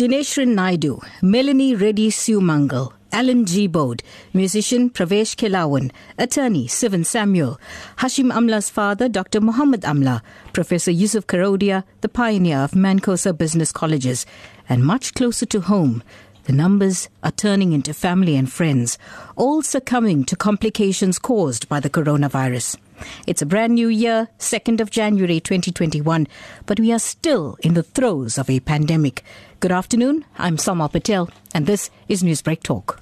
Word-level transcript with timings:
Dineshrin 0.00 0.54
Naidu, 0.54 0.98
Melanie 1.20 1.74
Reddy 1.74 2.08
Sumangal, 2.08 2.90
Alan 3.12 3.44
G. 3.44 3.66
Bode, 3.66 4.02
musician 4.32 4.88
Pravesh 4.88 5.36
Kelawan, 5.36 5.92
attorney 6.16 6.66
Sivan 6.66 7.04
Samuel, 7.04 7.60
Hashim 7.98 8.32
Amla's 8.32 8.70
father 8.70 9.10
Dr. 9.10 9.42
Muhammad 9.42 9.82
Amla, 9.82 10.22
Professor 10.54 10.90
Yusuf 10.90 11.26
Karodia, 11.26 11.84
the 12.00 12.08
pioneer 12.08 12.60
of 12.60 12.70
Mancosa 12.70 13.36
Business 13.36 13.72
Colleges, 13.72 14.24
and 14.70 14.86
much 14.86 15.12
closer 15.12 15.44
to 15.44 15.60
home, 15.60 16.02
the 16.44 16.52
numbers 16.54 17.10
are 17.22 17.30
turning 17.30 17.74
into 17.74 17.92
family 17.92 18.36
and 18.36 18.50
friends, 18.50 18.96
all 19.36 19.60
succumbing 19.60 20.24
to 20.24 20.34
complications 20.34 21.18
caused 21.18 21.68
by 21.68 21.78
the 21.78 21.90
coronavirus. 21.90 22.78
It's 23.26 23.42
a 23.42 23.46
brand 23.46 23.74
new 23.74 23.88
year, 23.88 24.28
2nd 24.38 24.80
of 24.80 24.90
January 24.90 25.40
2021, 25.40 26.26
but 26.66 26.80
we 26.80 26.90
are 26.92 26.98
still 26.98 27.56
in 27.60 27.74
the 27.74 27.82
throes 27.82 28.38
of 28.38 28.50
a 28.50 28.60
pandemic. 28.60 29.24
Good 29.60 29.72
afternoon. 29.72 30.24
I'm 30.38 30.56
Salma 30.56 30.90
Patel, 30.90 31.28
and 31.52 31.66
this 31.66 31.90
is 32.08 32.22
Newsbreak 32.22 32.62
Talk. 32.62 32.98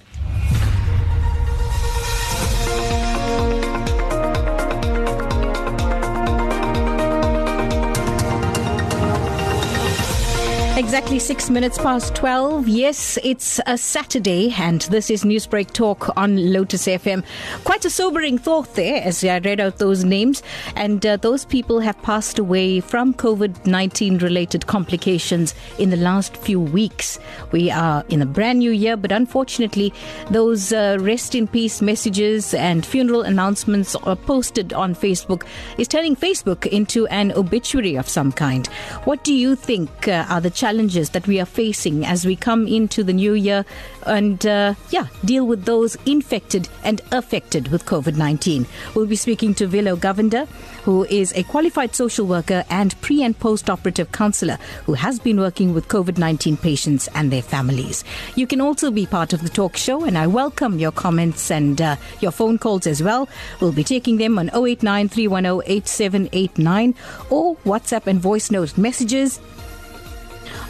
Exactly 10.88 11.18
six 11.18 11.50
minutes 11.50 11.76
past 11.76 12.14
12. 12.14 12.66
Yes, 12.66 13.18
it's 13.22 13.60
a 13.66 13.76
Saturday, 13.76 14.54
and 14.56 14.80
this 14.80 15.10
is 15.10 15.22
Newsbreak 15.22 15.74
Talk 15.74 16.16
on 16.16 16.50
Lotus 16.50 16.86
FM. 16.86 17.26
Quite 17.64 17.84
a 17.84 17.90
sobering 17.90 18.38
thought 18.38 18.74
there 18.74 19.02
as 19.04 19.22
I 19.22 19.38
read 19.40 19.60
out 19.60 19.76
those 19.76 20.02
names, 20.02 20.42
and 20.76 21.04
uh, 21.04 21.18
those 21.18 21.44
people 21.44 21.80
have 21.80 22.00
passed 22.00 22.38
away 22.38 22.80
from 22.80 23.12
COVID 23.12 23.66
19 23.66 24.16
related 24.16 24.66
complications 24.66 25.54
in 25.78 25.90
the 25.90 25.98
last 25.98 26.34
few 26.38 26.58
weeks. 26.58 27.20
We 27.52 27.70
are 27.70 28.02
in 28.08 28.22
a 28.22 28.26
brand 28.26 28.60
new 28.60 28.70
year, 28.70 28.96
but 28.96 29.12
unfortunately, 29.12 29.92
those 30.30 30.72
uh, 30.72 30.96
rest 31.00 31.34
in 31.34 31.48
peace 31.48 31.82
messages 31.82 32.54
and 32.54 32.86
funeral 32.86 33.20
announcements 33.20 33.94
are 33.94 34.16
posted 34.16 34.72
on 34.72 34.94
Facebook 34.94 35.42
is 35.76 35.86
turning 35.86 36.16
Facebook 36.16 36.64
into 36.64 37.06
an 37.08 37.32
obituary 37.32 37.96
of 37.96 38.08
some 38.08 38.32
kind. 38.32 38.68
What 39.04 39.22
do 39.22 39.34
you 39.34 39.54
think 39.54 40.08
uh, 40.08 40.24
are 40.30 40.40
the 40.40 40.48
challenges? 40.48 40.77
Challenges 40.78 41.10
that 41.10 41.26
we 41.26 41.40
are 41.40 41.44
facing 41.44 42.06
as 42.06 42.24
we 42.24 42.36
come 42.36 42.68
into 42.68 43.02
the 43.02 43.12
new 43.12 43.32
year 43.32 43.64
and, 44.06 44.46
uh, 44.46 44.74
yeah, 44.90 45.08
deal 45.24 45.44
with 45.44 45.64
those 45.64 45.96
infected 46.06 46.68
and 46.84 47.00
affected 47.10 47.66
with 47.72 47.84
COVID 47.84 48.16
19. 48.16 48.64
We'll 48.94 49.06
be 49.06 49.16
speaking 49.16 49.54
to 49.54 49.66
Velo 49.66 49.96
Govender, 49.96 50.46
who 50.84 51.04
is 51.06 51.32
a 51.34 51.42
qualified 51.42 51.96
social 51.96 52.28
worker 52.28 52.64
and 52.70 52.94
pre 53.00 53.24
and 53.24 53.36
post 53.36 53.68
operative 53.68 54.12
counselor 54.12 54.56
who 54.86 54.94
has 54.94 55.18
been 55.18 55.40
working 55.40 55.74
with 55.74 55.88
COVID 55.88 56.16
19 56.16 56.56
patients 56.56 57.08
and 57.12 57.32
their 57.32 57.42
families. 57.42 58.04
You 58.36 58.46
can 58.46 58.60
also 58.60 58.92
be 58.92 59.04
part 59.04 59.32
of 59.32 59.42
the 59.42 59.48
talk 59.48 59.76
show, 59.76 60.04
and 60.04 60.16
I 60.16 60.28
welcome 60.28 60.78
your 60.78 60.92
comments 60.92 61.50
and 61.50 61.82
uh, 61.82 61.96
your 62.20 62.30
phone 62.30 62.56
calls 62.56 62.86
as 62.86 63.02
well. 63.02 63.28
We'll 63.60 63.72
be 63.72 63.82
taking 63.82 64.18
them 64.18 64.38
on 64.38 64.48
089 64.54 65.08
310 65.08 65.60
8789 65.66 66.94
or 67.30 67.56
WhatsApp 67.66 68.06
and 68.06 68.20
voice 68.20 68.52
note 68.52 68.78
messages 68.78 69.40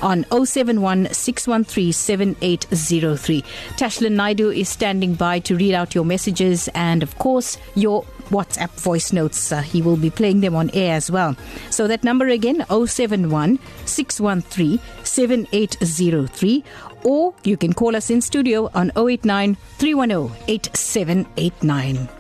on 0.02 0.24
071 0.30 1.12
613 1.12 1.92
7803. 1.92 3.42
Tashlan 3.76 4.14
Naidoo 4.14 4.56
is 4.56 4.68
standing 4.68 5.14
by 5.14 5.38
to 5.40 5.56
read 5.56 5.74
out 5.74 5.94
your 5.94 6.04
messages 6.04 6.68
and, 6.74 7.02
of 7.02 7.18
course, 7.18 7.58
your 7.74 8.04
WhatsApp 8.30 8.70
voice 8.80 9.12
notes. 9.12 9.52
Uh, 9.52 9.62
he 9.62 9.82
will 9.82 9.96
be 9.96 10.10
playing 10.10 10.40
them 10.40 10.54
on 10.54 10.70
air 10.74 10.94
as 10.94 11.10
well. 11.10 11.36
So 11.70 11.88
that 11.88 12.04
number 12.04 12.28
again 12.28 12.64
071 12.68 13.58
613 13.86 14.78
7803 15.02 16.64
or 17.04 17.34
you 17.44 17.56
can 17.56 17.72
call 17.72 17.96
us 17.96 18.10
in 18.10 18.20
studio 18.20 18.70
on 18.74 18.92
089 18.96 19.56
310 19.78 20.44
8789. 20.48 22.17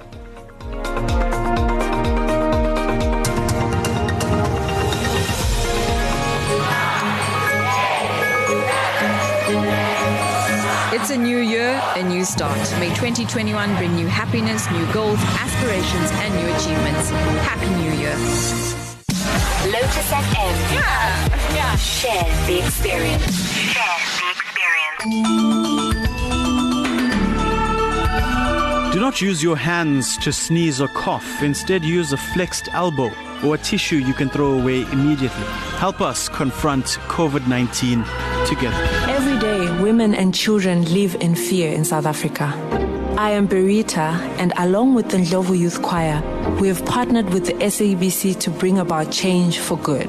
New 11.18 11.38
year, 11.38 11.80
a 11.96 12.02
new 12.02 12.24
start. 12.24 12.58
May 12.78 12.88
2021 12.90 13.76
bring 13.76 13.94
new 13.94 14.06
happiness, 14.06 14.70
new 14.70 14.86
goals, 14.92 15.18
aspirations, 15.20 16.10
and 16.12 16.34
new 16.34 16.48
achievements. 16.54 17.10
Happy 17.44 17.68
New 17.82 17.92
Year. 17.92 18.16
Lotus 19.72 20.10
FM. 20.10 20.54
Yeah, 20.72 21.54
yeah. 21.54 21.76
Share 21.76 22.46
the 22.46 22.58
experience. 22.64 23.36
Share 23.54 24.00
the 24.18 24.30
experience. 24.30 25.04
Do 28.94 29.00
not 29.00 29.20
use 29.20 29.42
your 29.42 29.56
hands 29.56 30.16
to 30.18 30.32
sneeze 30.32 30.80
or 30.80 30.88
cough. 30.88 31.42
Instead, 31.42 31.84
use 31.84 32.12
a 32.12 32.16
flexed 32.16 32.68
elbow 32.72 33.10
or 33.44 33.54
a 33.54 33.58
tissue 33.58 33.96
you 33.96 34.14
can 34.14 34.28
throw 34.28 34.58
away 34.58 34.82
immediately. 34.92 35.44
Help 35.78 36.00
us 36.00 36.28
confront 36.28 36.98
COVID 37.08 37.46
19 37.46 38.04
together. 38.46 38.76
Every 39.08 39.38
day, 39.38 39.82
women 39.82 40.14
and 40.14 40.34
children 40.34 40.84
live 40.92 41.14
in 41.20 41.34
fear 41.34 41.72
in 41.72 41.84
South 41.84 42.06
Africa. 42.06 42.52
I 43.18 43.30
am 43.30 43.48
Berita, 43.48 44.14
and 44.38 44.52
along 44.58 44.94
with 44.94 45.08
the 45.08 45.16
Ndlovu 45.16 45.58
Youth 45.58 45.82
Choir, 45.82 46.22
we 46.60 46.68
have 46.68 46.84
partnered 46.86 47.30
with 47.30 47.46
the 47.46 47.54
SABC 47.54 48.38
to 48.38 48.48
bring 48.48 48.78
about 48.78 49.10
change 49.10 49.58
for 49.58 49.76
good. 49.78 50.08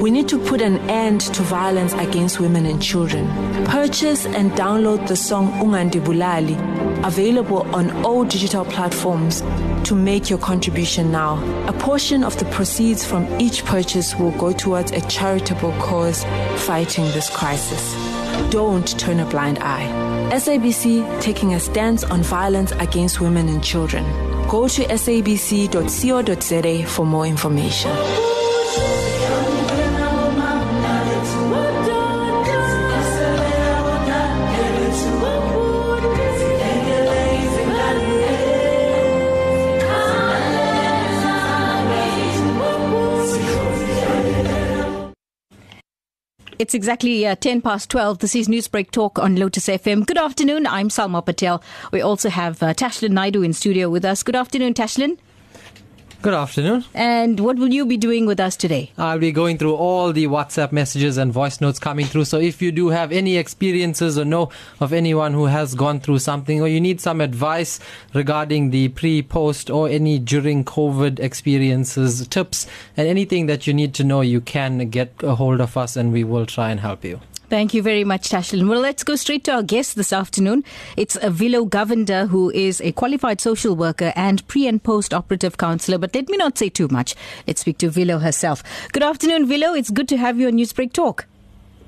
We 0.00 0.10
need 0.10 0.28
to 0.28 0.38
put 0.38 0.62
an 0.62 0.78
end 0.88 1.20
to 1.34 1.42
violence 1.42 1.92
against 1.92 2.40
women 2.40 2.64
and 2.64 2.80
children. 2.80 3.26
Purchase 3.66 4.24
and 4.24 4.50
download 4.52 5.08
the 5.08 5.16
song 5.16 5.52
Ungandibulali, 5.60 6.56
available 7.04 7.62
on 7.74 7.90
all 8.02 8.24
digital 8.24 8.64
platforms, 8.64 9.42
to 9.88 9.94
make 9.94 10.28
your 10.28 10.38
contribution 10.38 11.10
now. 11.10 11.38
A 11.66 11.72
portion 11.72 12.22
of 12.22 12.38
the 12.38 12.44
proceeds 12.46 13.06
from 13.06 13.26
each 13.40 13.64
purchase 13.64 14.14
will 14.16 14.32
go 14.32 14.52
towards 14.52 14.92
a 14.92 15.00
charitable 15.08 15.72
cause 15.80 16.24
fighting 16.66 17.06
this 17.12 17.30
crisis. 17.30 17.94
Don't 18.50 18.86
turn 18.98 19.20
a 19.20 19.24
blind 19.24 19.58
eye. 19.60 19.86
SABC 20.30 21.22
taking 21.22 21.54
a 21.54 21.60
stance 21.60 22.04
on 22.04 22.22
violence 22.22 22.72
against 22.72 23.22
women 23.22 23.48
and 23.48 23.64
children. 23.64 24.04
Go 24.46 24.68
to 24.68 24.84
sabc.co.za 24.84 26.86
for 26.86 27.06
more 27.06 27.26
information. 27.26 28.37
It's 46.68 46.74
exactly 46.74 47.26
uh, 47.26 47.34
10 47.34 47.62
past 47.62 47.88
12. 47.88 48.18
This 48.18 48.36
is 48.36 48.46
Newsbreak 48.46 48.90
Talk 48.90 49.18
on 49.18 49.36
Lotus 49.36 49.68
FM. 49.68 50.04
Good 50.04 50.18
afternoon. 50.18 50.66
I'm 50.66 50.90
Salma 50.90 51.24
Patel. 51.24 51.62
We 51.92 52.02
also 52.02 52.28
have 52.28 52.62
uh, 52.62 52.74
Tashlan 52.74 53.12
Naidoo 53.12 53.42
in 53.42 53.54
studio 53.54 53.88
with 53.88 54.04
us. 54.04 54.22
Good 54.22 54.36
afternoon, 54.36 54.74
Tashlan. 54.74 55.16
Good 56.20 56.34
afternoon. 56.34 56.84
And 56.94 57.38
what 57.38 57.58
will 57.58 57.72
you 57.72 57.86
be 57.86 57.96
doing 57.96 58.26
with 58.26 58.40
us 58.40 58.56
today? 58.56 58.90
I'll 58.98 59.20
be 59.20 59.30
going 59.30 59.56
through 59.56 59.76
all 59.76 60.12
the 60.12 60.26
WhatsApp 60.26 60.72
messages 60.72 61.16
and 61.16 61.32
voice 61.32 61.60
notes 61.60 61.78
coming 61.78 62.06
through. 62.06 62.24
So 62.24 62.40
if 62.40 62.60
you 62.60 62.72
do 62.72 62.88
have 62.88 63.12
any 63.12 63.36
experiences 63.36 64.18
or 64.18 64.24
know 64.24 64.50
of 64.80 64.92
anyone 64.92 65.32
who 65.32 65.46
has 65.46 65.76
gone 65.76 66.00
through 66.00 66.18
something 66.18 66.60
or 66.60 66.66
you 66.66 66.80
need 66.80 67.00
some 67.00 67.20
advice 67.20 67.78
regarding 68.14 68.70
the 68.70 68.88
pre, 68.88 69.22
post, 69.22 69.70
or 69.70 69.88
any 69.88 70.18
during 70.18 70.64
COVID 70.64 71.20
experiences, 71.20 72.26
tips, 72.26 72.66
and 72.96 73.06
anything 73.06 73.46
that 73.46 73.68
you 73.68 73.72
need 73.72 73.94
to 73.94 74.02
know, 74.02 74.20
you 74.20 74.40
can 74.40 74.90
get 74.90 75.12
a 75.22 75.36
hold 75.36 75.60
of 75.60 75.76
us 75.76 75.94
and 75.94 76.12
we 76.12 76.24
will 76.24 76.46
try 76.46 76.70
and 76.70 76.80
help 76.80 77.04
you. 77.04 77.20
Thank 77.48 77.72
you 77.72 77.82
very 77.82 78.04
much, 78.04 78.28
Tashlan. 78.28 78.68
Well, 78.68 78.80
let's 78.80 79.02
go 79.02 79.16
straight 79.16 79.44
to 79.44 79.52
our 79.52 79.62
guest 79.62 79.96
this 79.96 80.12
afternoon. 80.12 80.64
It's 80.98 81.16
Velo 81.16 81.64
Govender, 81.64 82.28
who 82.28 82.50
is 82.50 82.82
a 82.82 82.92
qualified 82.92 83.40
social 83.40 83.74
worker 83.74 84.12
and 84.14 84.46
pre 84.48 84.66
and 84.66 84.82
post 84.82 85.14
operative 85.14 85.56
counselor. 85.56 85.96
But 85.96 86.14
let 86.14 86.28
me 86.28 86.36
not 86.36 86.58
say 86.58 86.68
too 86.68 86.88
much. 86.88 87.14
Let's 87.46 87.62
speak 87.62 87.78
to 87.78 87.88
Velo 87.88 88.18
herself. 88.18 88.62
Good 88.92 89.02
afternoon, 89.02 89.48
Velo. 89.48 89.72
It's 89.72 89.88
good 89.88 90.08
to 90.08 90.18
have 90.18 90.38
you 90.38 90.48
on 90.48 90.54
Newsbreak 90.54 90.92
Talk. 90.92 91.24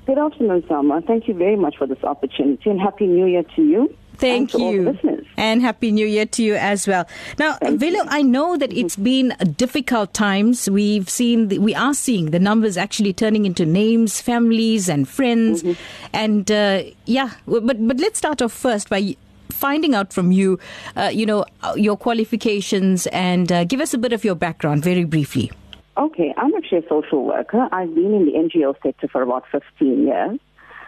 Good 0.07 0.17
afternoon, 0.17 0.63
Salma. 0.63 1.05
Thank 1.05 1.27
you 1.27 1.35
very 1.35 1.55
much 1.55 1.77
for 1.77 1.85
this 1.85 2.03
opportunity 2.03 2.67
and 2.71 2.81
Happy 2.81 3.05
New 3.05 3.27
Year 3.27 3.43
to 3.55 3.61
you. 3.61 3.95
Thank 4.21 4.53
and 4.53 4.61
you. 4.61 4.67
All 4.67 4.73
the 4.73 4.91
listeners. 4.91 5.27
And 5.37 5.61
Happy 5.61 5.91
New 5.91 6.05
Year 6.05 6.27
to 6.27 6.43
you 6.43 6.55
as 6.55 6.87
well. 6.87 7.07
Now, 7.39 7.57
Velo, 7.63 8.05
I 8.07 8.21
know 8.21 8.57
that 8.57 8.71
it's 8.71 8.95
been 8.95 9.33
difficult 9.57 10.13
times. 10.13 10.69
We've 10.69 11.09
seen, 11.09 11.47
the, 11.47 11.57
we 11.57 11.73
are 11.73 11.95
seeing 11.95 12.29
the 12.29 12.39
numbers 12.39 12.77
actually 12.77 13.13
turning 13.13 13.45
into 13.45 13.65
names, 13.65 14.21
families, 14.21 14.87
and 14.87 15.09
friends. 15.09 15.63
Mm-hmm. 15.63 15.81
And 16.13 16.51
uh, 16.51 16.83
yeah, 17.05 17.31
but 17.47 17.87
but 17.87 17.99
let's 17.99 18.19
start 18.19 18.41
off 18.41 18.53
first 18.53 18.89
by 18.89 19.15
finding 19.49 19.95
out 19.95 20.13
from 20.13 20.31
you, 20.31 20.59
uh, 20.95 21.09
you 21.11 21.25
know, 21.25 21.45
your 21.75 21.97
qualifications 21.97 23.07
and 23.07 23.51
uh, 23.51 23.63
give 23.63 23.79
us 23.79 23.93
a 23.93 23.97
bit 23.97 24.13
of 24.13 24.23
your 24.23 24.35
background 24.35 24.83
very 24.83 25.05
briefly. 25.05 25.51
Okay, 25.97 26.33
I'm 26.37 26.53
actually 26.55 26.79
a 26.79 26.87
social 26.87 27.25
worker. 27.25 27.67
I've 27.71 27.93
been 27.93 28.13
in 28.13 28.25
the 28.25 28.33
NGO 28.33 28.75
sector 28.81 29.07
for 29.07 29.21
about 29.21 29.43
15 29.51 30.07
years. 30.07 30.39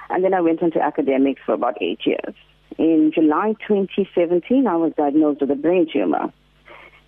And 0.10 0.24
then 0.24 0.34
I 0.34 0.42
went 0.42 0.62
into 0.62 0.80
academics 0.82 1.42
for 1.46 1.54
about 1.54 1.82
eight 1.82 2.06
years. 2.06 2.36
In 2.78 3.12
July 3.14 3.54
2017, 3.68 4.68
I 4.68 4.76
was 4.76 4.94
diagnosed 4.98 5.42
with 5.42 5.52
a 5.52 5.56
brain 5.56 5.88
tumor. 5.92 6.32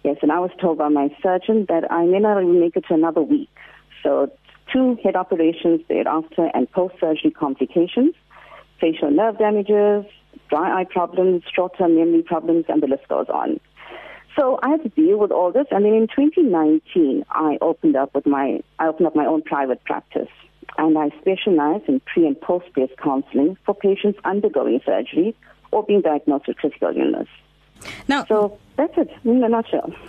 Yes, 0.03 0.17
and 0.21 0.31
I 0.31 0.39
was 0.39 0.51
told 0.61 0.77
by 0.77 0.89
my 0.89 1.09
surgeon 1.23 1.65
that 1.69 1.91
I 1.91 2.05
may 2.05 2.19
not 2.19 2.39
even 2.39 2.59
make 2.59 2.75
it 2.75 2.85
to 2.87 2.93
another 2.93 3.21
week. 3.21 3.49
So 4.03 4.31
two 4.71 4.97
head 5.03 5.15
operations 5.15 5.81
thereafter 5.87 6.51
and 6.53 6.71
post-surgery 6.71 7.31
complications, 7.31 8.13
facial 8.79 9.09
nerve 9.09 9.39
damages, 9.39 10.05
dry 10.49 10.81
eye 10.81 10.85
problems, 10.87 11.43
short-term 11.55 11.95
memory 11.95 12.21
problems, 12.21 12.65
and 12.67 12.83
the 12.83 12.87
list 12.87 13.07
goes 13.07 13.27
on. 13.29 13.59
So 14.37 14.59
I 14.61 14.69
had 14.69 14.83
to 14.83 14.89
deal 14.89 15.17
with 15.17 15.31
all 15.31 15.51
this, 15.51 15.65
and 15.71 15.85
then 15.85 15.93
in 15.93 16.07
2019, 16.07 17.25
I 17.29 17.57
opened 17.61 17.95
up 17.95 18.13
with 18.13 18.27
my 18.27 18.61
I 18.77 18.87
opened 18.87 19.07
up 19.07 19.15
my 19.15 19.25
own 19.25 19.41
private 19.41 19.83
practice, 19.85 20.29
and 20.77 20.97
I 20.97 21.09
specialize 21.21 21.81
in 21.87 22.01
pre 22.01 22.27
and 22.27 22.39
post 22.39 22.71
breast 22.73 22.93
counseling 23.01 23.57
for 23.65 23.73
patients 23.73 24.19
undergoing 24.23 24.81
surgery 24.85 25.35
or 25.75 25.83
being 25.83 26.01
diagnosed 26.01 26.47
with 26.47 26.57
critical 26.57 26.89
illness. 26.95 27.27
Now, 28.07 28.25
So 28.25 28.57
that's 28.77 28.97
it 28.97 29.09
in 29.25 29.43
a 29.43 29.49
nutshell. 29.49 29.93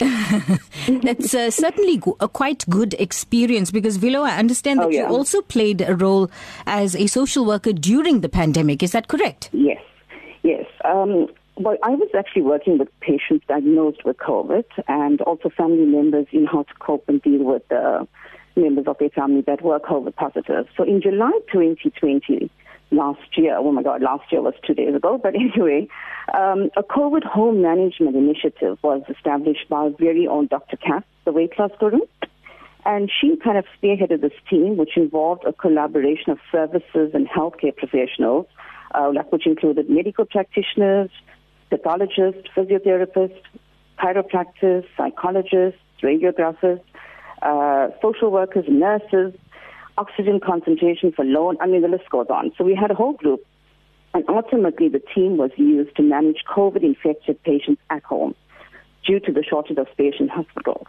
That's 1.02 1.34
uh, 1.34 1.50
certainly 1.50 1.96
go- 1.98 2.16
a 2.20 2.28
quite 2.28 2.64
good 2.70 2.94
experience 2.94 3.70
because 3.72 3.96
Velo, 3.96 4.22
I 4.22 4.38
understand 4.38 4.78
that 4.80 4.86
Oh, 4.86 4.90
you 4.90 5.04
also 5.04 5.42
played 5.42 5.82
a 5.82 5.94
role 5.96 6.30
as 6.66 6.94
a 6.94 7.06
social 7.08 7.44
worker 7.44 7.72
during 7.72 8.20
the 8.20 8.28
pandemic. 8.28 8.82
Is 8.82 8.92
that 8.92 9.08
correct? 9.08 9.50
Yes, 9.52 9.82
yes. 10.42 10.64
Um, 10.84 11.26
well, 11.56 11.76
I 11.82 11.90
was 11.90 12.08
actually 12.16 12.42
working 12.42 12.78
with 12.78 12.88
patients 13.00 13.44
diagnosed 13.48 14.04
with 14.04 14.16
COVID 14.18 14.64
and 14.88 15.20
also 15.22 15.50
family 15.50 15.86
members 15.86 16.26
in 16.32 16.46
how 16.46 16.62
to 16.62 16.74
cope 16.78 17.04
and 17.08 17.20
deal 17.20 17.42
with 17.42 17.66
the 17.68 18.06
members 18.54 18.86
of 18.86 18.96
their 18.98 19.10
family 19.10 19.42
that 19.42 19.60
were 19.62 19.80
COVID 19.80 20.14
positive. 20.14 20.66
So 20.76 20.84
in 20.84 21.02
July 21.02 21.32
2020, 21.52 22.48
last 22.90 23.36
year, 23.36 23.56
oh 23.56 23.72
my 23.72 23.82
God, 23.82 24.02
last 24.02 24.30
year 24.30 24.42
was 24.42 24.54
two 24.66 24.74
days 24.74 24.94
ago, 24.94 25.18
but 25.22 25.34
anyway, 25.34 25.88
um, 26.34 26.70
a 26.76 26.82
COVID 26.82 27.24
home 27.24 27.62
management 27.62 28.16
initiative 28.16 28.78
was 28.82 29.02
established 29.08 29.68
by 29.68 29.76
our 29.76 29.90
very 29.90 30.26
own 30.26 30.46
Dr. 30.46 30.76
Katz, 30.76 31.06
the 31.24 31.32
weight 31.32 31.58
loss 31.58 31.72
guru. 31.78 32.00
And 32.84 33.10
she 33.20 33.36
kind 33.42 33.58
of 33.58 33.64
spearheaded 33.76 34.20
this 34.20 34.32
team, 34.48 34.76
which 34.76 34.96
involved 34.96 35.44
a 35.44 35.52
collaboration 35.52 36.30
of 36.30 36.38
services 36.52 37.10
and 37.14 37.28
healthcare 37.28 37.76
professionals, 37.76 38.46
uh, 38.94 39.10
which 39.30 39.46
included 39.46 39.90
medical 39.90 40.24
practitioners, 40.24 41.10
pathologists, 41.68 42.48
physiotherapists, 42.56 43.42
chiropractors, 43.98 44.84
psychologists, 44.96 45.80
radiographers, 46.00 46.80
uh, 47.42 47.88
social 48.00 48.30
workers, 48.30 48.64
nurses, 48.68 49.34
oxygen 49.98 50.40
concentration 50.40 51.12
for 51.12 51.24
loan. 51.24 51.56
I 51.60 51.66
mean, 51.66 51.82
the 51.82 51.88
list 51.88 52.08
goes 52.10 52.26
on. 52.30 52.52
So 52.56 52.64
we 52.64 52.74
had 52.74 52.90
a 52.90 52.94
whole 52.94 53.14
group, 53.14 53.44
and 54.14 54.24
ultimately 54.28 54.88
the 54.88 55.02
team 55.14 55.36
was 55.36 55.50
used 55.56 55.94
to 55.96 56.02
manage 56.02 56.44
COVID-infected 56.48 57.42
patients 57.42 57.80
at 57.90 58.02
home 58.02 58.34
due 59.06 59.20
to 59.20 59.32
the 59.32 59.42
shortage 59.42 59.78
of 59.78 59.86
space 59.92 60.14
in 60.18 60.28
hospitals. 60.28 60.86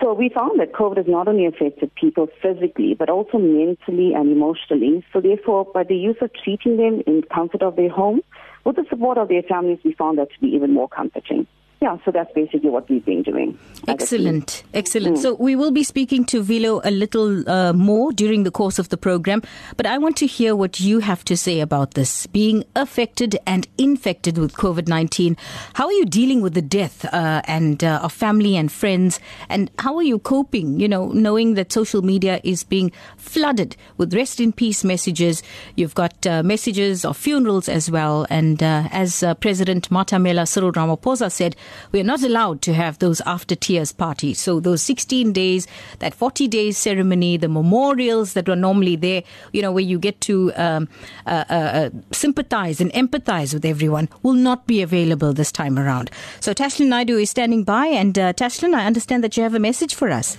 So 0.00 0.12
we 0.12 0.28
found 0.28 0.60
that 0.60 0.72
COVID 0.72 0.98
has 0.98 1.06
not 1.06 1.28
only 1.28 1.46
affected 1.46 1.94
people 1.94 2.28
physically, 2.42 2.94
but 2.94 3.08
also 3.08 3.38
mentally 3.38 4.12
and 4.12 4.30
emotionally. 4.30 5.04
So 5.12 5.20
therefore, 5.20 5.64
by 5.64 5.84
the 5.84 5.96
use 5.96 6.16
of 6.20 6.30
treating 6.42 6.76
them 6.76 7.02
in 7.06 7.22
comfort 7.22 7.62
of 7.62 7.76
their 7.76 7.88
home, 7.88 8.20
with 8.64 8.76
the 8.76 8.84
support 8.90 9.18
of 9.18 9.28
their 9.28 9.42
families, 9.42 9.78
we 9.84 9.92
found 9.92 10.18
that 10.18 10.32
to 10.32 10.40
be 10.40 10.48
even 10.48 10.72
more 10.72 10.88
comforting. 10.88 11.46
Yeah, 11.84 11.98
so 12.02 12.10
that's 12.10 12.32
basically 12.32 12.70
what 12.70 12.88
we've 12.88 13.04
been 13.04 13.22
doing. 13.22 13.58
as 13.82 13.82
a 13.82 13.82
team. 13.84 13.94
Excellent, 13.94 14.62
excellent. 14.72 15.18
So 15.18 15.34
we 15.34 15.54
will 15.54 15.70
be 15.70 15.82
speaking 15.82 16.24
to 16.26 16.42
Velo 16.42 16.80
a 16.82 16.90
little 16.90 17.46
uh, 17.46 17.74
more 17.74 18.10
during 18.10 18.44
the 18.44 18.50
course 18.50 18.78
of 18.78 18.88
the 18.88 18.96
program, 18.96 19.42
but 19.76 19.84
I 19.84 19.98
want 19.98 20.16
to 20.16 20.26
hear 20.26 20.56
what 20.56 20.80
you 20.80 21.00
have 21.00 21.24
to 21.26 21.36
say 21.36 21.60
about 21.60 21.92
this 21.92 22.26
being 22.28 22.64
affected 22.74 23.36
and 23.46 23.68
infected 23.76 24.38
with 24.38 24.54
COVID 24.54 24.88
nineteen. 24.88 25.36
How 25.74 25.84
are 25.84 25.92
you 25.92 26.06
dealing 26.06 26.40
with 26.40 26.54
the 26.54 26.62
death 26.62 27.04
uh, 27.12 27.42
and 27.44 27.84
uh, 27.84 28.00
of 28.02 28.14
family 28.14 28.56
and 28.56 28.72
friends, 28.72 29.20
and 29.50 29.70
how 29.78 29.94
are 29.96 30.02
you 30.02 30.18
coping? 30.18 30.80
You 30.80 30.88
know, 30.88 31.08
knowing 31.08 31.52
that 31.54 31.70
social 31.70 32.00
media 32.00 32.40
is 32.44 32.64
being 32.64 32.92
flooded 33.18 33.76
with 33.98 34.14
rest 34.14 34.40
in 34.40 34.52
peace 34.52 34.84
messages. 34.84 35.42
You've 35.76 35.94
got 35.94 36.26
uh, 36.26 36.42
messages 36.42 37.04
of 37.04 37.18
funerals 37.18 37.68
as 37.68 37.90
well, 37.90 38.26
and 38.30 38.62
uh, 38.62 38.88
as 38.90 39.22
uh, 39.22 39.34
President 39.34 39.90
Matamela 39.90 40.48
Cyril 40.48 40.72
Ramaphosa 40.72 41.30
said, 41.30 41.56
we 41.92 42.00
are 42.00 42.04
not 42.04 42.22
allowed 42.22 42.62
to 42.62 42.74
have 42.74 42.98
those 42.98 43.20
after 43.22 43.54
tears 43.54 43.92
parties. 43.92 44.40
So 44.40 44.60
those 44.60 44.82
16 44.82 45.32
days, 45.32 45.66
that 45.98 46.14
40 46.14 46.48
days 46.48 46.78
ceremony, 46.78 47.36
the 47.36 47.48
memorials 47.48 48.34
that 48.34 48.48
were 48.48 48.56
normally 48.56 48.96
there, 48.96 49.22
you 49.52 49.62
know, 49.62 49.72
where 49.72 49.82
you 49.82 49.98
get 49.98 50.20
to 50.22 50.52
um, 50.54 50.88
uh, 51.26 51.44
uh, 51.48 51.54
uh, 51.54 51.90
sympathize 52.12 52.80
and 52.80 52.92
empathize 52.92 53.54
with 53.54 53.64
everyone, 53.64 54.08
will 54.22 54.34
not 54.34 54.66
be 54.66 54.82
available 54.82 55.32
this 55.32 55.52
time 55.52 55.78
around. 55.78 56.10
So 56.40 56.52
Tashlan 56.52 56.88
Naidoo 56.88 57.22
is 57.22 57.30
standing 57.30 57.64
by, 57.64 57.86
and 57.86 58.18
uh, 58.18 58.32
Tashlan, 58.32 58.74
I 58.74 58.86
understand 58.86 59.24
that 59.24 59.36
you 59.36 59.42
have 59.42 59.54
a 59.54 59.58
message 59.58 59.94
for 59.94 60.10
us. 60.10 60.36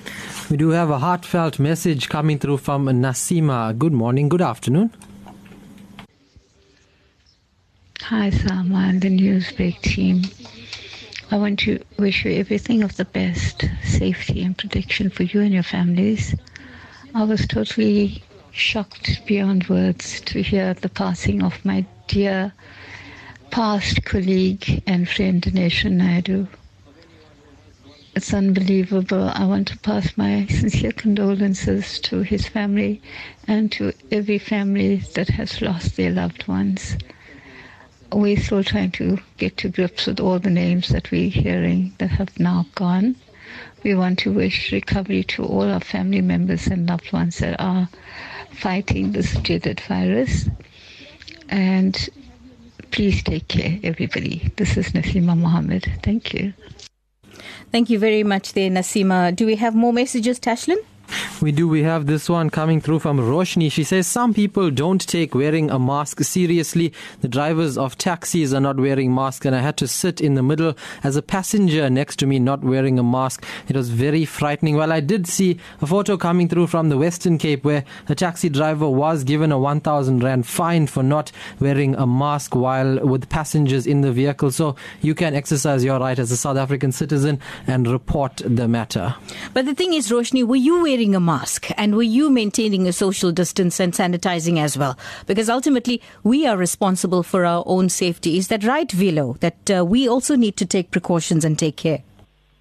We 0.50 0.58
do 0.58 0.70
have 0.70 0.90
a 0.90 1.00
heartfelt 1.00 1.60
message 1.60 2.10
coming 2.10 2.40
through 2.40 2.58
from 2.58 2.86
Nasima. 2.86 3.78
Good 3.78 3.94
morning, 3.94 4.30
good 4.30 4.42
afternoon. 4.42 4.92
Hi, 8.02 8.30
Salma 8.30 8.90
and 8.90 9.02
the 9.02 9.10
Newsbreak 9.10 9.82
team. 9.82 10.22
I 11.32 11.38
want 11.38 11.58
to 11.62 11.84
wish 11.98 12.24
you 12.24 12.32
everything 12.34 12.84
of 12.84 12.98
the 12.98 13.06
best, 13.06 13.66
safety 13.84 14.44
and 14.44 14.56
protection 14.56 15.10
for 15.10 15.24
you 15.24 15.42
and 15.42 15.52
your 15.52 15.64
families. 15.64 16.36
I 17.16 17.24
was 17.24 17.48
totally 17.48 18.22
shocked 18.52 19.26
beyond 19.26 19.68
words 19.68 20.22
to 20.22 20.44
hear 20.44 20.76
the 20.76 20.88
passing 20.88 21.42
of 21.42 21.66
my 21.66 21.84
dear 22.08 22.54
past 23.50 24.06
colleague 24.06 24.84
and 24.86 25.10
friend 25.10 25.42
Dinesh 25.42 25.84
Naidu. 25.90 26.46
It's 28.16 28.32
unbelievable. 28.32 29.32
I 29.34 29.46
want 29.46 29.68
to 29.70 29.80
pass 29.80 30.16
my 30.16 30.46
sincere 30.46 30.92
condolences 30.92 32.00
to 32.02 32.22
his 32.22 32.48
family 32.48 33.02
and 33.48 33.72
to 33.72 33.94
every 34.12 34.38
family 34.38 34.98
that 35.16 35.30
has 35.30 35.60
lost 35.60 35.98
their 35.98 36.12
loved 36.12 36.48
ones 36.48 36.98
we're 38.12 38.38
still 38.38 38.64
trying 38.64 38.92
to 38.92 39.18
get 39.38 39.58
to 39.58 39.70
grips 39.70 40.08
with 40.08 40.20
all 40.20 40.40
the 40.40 40.50
names 40.50 40.90
that 40.90 41.12
we're 41.12 41.30
hearing 41.30 41.94
that 41.98 42.10
have 42.12 42.40
now 42.40 42.66
gone. 42.76 43.16
We 43.84 43.94
want 43.96 44.20
to 44.20 44.32
wish 44.32 44.72
recovery 44.72 45.24
to 45.26 45.44
all 45.44 45.64
our 45.64 45.80
family 45.80 46.22
members 46.22 46.68
and 46.68 46.88
loved 46.88 47.12
ones 47.14 47.40
that 47.40 47.60
are 47.60 47.88
fighting 48.52 49.12
this 49.12 49.36
dreaded 49.38 49.80
virus. 49.82 50.50
And 51.50 52.10
please 52.92 53.22
take 53.24 53.48
care, 53.48 53.80
everybody. 53.84 54.52
This 54.58 54.78
is 54.78 54.88
Nasima 54.94 55.38
Mohammed. 55.38 56.00
Thank 56.02 56.34
you. 56.34 56.54
Thank 57.72 57.90
you 57.90 58.00
very 58.00 58.24
much 58.24 58.54
there, 58.54 58.70
Nasima. 58.70 59.36
Do 59.36 59.46
we 59.46 59.56
have 59.58 59.76
more 59.76 59.94
messages, 59.94 60.40
Tashlan? 60.40 60.78
We 61.42 61.52
do. 61.52 61.68
We 61.68 61.84
have 61.84 62.06
this 62.06 62.30
one 62.30 62.50
coming 62.50 62.80
through 62.80 63.00
from 63.00 63.20
Roshni. 63.20 63.72
She 63.72 63.84
says 63.84 64.08
some 64.08 64.34
people 64.34 64.72
don't 64.72 65.06
take 65.06 65.36
wearing 65.36 65.70
a 65.70 65.78
mask 65.78 66.22
seriously. 66.24 66.94
The 67.22 67.28
drivers 67.28 67.78
of 67.78 67.98
taxis 67.98 68.54
are 68.54 68.60
not 68.60 68.78
wearing 68.78 69.14
masks, 69.14 69.46
and 69.46 69.56
I 69.56 69.60
had 69.60 69.78
to 69.78 69.88
sit 69.88 70.22
in 70.22 70.36
the 70.36 70.44
middle 70.44 70.76
as 71.04 71.16
a 71.16 71.22
passenger 71.22 71.90
next 71.90 72.18
to 72.20 72.26
me 72.26 72.40
not 72.40 72.64
wearing 72.64 72.98
a 72.98 73.04
mask. 73.04 73.46
It 73.68 73.76
was 73.76 73.90
very 73.90 74.24
frightening. 74.26 74.76
Well, 74.76 74.92
I 74.92 75.00
did 75.02 75.28
see 75.28 75.60
a 75.82 75.88
photo 75.88 76.16
coming 76.18 76.48
through 76.48 76.68
from 76.68 76.90
the 76.90 76.98
Western 76.98 77.38
Cape 77.38 77.64
where 77.64 77.84
a 78.08 78.16
taxi 78.16 78.50
driver 78.50 78.90
was 78.90 79.24
given 79.24 79.52
a 79.52 79.60
1,000 79.60 80.24
rand 80.24 80.48
fine 80.48 80.88
for 80.88 81.04
not 81.04 81.32
wearing 81.60 81.96
a 81.96 82.08
mask 82.08 82.56
while 82.56 83.00
with 83.06 83.30
passengers 83.30 83.86
in 83.86 84.02
the 84.02 84.12
vehicle. 84.12 84.52
So 84.52 84.76
you 85.02 85.14
can 85.14 85.36
exercise 85.36 85.84
your 85.84 86.00
right 86.00 86.18
as 86.18 86.32
a 86.32 86.38
South 86.38 86.58
African 86.58 86.92
citizen 86.92 87.40
and 87.68 87.88
report 87.88 88.42
the 88.46 88.68
matter. 88.68 89.16
But 89.54 89.66
the 89.66 89.76
thing 89.76 89.94
is, 89.94 90.10
Roshni, 90.10 90.46
were 90.46 90.56
you 90.56 90.82
wearing 90.82 91.16
a 91.16 91.20
mask 91.26 91.68
and 91.78 91.96
were 91.96 92.04
you 92.04 92.30
maintaining 92.30 92.88
a 92.88 92.94
social 92.94 93.32
distance 93.32 93.80
and 93.80 93.94
sanitizing 93.94 94.60
as 94.60 94.78
well? 94.78 94.98
Because 95.26 95.50
ultimately, 95.50 96.02
we 96.24 96.46
are 96.46 96.56
responsible 96.56 97.24
for 97.24 97.46
our 97.46 97.64
own 97.66 97.90
safety. 97.90 98.38
Is 98.38 98.48
that 98.50 98.64
right, 98.64 98.92
Velo? 98.92 99.34
That 99.40 99.72
uh, 99.72 99.84
we 99.84 100.08
also 100.08 100.36
need 100.36 100.56
to 100.58 100.66
take 100.66 100.92
precautions 100.92 101.44
and 101.44 101.58
take 101.58 101.78
care? 101.78 102.04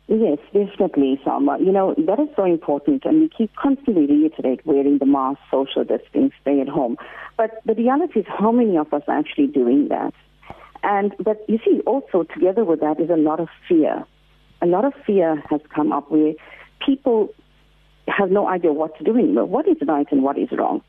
Yes, 0.06 0.38
definitely, 0.52 1.18
Salma. 1.24 1.58
You 1.58 1.72
know, 1.72 1.94
that 1.96 2.20
is 2.20 2.28
so 2.36 2.44
important, 2.44 3.04
and 3.06 3.20
we 3.22 3.28
keep 3.28 3.54
constantly 3.56 4.06
reiterate 4.06 4.64
wearing 4.66 4.98
the 4.98 5.06
mask, 5.06 5.38
social 5.50 5.82
distancing, 5.84 6.30
stay 6.42 6.60
at 6.60 6.68
home. 6.68 6.96
But 7.36 7.62
the 7.64 7.74
reality 7.74 8.20
is 8.20 8.26
how 8.28 8.52
many 8.52 8.76
of 8.76 8.92
us 8.92 9.02
are 9.08 9.18
actually 9.18 9.46
doing 9.46 9.88
that? 9.88 10.12
And, 10.82 11.14
but 11.18 11.42
you 11.48 11.58
see, 11.64 11.80
also 11.86 12.24
together 12.24 12.64
with 12.64 12.80
that 12.80 13.00
is 13.00 13.08
a 13.08 13.16
lot 13.16 13.40
of 13.40 13.48
fear. 13.66 14.04
A 14.60 14.66
lot 14.66 14.84
of 14.84 14.92
fear 15.06 15.42
has 15.48 15.62
come 15.74 15.90
up 15.90 16.10
where 16.10 16.34
people 16.84 17.30
have 18.08 18.30
no 18.30 18.48
idea 18.48 18.72
what 18.72 18.96
to 18.98 19.04
do 19.04 19.16
anymore. 19.16 19.44
What 19.44 19.68
is 19.68 19.76
right 19.86 20.06
and 20.10 20.22
what 20.22 20.38
is 20.38 20.48
wrong? 20.52 20.82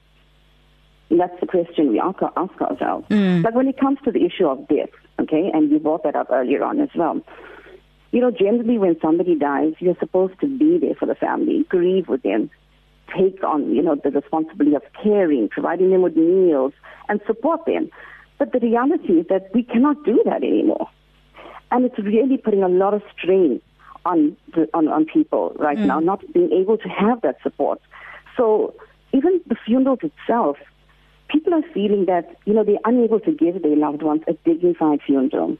And 1.09 1.19
that's 1.19 1.39
the 1.39 1.47
question 1.47 1.89
we 1.89 1.99
ask, 1.99 2.17
ask 2.35 2.61
ourselves. 2.61 3.07
Mm. 3.09 3.43
But 3.43 3.53
when 3.53 3.67
it 3.67 3.79
comes 3.79 3.99
to 4.05 4.11
the 4.11 4.25
issue 4.25 4.47
of 4.47 4.67
death, 4.67 4.89
okay, 5.19 5.51
and 5.53 5.69
you 5.69 5.79
brought 5.79 6.03
that 6.03 6.15
up 6.15 6.27
earlier 6.31 6.63
on 6.63 6.79
as 6.79 6.89
well, 6.95 7.21
you 8.11 8.21
know, 8.21 8.31
generally 8.31 8.77
when 8.77 8.97
somebody 9.01 9.35
dies, 9.35 9.73
you're 9.79 9.97
supposed 9.99 10.39
to 10.39 10.47
be 10.47 10.77
there 10.79 10.95
for 10.95 11.05
the 11.05 11.15
family, 11.15 11.65
grieve 11.69 12.07
with 12.07 12.23
them, 12.23 12.49
take 13.15 13.43
on, 13.43 13.73
you 13.73 13.83
know, 13.83 13.95
the 13.95 14.09
responsibility 14.09 14.75
of 14.75 14.83
caring, 15.03 15.49
providing 15.49 15.91
them 15.91 16.01
with 16.01 16.15
meals, 16.15 16.73
and 17.07 17.21
support 17.27 17.65
them. 17.65 17.89
But 18.39 18.51
the 18.51 18.59
reality 18.59 19.19
is 19.19 19.27
that 19.27 19.49
we 19.53 19.63
cannot 19.63 20.03
do 20.05 20.21
that 20.25 20.43
anymore. 20.43 20.89
And 21.71 21.85
it's 21.85 21.99
really 21.99 22.37
putting 22.37 22.63
a 22.63 22.69
lot 22.69 22.93
of 22.93 23.01
strain 23.17 23.61
on, 24.05 24.37
the, 24.53 24.67
on, 24.73 24.87
on 24.87 25.05
people 25.05 25.55
right 25.57 25.77
mm. 25.77 25.85
now, 25.85 25.99
not 25.99 26.21
being 26.33 26.51
able 26.51 26.77
to 26.77 26.89
have 26.89 27.21
that 27.21 27.37
support. 27.41 27.81
So 28.37 28.73
even 29.13 29.41
the 29.47 29.55
funerals 29.65 29.99
itself, 30.03 30.57
people 31.29 31.53
are 31.53 31.63
feeling 31.73 32.05
that, 32.05 32.37
you 32.45 32.53
know, 32.53 32.63
they're 32.63 32.77
unable 32.85 33.19
to 33.21 33.31
give 33.31 33.61
their 33.61 33.75
loved 33.75 34.03
ones 34.03 34.21
a 34.27 34.33
dignified 34.45 35.01
funeral 35.05 35.57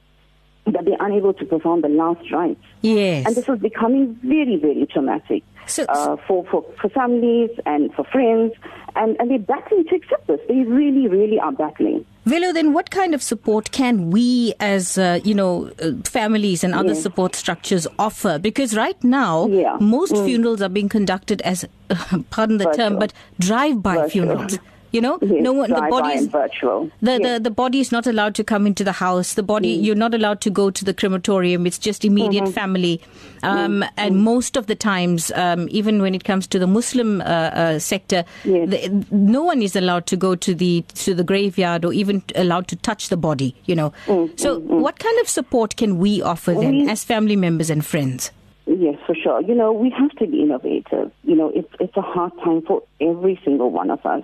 that 0.65 0.85
they're 0.85 0.97
unable 0.99 1.33
to 1.33 1.45
perform 1.45 1.81
the 1.81 1.89
last 1.89 2.31
rites. 2.31 2.59
Yes. 2.81 3.25
And 3.25 3.35
this 3.35 3.47
is 3.47 3.59
becoming 3.59 4.15
very, 4.23 4.57
very 4.57 4.87
traumatic 4.91 5.43
so, 5.67 5.85
uh, 5.89 6.17
for, 6.27 6.45
for, 6.45 6.65
for 6.81 6.89
families 6.89 7.51
and 7.65 7.93
for 7.93 8.03
friends. 8.05 8.53
And, 8.95 9.17
and 9.19 9.29
they're 9.29 9.39
battling 9.39 9.85
to 9.85 9.95
accept 9.95 10.27
this. 10.27 10.39
They 10.47 10.61
really, 10.61 11.07
really 11.07 11.39
are 11.39 11.51
battling. 11.51 12.05
Velo, 12.25 12.53
then 12.53 12.73
what 12.73 12.89
kind 12.91 13.13
of 13.13 13.21
support 13.21 13.71
can 13.71 14.09
we 14.09 14.53
as, 14.59 14.97
uh, 14.97 15.19
you 15.23 15.35
know, 15.35 15.69
uh, 15.81 15.91
families 16.05 16.63
and 16.63 16.73
other 16.73 16.89
yes. 16.89 17.03
support 17.03 17.35
structures 17.35 17.85
offer? 17.99 18.39
Because 18.39 18.75
right 18.75 19.01
now, 19.03 19.47
yeah. 19.47 19.77
most 19.79 20.13
mm. 20.13 20.25
funerals 20.25 20.61
are 20.61 20.69
being 20.69 20.89
conducted 20.89 21.41
as, 21.41 21.65
pardon 22.29 22.57
the 22.57 22.63
Virtual. 22.63 22.89
term, 22.89 22.99
but 22.99 23.13
drive-by 23.39 24.09
funerals. 24.09 24.57
You 24.95 25.01
know, 25.01 25.19
yes, 25.21 25.43
no 25.43 25.51
one, 25.51 25.69
the 25.71 25.87
body 25.89 26.13
is 26.13 26.27
virtual. 26.27 26.89
The, 27.01 27.19
yes. 27.19 27.21
the 27.21 27.39
the 27.49 27.51
body 27.51 27.81
is 27.81 27.91
not 27.91 28.07
allowed 28.07 28.33
to 28.35 28.45
come 28.45 28.65
into 28.65 28.81
the 28.85 28.93
house. 28.93 29.33
The 29.33 29.43
body, 29.43 29.77
mm. 29.77 29.83
you're 29.83 29.93
not 29.93 30.13
allowed 30.13 30.39
to 30.45 30.49
go 30.49 30.71
to 30.71 30.85
the 30.85 30.93
crematorium. 30.93 31.67
It's 31.67 31.77
just 31.77 32.05
immediate 32.05 32.45
mm-hmm. 32.45 32.53
family. 32.53 33.01
Um, 33.43 33.81
mm. 33.81 33.89
And 33.97 34.15
mm. 34.15 34.19
most 34.19 34.55
of 34.55 34.67
the 34.67 34.75
times, 34.75 35.33
um, 35.35 35.67
even 35.69 36.01
when 36.01 36.15
it 36.15 36.23
comes 36.23 36.47
to 36.47 36.59
the 36.59 36.65
Muslim 36.65 37.19
uh, 37.19 37.25
uh, 37.25 37.79
sector, 37.79 38.23
yes. 38.45 38.69
the, 38.69 39.05
no 39.11 39.43
one 39.43 39.61
is 39.61 39.75
allowed 39.75 40.05
to 40.05 40.15
go 40.15 40.33
to 40.33 40.55
the 40.55 40.85
to 40.93 41.13
the 41.13 41.25
graveyard 41.25 41.83
or 41.83 41.91
even 41.91 42.23
allowed 42.33 42.69
to 42.69 42.77
touch 42.77 43.09
the 43.09 43.17
body. 43.17 43.53
You 43.65 43.75
know. 43.75 43.91
Mm, 44.05 44.39
so, 44.39 44.61
mm, 44.61 44.65
mm. 44.65 44.79
what 44.79 44.99
kind 44.99 45.19
of 45.19 45.27
support 45.27 45.75
can 45.75 45.97
we 45.97 46.21
offer 46.21 46.53
then, 46.53 46.87
as 46.87 47.03
family 47.03 47.35
members 47.35 47.69
and 47.69 47.85
friends? 47.85 48.31
Yes, 48.65 48.95
for 49.05 49.13
sure. 49.13 49.41
You 49.41 49.55
know, 49.55 49.73
we 49.73 49.89
have 49.89 50.11
to 50.11 50.25
be 50.25 50.41
innovative. 50.41 51.11
You 51.25 51.35
know, 51.35 51.51
it's 51.53 51.73
it's 51.81 51.97
a 51.97 52.01
hard 52.01 52.31
time 52.45 52.61
for 52.61 52.81
every 53.01 53.37
single 53.43 53.71
one 53.71 53.91
of 53.91 54.05
us 54.05 54.23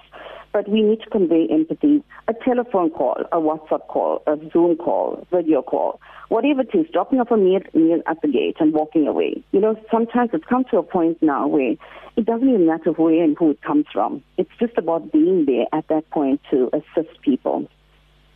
but 0.54 0.68
we 0.68 0.82
need 0.82 1.02
to 1.02 1.10
convey 1.10 1.48
empathy. 1.50 2.04
A 2.28 2.34
telephone 2.34 2.90
call, 2.90 3.24
a 3.32 3.38
WhatsApp 3.38 3.88
call, 3.88 4.22
a 4.28 4.38
Zoom 4.52 4.76
call, 4.78 5.26
video 5.32 5.62
call, 5.62 6.00
whatever 6.30 6.62
it 6.62 6.74
is, 6.74 6.88
dropping 6.92 7.20
off 7.20 7.32
a 7.32 7.38
meal, 7.38 7.62
meal 7.74 8.02
at 8.08 8.22
the 8.22 8.28
gate 8.28 8.58
and 8.60 8.74
walking 8.74 9.08
away. 9.08 9.44
You 9.52 9.60
know, 9.60 9.80
sometimes 9.90 10.32
it's 10.34 10.46
come 10.46 10.66
to 10.72 10.78
a 10.78 10.84
point 10.84 11.22
now 11.22 11.48
where 11.48 11.76
it 12.18 12.26
doesn't 12.26 12.48
even 12.48 12.68
matter 12.68 12.92
where 12.92 13.24
and 13.24 13.38
who 13.38 13.52
it 13.52 13.62
comes 13.62 13.86
from. 13.92 14.24
It's 14.38 14.52
just 14.60 14.78
about 14.78 15.12
being 15.12 15.46
there 15.46 15.66
at 15.72 15.88
that 15.88 16.10
point 16.10 16.42
to 16.52 16.70
assist 16.74 17.22
people 17.22 17.68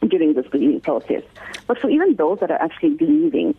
during 0.07 0.33
this 0.33 0.45
grieving 0.47 0.81
process. 0.81 1.23
But 1.67 1.79
for 1.79 1.89
even 1.89 2.15
those 2.15 2.39
that 2.39 2.51
are 2.51 2.61
actually 2.61 2.95
grieving, 2.95 3.55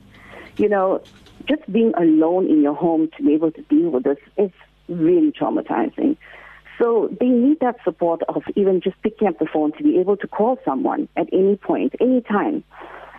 you 0.56 0.68
know, 0.68 1.02
just 1.46 1.70
being 1.70 1.92
alone 1.96 2.48
in 2.48 2.62
your 2.62 2.74
home 2.74 3.10
to 3.16 3.22
be 3.22 3.34
able 3.34 3.52
to 3.52 3.62
deal 3.62 3.90
with 3.90 4.04
this 4.04 4.18
is 4.36 4.50
really 4.88 5.32
traumatizing. 5.32 6.16
So 6.78 7.08
they 7.20 7.26
need 7.26 7.60
that 7.60 7.76
support 7.84 8.22
of 8.28 8.42
even 8.54 8.80
just 8.80 9.00
picking 9.02 9.28
up 9.28 9.38
the 9.38 9.46
phone 9.46 9.72
to 9.72 9.82
be 9.82 9.98
able 9.98 10.16
to 10.18 10.26
call 10.26 10.58
someone 10.64 11.08
at 11.16 11.28
any 11.32 11.56
point, 11.56 11.94
any 12.00 12.20
time. 12.20 12.64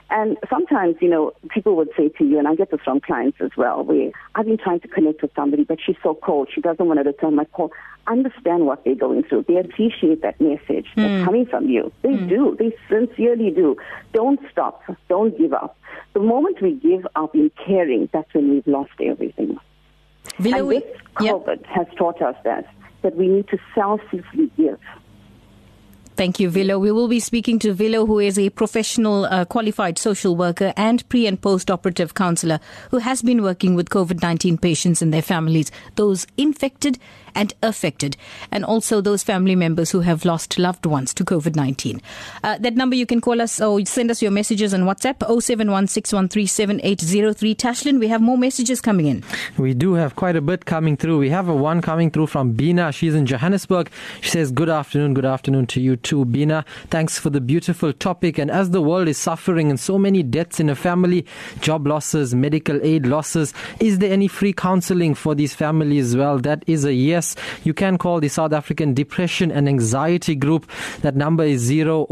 And 0.09 0.37
sometimes, 0.49 0.95
you 1.01 1.09
know, 1.09 1.33
people 1.49 1.75
would 1.75 1.89
say 1.97 2.09
to 2.09 2.23
you, 2.23 2.39
and 2.39 2.47
I 2.47 2.55
get 2.55 2.71
this 2.71 2.79
from 2.83 3.01
clients 3.01 3.39
as 3.41 3.51
well, 3.57 3.83
where 3.83 4.11
I've 4.35 4.45
been 4.45 4.57
trying 4.57 4.79
to 4.81 4.87
connect 4.87 5.21
with 5.21 5.31
somebody, 5.35 5.63
but 5.65 5.79
she's 5.85 5.97
so 6.01 6.13
cold, 6.13 6.49
she 6.53 6.61
doesn't 6.61 6.85
want 6.85 6.99
to 6.99 7.03
return 7.03 7.35
my 7.35 7.43
call. 7.45 7.73
Understand 8.07 8.65
what 8.65 8.85
they're 8.85 8.95
going 8.95 9.23
through. 9.23 9.45
They 9.49 9.57
appreciate 9.57 10.21
that 10.21 10.39
message 10.39 10.85
mm. 10.85 10.95
that's 10.95 11.19
hmm. 11.19 11.25
coming 11.25 11.45
from 11.45 11.67
you. 11.67 11.91
They 12.03 12.09
mm. 12.13 12.29
do. 12.29 12.55
They 12.57 12.73
sincerely 12.89 13.51
do. 13.51 13.75
Don't 14.13 14.39
stop. 14.49 14.81
Don't 15.09 15.37
give 15.37 15.51
up. 15.51 15.77
The 16.13 16.21
moment 16.21 16.61
we 16.61 16.71
give 16.75 17.05
up 17.17 17.35
in 17.35 17.51
caring, 17.65 18.07
that's 18.13 18.33
when 18.33 18.49
we've 18.49 18.67
lost 18.67 18.91
everything. 19.01 19.59
and 20.53 20.69
this 20.71 20.83
COVID 21.15 21.47
yep. 21.47 21.65
has 21.65 21.87
taught 21.97 22.21
us 22.21 22.35
that 22.45 22.65
that 23.07 23.15
we 23.15 23.29
need 23.29 23.47
to 23.47 23.57
selflessly 23.73 24.51
give. 24.57 24.77
Thank 26.17 26.41
you, 26.41 26.49
Velo. 26.49 26.77
We 26.77 26.91
will 26.91 27.07
be 27.07 27.21
speaking 27.21 27.57
to 27.59 27.73
Velo, 27.73 28.05
who 28.05 28.19
is 28.19 28.37
a 28.37 28.49
professional 28.49 29.25
uh, 29.25 29.45
qualified 29.45 29.97
social 29.97 30.35
worker 30.35 30.73
and 30.75 31.07
pre 31.07 31.25
and 31.25 31.39
post 31.39 31.71
operative 31.71 32.15
counselor 32.15 32.59
who 32.91 32.97
has 32.97 33.21
been 33.21 33.43
working 33.43 33.75
with 33.75 33.89
COVID 33.89 34.21
19 34.21 34.57
patients 34.57 35.01
and 35.01 35.13
their 35.13 35.21
families, 35.21 35.71
those 35.95 36.27
infected 36.35 36.99
and 37.37 37.53
affected, 37.61 38.17
and 38.51 38.65
also 38.65 38.99
those 38.99 39.23
family 39.23 39.55
members 39.55 39.91
who 39.91 40.01
have 40.01 40.25
lost 40.25 40.57
loved 40.57 40.85
ones 40.85 41.13
to 41.13 41.23
COVID 41.23 41.55
19. 41.55 42.01
Uh, 42.43 42.57
that 42.57 42.75
number 42.75 42.95
you 42.95 43.05
can 43.05 43.21
call 43.21 43.39
us 43.39 43.61
or 43.61 43.85
send 43.85 44.11
us 44.11 44.23
your 44.23 44.31
messages 44.31 44.73
on 44.73 44.81
WhatsApp 44.81 45.19
0716137803. 45.19 47.55
Tashlan, 47.55 47.99
we 47.99 48.07
have 48.07 48.21
more 48.21 48.37
messages 48.37 48.81
coming 48.81 49.05
in. 49.05 49.23
We 49.57 49.75
do 49.75 49.93
have 49.93 50.15
quite 50.15 50.35
a 50.35 50.41
bit 50.41 50.65
coming 50.65 50.97
through. 50.97 51.19
We 51.19 51.29
have 51.29 51.47
a 51.47 51.55
one 51.55 51.81
coming 51.81 52.09
through 52.09 52.25
from 52.27 52.53
Bina. 52.53 52.91
She's 52.91 53.13
in 53.13 53.27
Johannesburg. 53.27 53.91
She 54.21 54.31
says, 54.31 54.51
Good 54.51 54.69
afternoon, 54.69 55.13
good 55.13 55.25
afternoon 55.25 55.67
to 55.67 55.79
you 55.79 55.95
too, 55.95 56.25
Bina. 56.25 56.65
Thanks 56.89 57.19
for 57.19 57.29
the 57.29 57.39
beautiful 57.39 57.93
topic. 57.93 58.39
And 58.39 58.49
as 58.49 58.71
the 58.71 58.81
world 58.81 59.07
is 59.07 59.19
suffering 59.19 59.69
and 59.69 59.79
so 59.79 59.99
many 59.99 60.23
deaths 60.23 60.59
in 60.59 60.71
a 60.71 60.75
family, 60.75 61.23
job 61.59 61.85
losses, 61.85 62.33
medical 62.33 62.83
aid 62.83 63.05
losses, 63.05 63.53
is 63.79 63.99
there 63.99 64.11
any 64.11 64.27
free 64.27 64.53
counseling 64.53 65.13
for 65.13 65.35
these 65.35 65.53
families? 65.53 66.17
Well, 66.17 66.39
that 66.39 66.63
is 66.65 66.83
a 66.83 66.93
yes 66.93 67.26
yes, 67.27 67.35
you 67.63 67.73
can 67.73 67.97
call 67.97 68.19
the 68.19 68.27
South 68.29 68.53
African 68.53 68.93
Depression 68.93 69.51
and 69.51 69.67
Anxiety 69.67 70.35
Group. 70.35 70.69
That 71.01 71.15
number 71.15 71.43
is 71.43 71.69
011 71.69 72.09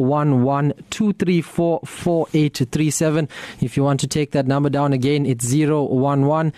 If 3.62 3.78
you 3.78 3.84
want 3.84 4.00
to 4.00 4.08
take 4.08 4.32
that 4.32 4.48
number 4.48 4.70
down 4.70 4.94
again, 4.94 5.26
it's 5.26 5.54
011 5.54 6.54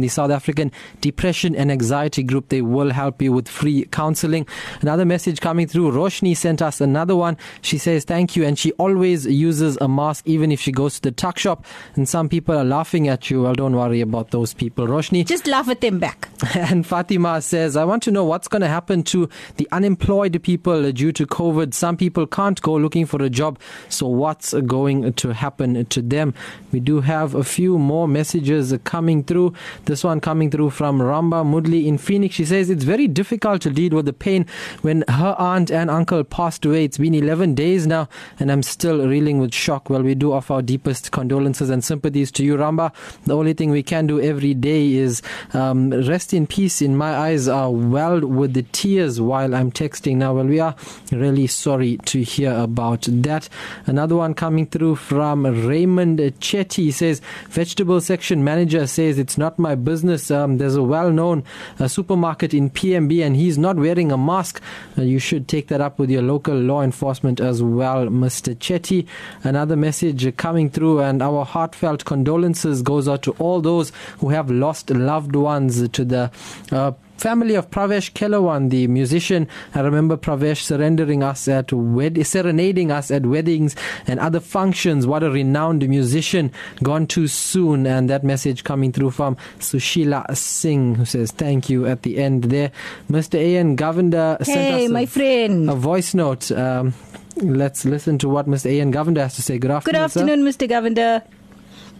The 0.00 0.08
South 0.08 0.30
African 0.30 0.72
Depression 1.00 1.54
and 1.54 1.70
Anxiety 1.70 2.22
Group, 2.22 2.48
they 2.48 2.62
will 2.62 2.90
help 2.90 3.20
you 3.20 3.32
with 3.32 3.48
free 3.48 3.84
counseling. 3.86 4.46
Another 4.80 5.04
message 5.04 5.40
coming 5.40 5.66
through. 5.66 5.92
Roshni 5.92 6.36
sent 6.36 6.62
us 6.62 6.80
another 6.80 7.16
one. 7.16 7.36
She 7.60 7.78
says 7.78 8.04
thank 8.04 8.36
you 8.36 8.44
and 8.44 8.58
she 8.58 8.72
always 8.72 9.26
uses 9.26 9.76
a 9.80 9.88
mask 9.88 10.26
even 10.26 10.50
if 10.52 10.60
she 10.60 10.72
goes 10.72 10.94
to 10.96 11.02
the 11.02 11.10
tuck 11.10 11.38
shop 11.38 11.64
and 11.94 12.08
some 12.08 12.28
people 12.28 12.56
are 12.56 12.64
laughing 12.64 13.08
at 13.08 13.30
you. 13.30 13.42
Well, 13.42 13.54
don't 13.54 13.76
worry 13.76 14.00
about 14.00 14.30
those 14.30 14.54
people. 14.54 14.86
Roshni. 14.86 15.26
Just 15.26 15.46
laugh 15.46 15.68
at 15.68 15.80
them 15.80 15.98
back. 15.98 16.28
And 16.74 16.86
Fatima 16.86 17.42
says, 17.42 17.76
I 17.76 17.84
want 17.84 18.02
to 18.04 18.10
know 18.10 18.24
what's 18.24 18.48
going 18.48 18.62
to 18.62 18.68
happen 18.68 19.02
to 19.04 19.28
the 19.56 19.68
unemployed 19.72 20.42
people 20.42 20.90
due 20.92 21.12
to 21.12 21.26
COVID. 21.26 21.74
Some 21.74 21.96
people 21.96 22.26
can't 22.26 22.60
go 22.62 22.74
looking 22.74 23.06
for 23.06 23.22
a 23.22 23.30
job. 23.30 23.58
So 23.88 24.06
what's 24.06 24.54
going 24.54 25.12
to 25.12 25.34
happen 25.34 25.84
to 25.84 26.02
them? 26.02 26.34
We 26.72 26.80
do 26.80 27.00
have 27.00 27.34
a 27.34 27.44
few 27.44 27.73
more 27.78 28.08
messages 28.08 28.74
coming 28.84 29.24
through. 29.24 29.54
This 29.84 30.04
one 30.04 30.20
coming 30.20 30.50
through 30.50 30.70
from 30.70 30.98
Ramba 30.98 31.44
Mudli 31.44 31.86
in 31.86 31.98
Phoenix. 31.98 32.34
She 32.34 32.44
says, 32.44 32.70
it's 32.70 32.84
very 32.84 33.08
difficult 33.08 33.62
to 33.62 33.70
deal 33.70 33.92
with 33.92 34.06
the 34.06 34.12
pain 34.12 34.46
when 34.82 35.04
her 35.08 35.34
aunt 35.38 35.70
and 35.70 35.90
uncle 35.90 36.24
passed 36.24 36.64
away. 36.64 36.84
It's 36.84 36.98
been 36.98 37.14
11 37.14 37.54
days 37.54 37.86
now 37.86 38.08
and 38.38 38.50
I'm 38.50 38.62
still 38.62 39.06
reeling 39.06 39.38
with 39.38 39.54
shock. 39.54 39.90
Well, 39.90 40.02
we 40.02 40.14
do 40.14 40.32
offer 40.32 40.54
our 40.54 40.62
deepest 40.62 41.12
condolences 41.12 41.70
and 41.70 41.84
sympathies 41.84 42.30
to 42.32 42.44
you, 42.44 42.56
Ramba. 42.56 42.92
The 43.24 43.36
only 43.36 43.52
thing 43.52 43.70
we 43.70 43.82
can 43.82 44.06
do 44.06 44.20
every 44.20 44.54
day 44.54 44.94
is 44.94 45.22
um, 45.52 45.90
rest 45.90 46.34
in 46.34 46.46
peace 46.46 46.82
in 46.82 46.96
my 46.96 47.14
eyes 47.14 47.48
are 47.48 47.70
welled 47.70 48.24
with 48.24 48.54
the 48.54 48.62
tears 48.62 49.20
while 49.20 49.54
I'm 49.54 49.70
texting 49.70 50.16
now. 50.16 50.34
Well, 50.34 50.46
we 50.46 50.60
are 50.60 50.74
really 51.12 51.46
sorry 51.46 51.98
to 52.06 52.22
hear 52.22 52.52
about 52.52 53.06
that. 53.10 53.48
Another 53.86 54.16
one 54.16 54.34
coming 54.34 54.66
through 54.66 54.96
from 54.96 55.46
Raymond 55.66 56.18
Chetty 56.18 56.92
says, 56.92 57.20
Vegetable 57.54 58.00
section 58.00 58.42
manager 58.42 58.84
says, 58.84 59.16
It's 59.16 59.38
not 59.38 59.60
my 59.60 59.76
business. 59.76 60.28
Um, 60.28 60.58
there's 60.58 60.74
a 60.74 60.82
well 60.82 61.12
known 61.12 61.44
uh, 61.78 61.86
supermarket 61.86 62.52
in 62.52 62.68
PMB 62.68 63.24
and 63.24 63.36
he's 63.36 63.56
not 63.56 63.76
wearing 63.76 64.10
a 64.10 64.18
mask. 64.18 64.60
Uh, 64.98 65.02
you 65.02 65.20
should 65.20 65.46
take 65.46 65.68
that 65.68 65.80
up 65.80 66.00
with 66.00 66.10
your 66.10 66.20
local 66.20 66.56
law 66.56 66.82
enforcement 66.82 67.38
as 67.38 67.62
well, 67.62 68.06
Mr. 68.06 68.56
Chetty. 68.56 69.06
Another 69.44 69.76
message 69.76 70.36
coming 70.36 70.68
through, 70.68 70.98
and 70.98 71.22
our 71.22 71.44
heartfelt 71.44 72.04
condolences 72.04 72.82
goes 72.82 73.06
out 73.06 73.22
to 73.22 73.30
all 73.38 73.60
those 73.60 73.92
who 74.18 74.30
have 74.30 74.50
lost 74.50 74.90
loved 74.90 75.36
ones 75.36 75.88
to 75.90 76.04
the 76.04 76.32
uh, 76.72 76.90
family 77.16 77.54
of 77.54 77.70
Pravesh 77.70 78.12
Kelawan, 78.12 78.70
the 78.70 78.86
musician. 78.86 79.48
I 79.74 79.80
remember 79.80 80.16
Pravesh 80.16 80.62
surrendering 80.62 81.22
us 81.22 81.48
at 81.48 81.72
wed- 81.72 82.26
serenading 82.26 82.90
us 82.90 83.10
at 83.10 83.26
weddings 83.26 83.74
and 84.06 84.20
other 84.20 84.40
functions. 84.40 85.06
What 85.06 85.22
a 85.22 85.30
renowned 85.30 85.88
musician, 85.88 86.52
gone 86.82 87.06
too 87.06 87.26
soon. 87.26 87.86
And 87.86 88.10
that 88.10 88.24
message 88.24 88.64
coming 88.64 88.92
through 88.92 89.12
from 89.12 89.36
Sushila 89.58 90.36
Singh, 90.36 90.96
who 90.96 91.04
says 91.04 91.30
thank 91.30 91.70
you 91.70 91.86
at 91.86 92.02
the 92.02 92.18
end 92.18 92.44
there. 92.44 92.72
Mr. 93.10 93.38
A.N. 93.38 93.76
Govender 93.76 94.38
hey, 94.38 94.44
sent 94.44 94.74
us 94.74 94.88
a, 94.90 94.92
my 94.92 95.06
friend. 95.06 95.70
a 95.70 95.74
voice 95.74 96.14
note. 96.14 96.50
Um, 96.52 96.94
let's 97.36 97.84
listen 97.84 98.18
to 98.18 98.28
what 98.28 98.46
Mr. 98.46 98.66
A.N. 98.66 98.92
Govender 98.92 99.18
has 99.18 99.34
to 99.36 99.42
say. 99.42 99.58
Good 99.58 99.70
afternoon. 99.70 100.00
Good 100.00 100.04
afternoon, 100.04 100.52
sir. 100.52 100.58
Mr. 100.66 100.70
Govender. 100.70 101.22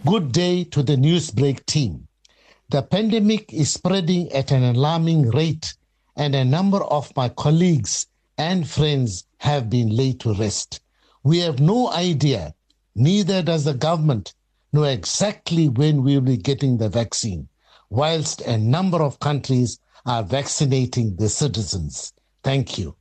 Good 0.05 0.31
day 0.31 0.63
to 0.65 0.83
the 0.83 0.95
Newsbreak 0.95 1.65
team. 1.65 2.07
The 2.69 2.81
pandemic 2.81 3.53
is 3.53 3.71
spreading 3.71 4.31
at 4.31 4.51
an 4.51 4.63
alarming 4.63 5.29
rate, 5.29 5.75
and 6.15 6.33
a 6.33 6.43
number 6.43 6.83
of 6.83 7.15
my 7.15 7.29
colleagues 7.29 8.07
and 8.39 8.67
friends 8.67 9.25
have 9.37 9.69
been 9.69 9.95
laid 9.95 10.19
to 10.21 10.33
rest. 10.33 10.81
We 11.23 11.39
have 11.39 11.59
no 11.59 11.91
idea, 11.91 12.55
neither 12.95 13.43
does 13.43 13.65
the 13.65 13.75
government, 13.75 14.33
know 14.73 14.83
exactly 14.83 15.69
when 15.69 16.03
we 16.03 16.15
will 16.15 16.21
be 16.21 16.37
getting 16.37 16.77
the 16.77 16.89
vaccine, 16.89 17.47
whilst 17.91 18.41
a 18.41 18.57
number 18.57 19.01
of 19.01 19.19
countries 19.19 19.79
are 20.07 20.23
vaccinating 20.23 21.15
their 21.17 21.29
citizens. 21.29 22.13
Thank 22.43 22.79
you. 22.79 22.95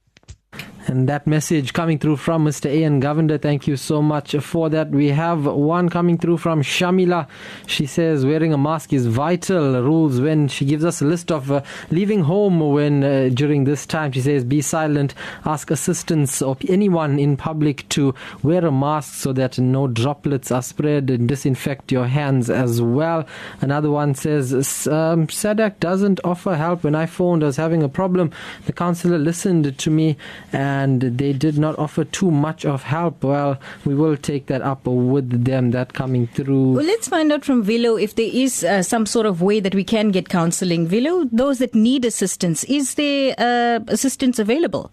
And 0.87 1.09
that 1.09 1.27
message 1.27 1.73
coming 1.73 1.99
through 1.99 2.19
from 2.19 2.45
Mr. 2.45 2.67
A.N. 2.67 3.01
Govender, 3.01 3.41
thank 3.41 3.67
you 3.67 3.75
so 3.75 4.03
much 4.03 4.37
for 4.37 4.69
that. 4.69 4.91
We 4.91 5.09
have 5.09 5.47
one 5.47 5.89
coming 5.89 6.19
through 6.19 6.37
from 6.39 6.61
Shamila. 6.61 7.27
She 7.67 7.87
says 7.87 8.27
wearing 8.27 8.53
a 8.53 8.59
mask 8.59 8.93
is 8.93 9.07
vital. 9.07 9.83
Rules 9.83 10.21
when 10.21 10.47
she 10.49 10.67
gives 10.67 10.85
us 10.85 11.01
a 11.01 11.07
list 11.07 11.33
of 11.33 11.51
uh, 11.51 11.63
leaving 11.91 12.25
home 12.25 12.61
when 12.61 13.03
uh, 13.03 13.31
during 13.33 13.65
this 13.65 13.87
time. 13.87 14.13
She 14.13 14.21
says 14.21 14.45
be 14.45 14.61
silent, 14.61 15.15
ask 15.47 15.71
assistance 15.71 16.43
of 16.43 16.59
anyone 16.69 17.19
in 17.19 17.39
public 17.39 17.89
to 17.91 18.15
wear 18.43 18.67
a 18.67 18.73
mask 18.73 19.15
so 19.15 19.33
that 19.33 19.59
no 19.59 19.87
droplets 19.87 20.53
are 20.53 20.63
spread 20.63 21.09
and 21.09 21.27
disinfect 21.27 21.93
your 21.93 22.09
hands 22.09 22.51
as 22.51 22.83
well. 22.83 23.27
Another 23.63 23.91
one 23.91 24.15
says 24.15 24.53
um, 24.87 25.29
SADAG 25.29 25.81
doesn't 25.81 26.21
offer 26.25 26.57
help. 26.57 26.85
When 26.85 26.95
I 26.95 27.07
phoned, 27.07 27.43
I 27.43 27.47
was 27.47 27.57
having 27.57 27.83
a 27.83 27.89
problem. 27.89 28.33
The 28.67 28.75
counselor 28.75 29.17
listened 29.17 29.79
to 29.79 29.91
me. 29.91 30.19
And 30.53 30.74
and 30.75 31.01
they 31.03 31.33
did 31.33 31.59
not 31.59 31.79
offer 31.79 32.05
too 32.05 32.31
much 32.31 32.65
of 32.65 32.83
help. 32.83 33.23
Well, 33.23 33.59
we 33.85 33.95
will 33.95 34.17
take 34.17 34.47
that 34.47 34.63
up 34.63 34.87
with 34.87 35.45
them. 35.45 35.71
That 35.71 35.93
coming 35.93 36.27
through. 36.29 36.73
Well, 36.73 36.85
let's 36.85 37.09
find 37.09 37.33
out 37.33 37.45
from 37.45 37.63
Velo 37.63 37.97
if 37.97 38.15
there 38.17 38.31
is 38.33 38.65
uh, 38.65 38.83
some 38.83 39.07
sort 39.07 39.27
of 39.27 39.43
way 39.43 39.61
that 39.61 39.75
we 39.75 39.85
can 39.85 40.11
get 40.11 40.29
counselling. 40.29 40.87
Velo, 40.87 41.25
those 41.33 41.59
that 41.59 41.75
need 41.75 42.05
assistance, 42.05 42.65
is 42.65 42.95
there 42.95 43.35
uh, 43.39 43.81
assistance 43.89 44.39
available? 44.39 44.91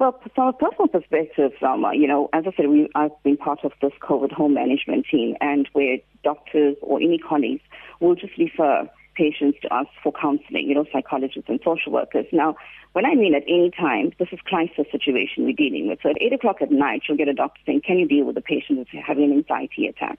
Well, 0.00 0.20
from 0.34 0.48
a 0.48 0.52
personal 0.52 0.88
perspective, 0.88 1.52
um, 1.62 1.84
you 1.92 2.08
know, 2.08 2.28
as 2.32 2.44
I 2.46 2.52
said, 2.56 2.68
we, 2.68 2.88
I've 2.94 3.22
been 3.22 3.36
part 3.36 3.60
of 3.64 3.72
this 3.80 3.92
COVID 4.02 4.32
home 4.32 4.54
management 4.54 5.06
team, 5.10 5.36
and 5.40 5.68
where 5.72 5.98
doctors 6.24 6.76
or 6.82 6.98
any 7.00 7.18
colleagues 7.18 7.62
will 8.00 8.16
just 8.16 8.36
refer 8.36 8.88
patients 9.14 9.58
to 9.62 9.72
us 9.72 9.86
for 10.02 10.12
counseling, 10.20 10.68
you 10.68 10.74
know, 10.74 10.84
psychologists 10.92 11.48
and 11.48 11.60
social 11.64 11.92
workers. 11.92 12.26
Now, 12.32 12.56
when 12.94 13.04
I 13.04 13.14
mean 13.14 13.34
at 13.34 13.42
any 13.48 13.70
time, 13.70 14.12
this 14.20 14.28
is 14.30 14.38
crisis 14.44 14.86
situation 14.90 15.44
we're 15.44 15.52
dealing 15.52 15.88
with. 15.88 15.98
So 16.02 16.10
at 16.10 16.16
8 16.20 16.32
o'clock 16.32 16.62
at 16.62 16.70
night, 16.70 17.02
you'll 17.08 17.18
get 17.18 17.28
a 17.28 17.34
doctor 17.34 17.60
saying, 17.66 17.82
can 17.84 17.98
you 17.98 18.06
deal 18.06 18.24
with 18.24 18.36
a 18.36 18.40
patient 18.40 18.78
who's 18.78 19.02
having 19.04 19.24
an 19.24 19.32
anxiety 19.32 19.86
attack? 19.88 20.18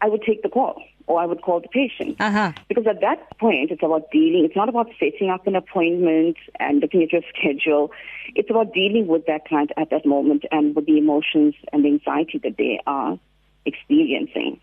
I 0.00 0.08
would 0.08 0.22
take 0.22 0.42
the 0.42 0.48
call 0.48 0.82
or 1.06 1.20
I 1.20 1.26
would 1.26 1.42
call 1.42 1.60
the 1.60 1.68
patient. 1.68 2.16
Uh-huh. 2.18 2.52
Because 2.66 2.86
at 2.86 3.02
that 3.02 3.38
point, 3.38 3.70
it's 3.70 3.82
about 3.82 4.10
dealing. 4.10 4.46
It's 4.46 4.56
not 4.56 4.70
about 4.70 4.88
setting 4.98 5.28
up 5.28 5.46
an 5.46 5.54
appointment 5.54 6.38
and 6.58 6.80
looking 6.80 7.02
at 7.02 7.12
your 7.12 7.22
schedule. 7.28 7.90
It's 8.34 8.48
about 8.48 8.72
dealing 8.72 9.06
with 9.06 9.26
that 9.26 9.46
client 9.46 9.72
at 9.76 9.90
that 9.90 10.06
moment 10.06 10.44
and 10.50 10.74
with 10.74 10.86
the 10.86 10.96
emotions 10.96 11.54
and 11.74 11.84
the 11.84 11.88
anxiety 11.88 12.40
that 12.42 12.56
they 12.56 12.80
are 12.86 13.18
experiencing. 13.66 14.60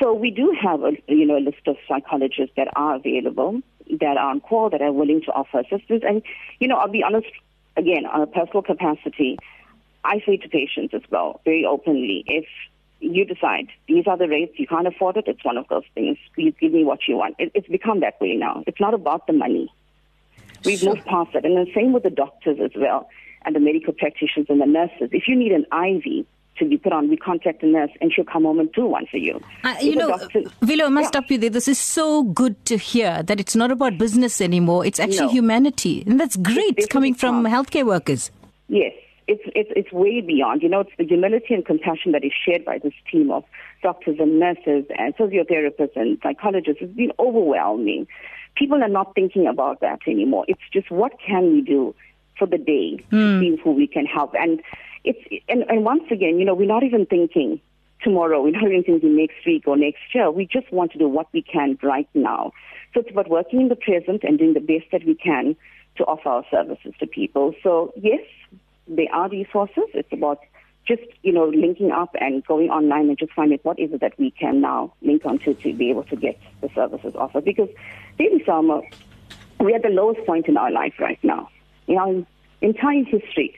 So 0.00 0.12
we 0.12 0.30
do 0.30 0.56
have 0.60 0.82
a 0.82 0.92
you 1.08 1.26
know 1.26 1.38
a 1.38 1.42
list 1.42 1.66
of 1.66 1.76
psychologists 1.88 2.54
that 2.56 2.68
are 2.76 2.94
available, 2.94 3.60
that 4.00 4.16
are 4.16 4.30
on 4.30 4.40
call, 4.40 4.70
that 4.70 4.82
are 4.82 4.92
willing 4.92 5.22
to 5.22 5.32
offer 5.32 5.60
assistance. 5.60 6.02
And 6.06 6.22
you 6.58 6.68
know, 6.68 6.76
I'll 6.76 6.88
be 6.88 7.02
honest, 7.02 7.28
again, 7.76 8.06
on 8.06 8.22
a 8.22 8.26
personal 8.26 8.62
capacity, 8.62 9.38
I 10.04 10.22
say 10.24 10.36
to 10.38 10.48
patients 10.48 10.94
as 10.94 11.02
well, 11.10 11.40
very 11.44 11.64
openly, 11.64 12.24
if 12.26 12.46
you 13.00 13.24
decide 13.24 13.68
these 13.86 14.06
are 14.06 14.16
the 14.16 14.28
rates, 14.28 14.54
you 14.58 14.66
can't 14.66 14.86
afford 14.86 15.16
it, 15.16 15.24
it's 15.26 15.44
one 15.44 15.56
of 15.56 15.66
those 15.68 15.84
things. 15.94 16.18
Please 16.34 16.54
give 16.60 16.72
me 16.72 16.84
what 16.84 17.00
you 17.06 17.16
want. 17.16 17.36
It, 17.38 17.52
it's 17.54 17.68
become 17.68 18.00
that 18.00 18.20
way 18.20 18.34
now. 18.34 18.64
It's 18.66 18.80
not 18.80 18.94
about 18.94 19.26
the 19.26 19.32
money. 19.32 19.72
We've 20.64 20.78
sure. 20.78 20.94
moved 20.94 21.06
past 21.06 21.34
it. 21.34 21.44
And 21.44 21.56
the 21.56 21.70
same 21.74 21.92
with 21.92 22.02
the 22.02 22.10
doctors 22.10 22.58
as 22.62 22.72
well, 22.76 23.08
and 23.44 23.54
the 23.54 23.60
medical 23.60 23.92
practitioners 23.92 24.46
and 24.48 24.60
the 24.60 24.66
nurses. 24.66 25.10
If 25.12 25.28
you 25.28 25.36
need 25.36 25.52
an 25.52 25.66
IV, 25.72 26.26
to 26.58 26.64
be 26.64 26.76
put 26.76 26.92
on, 26.92 27.08
we 27.08 27.16
contact 27.16 27.62
a 27.62 27.66
nurse 27.66 27.90
and 28.00 28.12
she'll 28.12 28.24
come 28.24 28.44
home 28.44 28.58
and 28.58 28.72
do 28.72 28.86
one 28.86 29.06
for 29.06 29.16
you. 29.16 29.40
Uh, 29.64 29.74
you 29.80 29.96
know, 29.96 30.08
doctor, 30.08 30.42
Velo, 30.62 30.86
I 30.86 30.88
must 30.88 31.06
yeah. 31.06 31.08
stop 31.08 31.30
you 31.30 31.38
there. 31.38 31.50
This 31.50 31.68
is 31.68 31.78
so 31.78 32.22
good 32.22 32.64
to 32.66 32.76
hear 32.76 33.22
that 33.22 33.40
it's 33.40 33.56
not 33.56 33.70
about 33.70 33.98
business 33.98 34.40
anymore. 34.40 34.84
It's 34.84 35.00
actually 35.00 35.26
no. 35.26 35.32
humanity. 35.32 36.04
And 36.06 36.18
that's 36.18 36.36
great 36.36 36.74
it's 36.76 36.86
coming 36.86 37.14
from 37.14 37.44
healthcare 37.44 37.86
workers. 37.86 38.30
Yes. 38.68 38.92
It's, 39.26 39.42
it's, 39.54 39.70
it's 39.76 39.92
way 39.92 40.22
beyond. 40.22 40.62
You 40.62 40.70
know, 40.70 40.80
it's 40.80 40.90
the 40.96 41.04
humility 41.04 41.52
and 41.52 41.64
compassion 41.64 42.12
that 42.12 42.24
is 42.24 42.32
shared 42.46 42.64
by 42.64 42.78
this 42.78 42.94
team 43.10 43.30
of 43.30 43.44
doctors 43.82 44.16
and 44.18 44.40
nurses 44.40 44.86
and 44.98 45.14
physiotherapists 45.16 45.96
and 45.96 46.18
psychologists. 46.22 46.80
It's 46.80 46.94
been 46.94 47.12
overwhelming. 47.18 48.06
People 48.56 48.82
are 48.82 48.88
not 48.88 49.14
thinking 49.14 49.46
about 49.46 49.80
that 49.80 50.00
anymore. 50.06 50.46
It's 50.48 50.62
just 50.72 50.90
what 50.90 51.12
can 51.24 51.52
we 51.52 51.60
do 51.60 51.94
for 52.38 52.46
the 52.46 52.56
day 52.56 52.96
mm. 52.96 53.10
to 53.10 53.34
hmm. 53.34 53.40
see 53.40 53.62
who 53.62 53.72
we 53.72 53.86
can 53.86 54.06
help. 54.06 54.34
And 54.34 54.62
it's 55.08 55.42
and, 55.48 55.64
and 55.68 55.84
once 55.84 56.04
again, 56.10 56.38
you 56.38 56.44
know, 56.44 56.54
we're 56.54 56.66
not 56.66 56.84
even 56.84 57.06
thinking 57.06 57.60
tomorrow. 58.02 58.42
We're 58.42 58.52
not 58.52 58.64
even 58.64 58.84
thinking 58.84 59.16
next 59.16 59.44
week 59.46 59.64
or 59.66 59.76
next 59.76 60.02
year. 60.14 60.30
We 60.30 60.46
just 60.46 60.70
want 60.70 60.92
to 60.92 60.98
do 60.98 61.08
what 61.08 61.26
we 61.32 61.42
can 61.42 61.78
right 61.82 62.08
now. 62.14 62.52
So 62.92 63.00
it's 63.00 63.10
about 63.10 63.28
working 63.28 63.60
in 63.60 63.68
the 63.68 63.76
present 63.76 64.22
and 64.22 64.38
doing 64.38 64.54
the 64.54 64.60
best 64.60 64.90
that 64.92 65.04
we 65.04 65.14
can 65.14 65.56
to 65.96 66.04
offer 66.04 66.28
our 66.28 66.44
services 66.50 66.92
to 67.00 67.06
people. 67.06 67.54
So 67.62 67.92
yes, 67.96 68.20
there 68.86 69.12
are 69.12 69.28
resources. 69.28 69.84
It's 69.94 70.12
about 70.12 70.40
just, 70.86 71.02
you 71.22 71.32
know, 71.32 71.46
linking 71.48 71.90
up 71.90 72.14
and 72.20 72.44
going 72.46 72.70
online 72.70 73.08
and 73.08 73.18
just 73.18 73.32
finding 73.32 73.58
what 73.62 73.78
is 73.78 73.92
it 73.92 74.00
that 74.00 74.18
we 74.18 74.30
can 74.30 74.60
now 74.60 74.92
link 75.02 75.24
onto 75.26 75.54
to 75.54 75.74
be 75.74 75.90
able 75.90 76.04
to 76.04 76.16
get 76.16 76.38
the 76.60 76.68
services 76.74 77.14
offered. 77.14 77.44
Because 77.44 77.68
really, 78.18 78.42
Salma, 78.44 78.82
we're 79.60 79.76
at 79.76 79.82
the 79.82 79.88
lowest 79.88 80.24
point 80.26 80.48
in 80.48 80.56
our 80.56 80.70
life 80.70 80.94
right 80.98 81.18
now. 81.22 81.50
In 81.86 81.98
our 81.98 82.26
entire 82.60 83.04
history, 83.04 83.54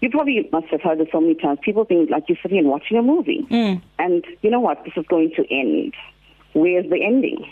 you 0.00 0.10
probably 0.10 0.48
must 0.52 0.68
have 0.68 0.82
heard 0.82 0.98
this 0.98 1.08
so 1.10 1.20
many 1.20 1.34
times. 1.34 1.58
People 1.62 1.84
think 1.84 2.10
like 2.10 2.24
you're 2.28 2.38
sitting 2.42 2.58
and 2.58 2.68
watching 2.68 2.96
a 2.96 3.02
movie. 3.02 3.46
Mm. 3.50 3.82
And 3.98 4.24
you 4.42 4.50
know 4.50 4.60
what? 4.60 4.84
This 4.84 4.94
is 4.96 5.06
going 5.08 5.32
to 5.36 5.44
end. 5.52 5.94
Where's 6.52 6.88
the 6.88 7.02
ending? 7.02 7.44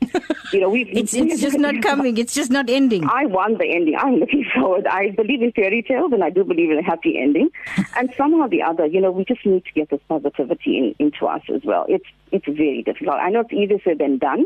you 0.52 0.60
know, 0.60 0.68
we've, 0.68 0.88
it's, 0.90 1.14
it's 1.14 1.40
just 1.40 1.58
not 1.58 1.82
coming. 1.82 2.16
It's 2.18 2.34
just 2.34 2.50
not 2.50 2.70
ending. 2.70 3.04
I 3.04 3.26
want 3.26 3.58
the 3.58 3.68
ending. 3.68 3.96
I'm 3.96 4.16
looking 4.16 4.44
forward. 4.54 4.86
I 4.86 5.10
believe 5.10 5.42
in 5.42 5.52
fairy 5.52 5.82
tales 5.82 6.12
and 6.12 6.22
I 6.22 6.30
do 6.30 6.44
believe 6.44 6.70
in 6.70 6.78
a 6.78 6.82
happy 6.82 7.18
ending. 7.18 7.50
and 7.96 8.12
somehow 8.16 8.42
or 8.42 8.48
the 8.48 8.62
other, 8.62 8.86
you 8.86 9.00
know, 9.00 9.10
we 9.10 9.24
just 9.24 9.44
need 9.44 9.64
to 9.64 9.72
get 9.72 9.90
this 9.90 10.00
positivity 10.08 10.78
in, 10.78 10.94
into 10.98 11.26
us 11.26 11.42
as 11.52 11.62
well. 11.64 11.86
It's, 11.88 12.06
it's 12.30 12.46
very 12.46 12.82
difficult. 12.82 13.16
I 13.16 13.30
know 13.30 13.40
it's 13.40 13.52
easier 13.52 13.78
said 13.82 13.98
than 13.98 14.18
done. 14.18 14.44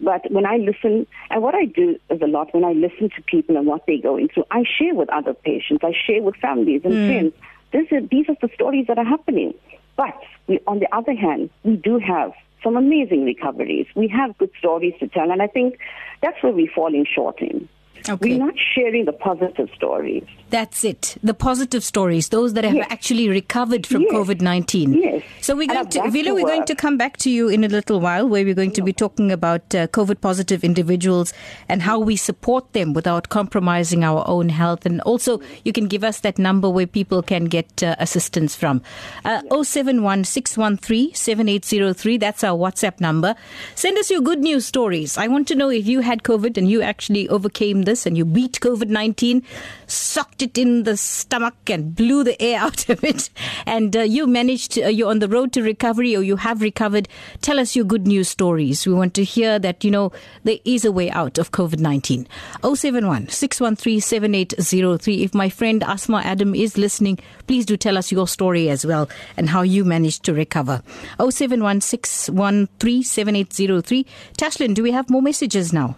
But 0.00 0.30
when 0.30 0.44
I 0.46 0.56
listen, 0.56 1.06
and 1.30 1.42
what 1.42 1.54
I 1.54 1.64
do 1.64 1.98
is 2.10 2.20
a 2.20 2.26
lot, 2.26 2.52
when 2.52 2.64
I 2.64 2.72
listen 2.72 3.10
to 3.16 3.22
people 3.22 3.56
and 3.56 3.66
what 3.66 3.84
they're 3.86 4.00
going 4.00 4.28
through, 4.28 4.44
I 4.50 4.64
share 4.64 4.94
with 4.94 5.08
other 5.10 5.34
patients, 5.34 5.82
I 5.82 5.92
share 6.06 6.22
with 6.22 6.36
families 6.36 6.82
and 6.84 6.92
mm. 6.92 7.06
friends. 7.06 7.32
This 7.72 7.86
is, 7.90 8.08
these 8.10 8.28
are 8.28 8.36
the 8.40 8.52
stories 8.54 8.86
that 8.88 8.98
are 8.98 9.04
happening. 9.04 9.54
But 9.96 10.20
we, 10.46 10.60
on 10.66 10.80
the 10.80 10.94
other 10.94 11.14
hand, 11.14 11.50
we 11.64 11.76
do 11.76 11.98
have 11.98 12.32
some 12.62 12.76
amazing 12.76 13.24
recoveries. 13.24 13.86
We 13.94 14.08
have 14.08 14.36
good 14.38 14.50
stories 14.58 14.94
to 15.00 15.08
tell, 15.08 15.30
and 15.30 15.40
I 15.40 15.46
think 15.46 15.78
that's 16.22 16.42
where 16.42 16.52
we're 16.52 16.70
falling 16.74 17.06
short 17.06 17.40
in. 17.40 17.68
Okay. 18.08 18.38
We're 18.38 18.44
not 18.46 18.54
sharing 18.74 19.04
the 19.04 19.12
positive 19.12 19.68
stories. 19.74 20.24
That's 20.50 20.84
it. 20.84 21.16
The 21.24 21.34
positive 21.34 21.82
stories, 21.82 22.28
those 22.28 22.52
that 22.52 22.62
have 22.62 22.74
yes. 22.74 22.86
actually 22.88 23.28
recovered 23.28 23.84
from 23.84 24.02
yes. 24.02 24.12
COVID 24.12 24.40
19. 24.40 24.92
Yes. 24.94 25.24
So 25.40 25.56
we're 25.56 25.66
going 25.66 25.88
to, 25.88 26.10
Velo, 26.10 26.34
we're 26.34 26.46
going 26.46 26.66
to 26.66 26.76
come 26.76 26.96
back 26.96 27.16
to 27.18 27.30
you 27.30 27.48
in 27.48 27.64
a 27.64 27.68
little 27.68 27.98
while 27.98 28.28
where 28.28 28.44
we're 28.44 28.54
going 28.54 28.70
to 28.72 28.82
be 28.82 28.92
talking 28.92 29.32
about 29.32 29.74
uh, 29.74 29.88
COVID 29.88 30.20
positive 30.20 30.62
individuals 30.62 31.32
and 31.68 31.82
how 31.82 31.98
we 31.98 32.14
support 32.14 32.72
them 32.74 32.92
without 32.92 33.28
compromising 33.28 34.04
our 34.04 34.22
own 34.28 34.48
health. 34.48 34.86
And 34.86 35.00
also, 35.00 35.40
you 35.64 35.72
can 35.72 35.88
give 35.88 36.04
us 36.04 36.20
that 36.20 36.38
number 36.38 36.70
where 36.70 36.86
people 36.86 37.22
can 37.22 37.46
get 37.46 37.82
uh, 37.82 37.96
assistance 37.98 38.54
from. 38.54 38.82
Uh, 39.24 39.42
071 39.50 40.22
7803. 40.24 42.18
That's 42.18 42.44
our 42.44 42.56
WhatsApp 42.56 43.00
number. 43.00 43.34
Send 43.74 43.98
us 43.98 44.10
your 44.10 44.20
good 44.20 44.38
news 44.38 44.64
stories. 44.64 45.18
I 45.18 45.26
want 45.26 45.48
to 45.48 45.56
know 45.56 45.70
if 45.70 45.88
you 45.88 46.00
had 46.00 46.22
COVID 46.22 46.56
and 46.56 46.70
you 46.70 46.82
actually 46.82 47.28
overcame 47.28 47.82
this 47.82 47.95
and 48.04 48.18
you 48.18 48.24
beat 48.24 48.60
COVID 48.60 48.88
19, 48.88 49.42
sucked 49.86 50.42
it 50.42 50.58
in 50.58 50.82
the 50.82 50.96
stomach 50.96 51.54
and 51.68 51.94
blew 51.94 52.24
the 52.24 52.40
air 52.42 52.60
out 52.66 52.88
of 52.88 53.02
it, 53.04 53.30
and 53.64 53.96
uh, 53.96 54.00
you 54.00 54.26
managed, 54.26 54.72
to, 54.72 54.82
uh, 54.82 54.88
you're 54.88 55.08
on 55.08 55.20
the 55.20 55.28
road 55.28 55.52
to 55.52 55.62
recovery 55.62 56.16
or 56.16 56.22
you 56.22 56.36
have 56.36 56.60
recovered, 56.60 57.08
tell 57.40 57.58
us 57.58 57.76
your 57.76 57.84
good 57.84 58.06
news 58.06 58.28
stories. 58.28 58.86
We 58.86 58.92
want 58.92 59.14
to 59.14 59.24
hear 59.24 59.58
that, 59.60 59.84
you 59.84 59.90
know, 59.90 60.12
there 60.44 60.58
is 60.64 60.84
a 60.84 60.92
way 60.92 61.10
out 61.10 61.38
of 61.38 61.52
COVID 61.52 61.78
19. 61.78 62.26
071 62.62 63.28
613 63.28 64.00
7803. 64.00 65.22
If 65.22 65.34
my 65.34 65.48
friend 65.48 65.82
Asma 65.84 66.22
Adam 66.24 66.54
is 66.54 66.76
listening, 66.76 67.18
please 67.46 67.64
do 67.64 67.76
tell 67.76 67.96
us 67.96 68.10
your 68.10 68.26
story 68.26 68.68
as 68.68 68.84
well 68.84 69.08
and 69.36 69.48
how 69.48 69.62
you 69.62 69.84
managed 69.84 70.24
to 70.24 70.34
recover. 70.34 70.82
071 71.18 71.80
613 71.80 73.02
7803. 73.02 74.06
Tashlan, 74.36 74.74
do 74.74 74.82
we 74.82 74.92
have 74.92 75.10
more 75.10 75.22
messages 75.22 75.72
now? 75.72 75.96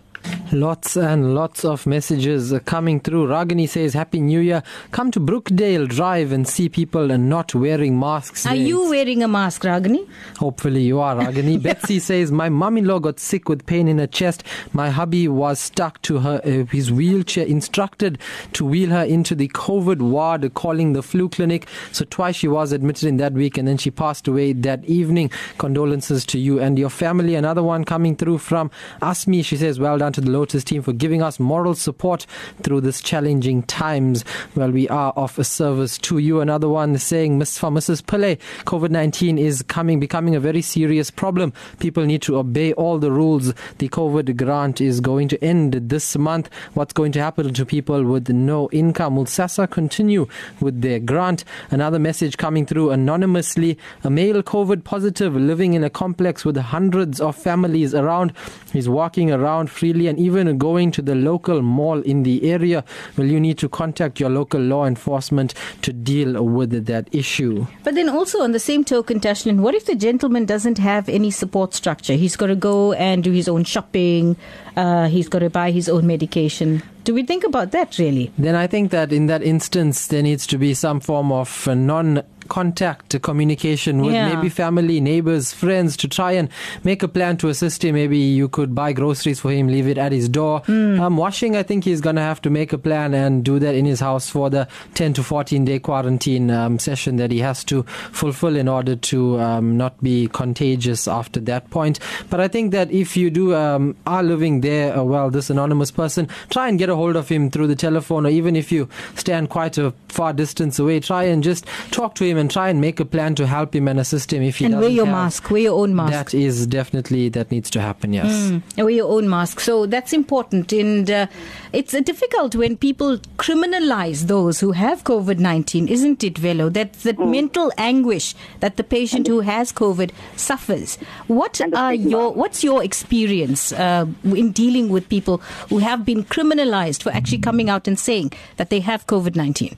Lots 0.52 0.96
and 0.96 1.34
lots 1.34 1.64
of 1.64 1.86
messages 1.86 2.54
coming 2.64 3.00
through. 3.00 3.26
Ragini 3.26 3.68
says, 3.68 3.92
Happy 3.92 4.20
New 4.20 4.40
Year. 4.40 4.62
Come 4.92 5.10
to 5.10 5.20
Brookdale 5.20 5.86
Drive 5.86 6.32
and 6.32 6.48
see 6.48 6.68
people 6.68 7.10
and 7.10 7.28
not 7.28 7.54
wearing 7.54 7.98
masks. 7.98 8.46
Are 8.46 8.54
you 8.54 8.88
wearing 8.88 9.22
a 9.22 9.28
mask, 9.28 9.62
Ragini? 9.62 10.08
Hopefully 10.38 10.82
you 10.82 11.00
are, 11.00 11.16
Ragini. 11.16 11.62
Betsy 11.62 11.98
says, 11.98 12.32
My 12.32 12.48
mum-in-law 12.48 13.00
got 13.00 13.20
sick 13.20 13.48
with 13.48 13.66
pain 13.66 13.88
in 13.88 13.98
her 13.98 14.06
chest. 14.06 14.42
My 14.72 14.88
hubby 14.88 15.28
was 15.28 15.58
stuck 15.60 16.00
to 16.02 16.20
her 16.20 16.40
uh, 16.44 16.64
his 16.64 16.90
wheelchair, 16.90 17.46
instructed 17.46 18.18
to 18.54 18.64
wheel 18.64 18.90
her 18.90 19.04
into 19.04 19.34
the 19.34 19.48
COVID 19.48 20.00
ward, 20.00 20.54
calling 20.54 20.94
the 20.94 21.02
flu 21.02 21.28
clinic. 21.28 21.68
So 21.92 22.06
twice 22.06 22.36
she 22.36 22.48
was 22.48 22.72
admitted 22.72 23.06
in 23.06 23.18
that 23.18 23.34
week, 23.34 23.58
and 23.58 23.68
then 23.68 23.76
she 23.76 23.90
passed 23.90 24.26
away 24.26 24.54
that 24.54 24.84
evening. 24.86 25.30
Condolences 25.58 26.24
to 26.26 26.38
you 26.38 26.58
and 26.58 26.78
your 26.78 26.90
family. 26.90 27.34
Another 27.34 27.62
one 27.62 27.84
coming 27.84 28.16
through 28.16 28.38
from 28.38 28.70
Asmi. 29.02 29.44
She 29.44 29.58
says, 29.58 29.78
Well 29.78 29.98
done 29.98 30.12
to 30.18 30.24
the 30.24 30.30
Lotus 30.30 30.64
team 30.64 30.82
for 30.82 30.92
giving 30.92 31.22
us 31.22 31.38
moral 31.38 31.74
support 31.74 32.26
through 32.62 32.80
this 32.80 33.00
challenging 33.00 33.62
times. 33.64 34.24
Well, 34.56 34.70
we 34.70 34.88
are 34.88 35.12
of 35.12 35.38
a 35.38 35.44
service 35.44 35.96
to 35.98 36.18
you. 36.18 36.40
Another 36.40 36.68
one 36.68 36.98
saying, 36.98 37.38
Miss 37.38 37.56
for 37.56 37.70
Mrs. 37.70 38.02
Pillay, 38.02 38.38
COVID 38.64 38.90
19 38.90 39.38
is 39.38 39.62
coming, 39.62 40.00
becoming 40.00 40.34
a 40.34 40.40
very 40.40 40.62
serious 40.62 41.10
problem. 41.10 41.52
People 41.78 42.04
need 42.04 42.22
to 42.22 42.36
obey 42.36 42.72
all 42.72 42.98
the 42.98 43.12
rules. 43.12 43.54
The 43.78 43.88
COVID 43.88 44.36
grant 44.36 44.80
is 44.80 45.00
going 45.00 45.28
to 45.28 45.44
end 45.44 45.74
this 45.74 46.16
month. 46.16 46.50
What's 46.74 46.92
going 46.92 47.12
to 47.12 47.20
happen 47.20 47.54
to 47.54 47.66
people 47.66 48.02
with 48.04 48.28
no 48.28 48.68
income? 48.70 49.14
Will 49.14 49.26
SASSA 49.26 49.70
continue 49.70 50.26
with 50.60 50.80
their 50.80 50.98
grant? 50.98 51.44
Another 51.70 51.98
message 52.00 52.36
coming 52.38 52.66
through 52.66 52.90
anonymously. 52.90 53.78
A 54.02 54.10
male 54.10 54.42
COVID 54.42 54.82
positive 54.82 55.36
living 55.36 55.74
in 55.74 55.84
a 55.84 55.90
complex 55.90 56.44
with 56.44 56.56
hundreds 56.56 57.20
of 57.20 57.36
families 57.36 57.94
around. 57.94 58.32
He's 58.72 58.88
walking 58.88 59.30
around 59.30 59.70
freely 59.70 59.97
and 60.06 60.18
even 60.18 60.58
going 60.58 60.90
to 60.92 61.02
the 61.02 61.14
local 61.14 61.62
mall 61.62 62.00
in 62.02 62.22
the 62.22 62.50
area. 62.50 62.84
Well, 63.16 63.26
you 63.26 63.40
need 63.40 63.58
to 63.58 63.68
contact 63.68 64.20
your 64.20 64.30
local 64.30 64.60
law 64.60 64.86
enforcement 64.86 65.54
to 65.82 65.92
deal 65.92 66.42
with 66.44 66.86
that 66.86 67.08
issue. 67.12 67.66
But 67.84 67.94
then 67.94 68.08
also 68.08 68.42
on 68.42 68.52
the 68.52 68.60
same 68.60 68.84
token, 68.84 69.20
Tashlan, 69.20 69.60
what 69.60 69.74
if 69.74 69.86
the 69.86 69.94
gentleman 69.94 70.44
doesn't 70.44 70.78
have 70.78 71.08
any 71.08 71.30
support 71.30 71.74
structure? 71.74 72.14
He's 72.14 72.36
got 72.36 72.46
to 72.46 72.56
go 72.56 72.92
and 72.92 73.24
do 73.24 73.32
his 73.32 73.48
own 73.48 73.64
shopping. 73.64 74.36
Uh, 74.76 75.08
he's 75.08 75.28
got 75.28 75.40
to 75.40 75.50
buy 75.50 75.70
his 75.70 75.88
own 75.88 76.06
medication. 76.06 76.82
Do 77.04 77.14
we 77.14 77.22
think 77.22 77.42
about 77.42 77.70
that 77.72 77.96
really? 77.98 78.30
Then 78.36 78.54
I 78.54 78.66
think 78.66 78.90
that 78.90 79.12
in 79.12 79.26
that 79.28 79.42
instance, 79.42 80.08
there 80.08 80.22
needs 80.22 80.46
to 80.48 80.58
be 80.58 80.74
some 80.74 81.00
form 81.00 81.32
of 81.32 81.66
non 81.66 82.22
contact 82.48 83.20
communication 83.22 84.02
with 84.02 84.14
Yeah. 84.14 84.34
maybe 84.34 84.48
family, 84.48 85.00
neighbors, 85.00 85.52
friends 85.52 85.96
to 85.98 86.08
try 86.08 86.32
and 86.32 86.48
make 86.84 87.02
a 87.02 87.08
plan 87.08 87.36
to 87.38 87.48
assist 87.48 87.84
him. 87.84 87.94
Maybe 87.94 88.18
you 88.18 88.48
could 88.48 88.74
buy 88.74 88.92
groceries 88.92 89.40
for 89.40 89.50
him, 89.50 89.68
leave 89.68 89.86
it 89.86 89.98
at 89.98 90.12
his 90.12 90.28
door. 90.28 90.60
Hmm. 90.66 91.00
Um, 91.00 91.16
washing, 91.16 91.56
I 91.56 91.62
think 91.62 91.84
he's 91.84 92.00
going 92.00 92.16
to 92.16 92.22
have 92.22 92.40
to 92.42 92.50
make 92.50 92.72
a 92.72 92.78
plan 92.78 93.14
and 93.14 93.44
do 93.44 93.58
that 93.58 93.74
in 93.74 93.84
his 93.84 94.00
house 94.00 94.28
for 94.30 94.50
the 94.50 94.66
10 94.94 95.12
to 95.14 95.22
14 95.22 95.64
day 95.64 95.78
quarantine 95.78 96.50
um, 96.50 96.78
session 96.78 97.16
that 97.16 97.30
he 97.30 97.38
has 97.40 97.64
to 97.64 97.82
fulfill 98.12 98.56
in 98.56 98.68
order 98.68 98.96
to 98.96 99.38
um, 99.40 99.76
not 99.76 100.00
be 100.02 100.28
contagious 100.28 101.06
after 101.06 101.40
that 101.40 101.68
point. 101.70 101.98
But 102.30 102.40
I 102.40 102.48
think 102.48 102.72
that 102.72 102.90
if 102.90 103.16
you 103.16 103.30
do 103.30 103.54
um, 103.54 103.94
are 104.06 104.22
living 104.22 104.60
there, 104.62 104.96
uh, 104.96 105.02
well, 105.02 105.30
this 105.30 105.50
anonymous 105.50 105.90
person, 105.90 106.28
try 106.50 106.68
and 106.68 106.78
get 106.78 106.88
a 106.88 106.96
hold 106.96 107.16
of 107.16 107.28
him 107.28 107.50
through 107.50 107.66
the 107.66 107.76
telephone, 107.76 108.26
or 108.26 108.30
even 108.30 108.56
if 108.56 108.72
you 108.72 108.88
stand 109.16 109.50
quite 109.50 109.76
a 109.78 109.92
far 110.08 110.32
distance 110.32 110.78
away, 110.78 111.00
try 111.00 111.24
and 111.24 111.42
just 111.42 111.66
talk 111.90 112.14
to 112.14 112.24
him 112.24 112.37
and 112.38 112.50
try 112.50 112.68
and 112.70 112.80
make 112.80 113.00
a 113.00 113.04
plan 113.04 113.34
to 113.36 113.46
help 113.46 113.74
him 113.74 113.88
and 113.88 113.98
assist 114.00 114.32
him. 114.32 114.42
If 114.42 114.58
he 114.58 114.64
and 114.66 114.74
wear 114.74 114.82
doesn't 114.82 114.96
your 114.96 115.06
have- 115.06 115.14
mask, 115.14 115.50
wear 115.50 115.62
your 115.62 115.78
own 115.80 115.94
mask. 115.94 116.12
that 116.12 116.34
is 116.34 116.66
definitely 116.66 117.28
that 117.30 117.50
needs 117.50 117.70
to 117.70 117.80
happen. 117.80 118.12
Yes. 118.12 118.26
Mm, 118.32 118.62
wear 118.76 118.90
your 118.90 119.08
own 119.10 119.28
mask. 119.28 119.60
So 119.60 119.86
that's 119.86 120.12
important. 120.12 120.72
And 120.72 121.10
uh, 121.10 121.26
it's 121.72 121.94
uh, 121.94 122.00
difficult 122.00 122.54
when 122.54 122.76
people 122.76 123.18
criminalize 123.36 124.26
those 124.28 124.60
who 124.60 124.72
have 124.72 125.04
COVID 125.04 125.38
19, 125.38 125.88
isn't 125.88 126.22
it, 126.24 126.38
Velo? 126.38 126.68
That 126.68 126.92
the 126.94 127.14
mental 127.14 127.72
anguish 127.76 128.34
that 128.60 128.76
the 128.76 128.84
patient 128.84 129.26
who 129.26 129.40
has 129.40 129.72
COVID 129.72 130.10
suffers. 130.36 130.96
What 131.26 131.60
are 131.74 131.94
your 131.94 132.32
What's 132.32 132.62
your 132.62 132.82
experience 132.84 133.72
uh, 133.72 134.06
in 134.24 134.52
dealing 134.52 134.88
with 134.88 135.08
people 135.08 135.38
who 135.68 135.78
have 135.78 136.04
been 136.04 136.24
criminalized 136.24 137.02
for 137.02 137.10
actually 137.10 137.38
coming 137.38 137.68
out 137.70 137.88
and 137.88 137.98
saying 137.98 138.32
that 138.56 138.70
they 138.70 138.80
have 138.80 139.06
COVID 139.06 139.34
19? 139.36 139.76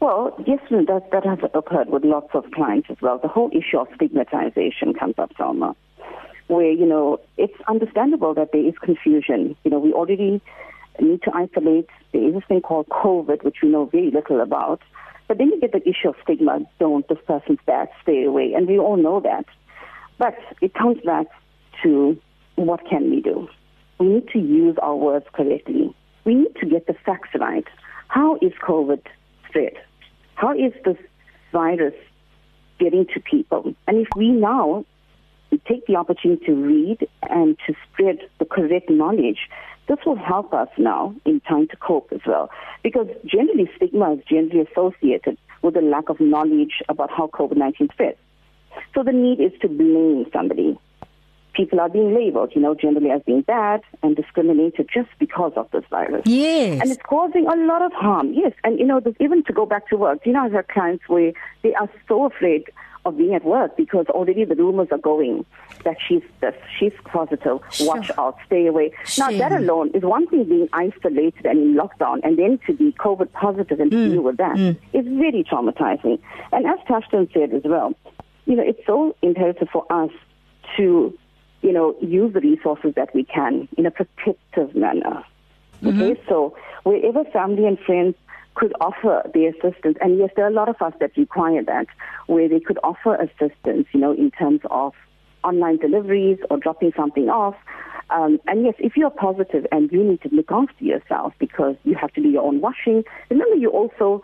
Well, 0.00 0.34
yes, 0.46 0.60
that, 0.70 1.10
that 1.12 1.26
has 1.26 1.38
occurred 1.52 1.90
with 1.90 2.04
lots 2.04 2.30
of 2.32 2.50
clients 2.52 2.88
as 2.90 2.96
well. 3.02 3.18
The 3.18 3.28
whole 3.28 3.50
issue 3.52 3.78
of 3.78 3.88
stigmatization 3.94 4.94
comes 4.94 5.16
up, 5.18 5.34
Salma, 5.34 5.76
where, 6.46 6.70
you 6.70 6.86
know, 6.86 7.20
it's 7.36 7.54
understandable 7.68 8.32
that 8.32 8.50
there 8.52 8.66
is 8.66 8.74
confusion. 8.82 9.56
You 9.62 9.70
know, 9.70 9.78
we 9.78 9.92
already 9.92 10.40
need 10.98 11.22
to 11.24 11.30
isolate. 11.34 11.88
There 12.12 12.26
is 12.26 12.32
this 12.32 12.44
thing 12.48 12.62
called 12.62 12.88
COVID, 12.88 13.44
which 13.44 13.56
we 13.62 13.68
know 13.68 13.84
very 13.84 14.10
little 14.10 14.40
about. 14.40 14.80
But 15.28 15.36
then 15.36 15.48
you 15.48 15.60
get 15.60 15.72
the 15.72 15.86
issue 15.86 16.08
of 16.08 16.16
stigma. 16.22 16.60
Don't, 16.78 17.06
this 17.06 17.18
person's 17.26 17.60
bad, 17.66 17.88
stay 18.02 18.24
away. 18.24 18.54
And 18.54 18.66
we 18.66 18.78
all 18.78 18.96
know 18.96 19.20
that. 19.20 19.44
But 20.16 20.38
it 20.62 20.72
comes 20.72 20.98
back 21.04 21.26
to 21.82 22.18
what 22.56 22.80
can 22.88 23.10
we 23.10 23.20
do? 23.20 23.48
We 23.98 24.06
need 24.06 24.28
to 24.28 24.38
use 24.38 24.76
our 24.82 24.96
words 24.96 25.26
correctly. 25.34 25.94
We 26.24 26.34
need 26.34 26.56
to 26.56 26.66
get 26.66 26.86
the 26.86 26.94
facts 27.04 27.30
right. 27.38 27.66
How 28.08 28.36
is 28.36 28.52
COVID 28.66 29.02
spread? 29.46 29.74
How 30.40 30.52
is 30.52 30.72
this 30.86 30.96
virus 31.52 31.92
getting 32.78 33.04
to 33.12 33.20
people? 33.20 33.74
And 33.86 33.98
if 33.98 34.08
we 34.16 34.30
now 34.30 34.86
take 35.68 35.86
the 35.86 35.96
opportunity 35.96 36.46
to 36.46 36.54
read 36.54 37.06
and 37.28 37.58
to 37.66 37.74
spread 37.84 38.20
the 38.38 38.46
correct 38.46 38.88
knowledge, 38.88 39.50
this 39.86 39.98
will 40.06 40.16
help 40.16 40.54
us 40.54 40.68
now 40.78 41.14
in 41.26 41.40
time 41.40 41.68
to 41.68 41.76
cope 41.76 42.08
as 42.10 42.20
well. 42.26 42.48
Because 42.82 43.08
generally, 43.26 43.70
stigma 43.76 44.14
is 44.14 44.20
generally 44.30 44.60
associated 44.60 45.36
with 45.60 45.76
a 45.76 45.82
lack 45.82 46.08
of 46.08 46.18
knowledge 46.20 46.82
about 46.88 47.10
how 47.10 47.26
COVID 47.26 47.58
19 47.58 47.90
spreads. 47.92 48.16
So 48.94 49.02
the 49.02 49.12
need 49.12 49.40
is 49.40 49.52
to 49.60 49.68
blame 49.68 50.24
somebody. 50.32 50.78
People 51.52 51.80
are 51.80 51.88
being 51.88 52.14
labeled, 52.14 52.52
you 52.54 52.60
know, 52.60 52.74
generally 52.74 53.10
as 53.10 53.22
being 53.26 53.42
bad 53.42 53.80
and 54.02 54.16
discriminated 54.16 54.88
just 54.92 55.08
because 55.18 55.52
of 55.56 55.70
this 55.72 55.84
virus. 55.90 56.22
Yes. 56.26 56.80
And 56.80 56.90
it's 56.90 57.02
causing 57.02 57.46
a 57.46 57.56
lot 57.66 57.82
of 57.82 57.92
harm. 57.92 58.32
Yes. 58.32 58.52
And, 58.64 58.78
you 58.78 58.86
know, 58.86 59.00
even 59.18 59.42
to 59.44 59.52
go 59.52 59.66
back 59.66 59.88
to 59.88 59.96
work. 59.96 60.24
You 60.24 60.32
know, 60.32 60.44
I've 60.44 60.52
had 60.52 60.68
clients 60.68 61.08
where 61.08 61.32
they 61.62 61.74
are 61.74 61.88
so 62.08 62.26
afraid 62.26 62.64
of 63.04 63.16
being 63.16 63.34
at 63.34 63.44
work 63.44 63.76
because 63.76 64.06
already 64.10 64.44
the 64.44 64.54
rumors 64.54 64.88
are 64.90 64.98
going 64.98 65.44
that 65.84 65.96
she's 66.06 66.22
this, 66.40 66.54
she's 66.78 66.92
positive, 67.04 67.58
watch 67.80 68.10
out, 68.18 68.36
stay 68.46 68.66
away. 68.66 68.92
Now, 69.18 69.30
that 69.30 69.52
alone 69.52 69.90
is 69.94 70.02
one 70.02 70.26
thing 70.26 70.44
being 70.44 70.68
isolated 70.72 71.46
and 71.46 71.58
in 71.58 71.74
lockdown, 71.74 72.20
and 72.22 72.38
then 72.38 72.58
to 72.66 72.74
be 72.74 72.92
COVID 72.92 73.32
positive 73.32 73.80
and 73.80 73.90
to 73.90 73.96
mm. 73.96 74.10
deal 74.12 74.22
with 74.22 74.36
that 74.36 74.56
mm. 74.56 74.76
is 74.92 75.06
very 75.06 75.44
traumatizing. 75.50 76.20
And 76.52 76.66
as 76.66 76.78
Tashton 76.86 77.28
said 77.32 77.54
as 77.54 77.62
well, 77.64 77.94
you 78.44 78.56
know, 78.56 78.62
it's 78.62 78.84
so 78.86 79.16
imperative 79.22 79.68
for 79.72 79.90
us 79.90 80.10
to, 80.76 81.16
you 81.62 81.72
know, 81.72 81.94
use 82.00 82.32
the 82.32 82.40
resources 82.40 82.94
that 82.96 83.14
we 83.14 83.24
can 83.24 83.68
in 83.76 83.86
a 83.86 83.90
protective 83.90 84.74
manner. 84.74 85.24
Okay, 85.84 86.20
so 86.28 86.54
wherever 86.84 87.24
family 87.24 87.66
and 87.66 87.78
friends 87.78 88.14
could 88.54 88.72
offer 88.80 89.22
the 89.32 89.46
assistance, 89.46 89.96
and 90.00 90.18
yes, 90.18 90.30
there 90.36 90.44
are 90.44 90.48
a 90.50 90.52
lot 90.52 90.68
of 90.68 90.80
us 90.82 90.92
that 91.00 91.16
require 91.16 91.62
that, 91.64 91.86
where 92.26 92.48
they 92.48 92.60
could 92.60 92.78
offer 92.82 93.14
assistance, 93.14 93.86
you 93.92 94.00
know, 94.00 94.12
in 94.12 94.30
terms 94.30 94.60
of 94.70 94.92
online 95.42 95.78
deliveries 95.78 96.38
or 96.50 96.58
dropping 96.58 96.92
something 96.96 97.28
off. 97.28 97.54
Um, 98.10 98.40
and 98.46 98.64
yes, 98.64 98.74
if 98.78 98.96
you're 98.96 99.10
positive 99.10 99.66
and 99.72 99.90
you 99.90 100.02
need 100.02 100.20
to 100.22 100.28
look 100.32 100.50
after 100.50 100.84
yourself 100.84 101.32
because 101.38 101.76
you 101.84 101.94
have 101.94 102.12
to 102.14 102.22
do 102.22 102.28
your 102.28 102.42
own 102.42 102.60
washing, 102.60 103.04
remember 103.30 103.56
you're 103.56 103.70
also 103.70 104.22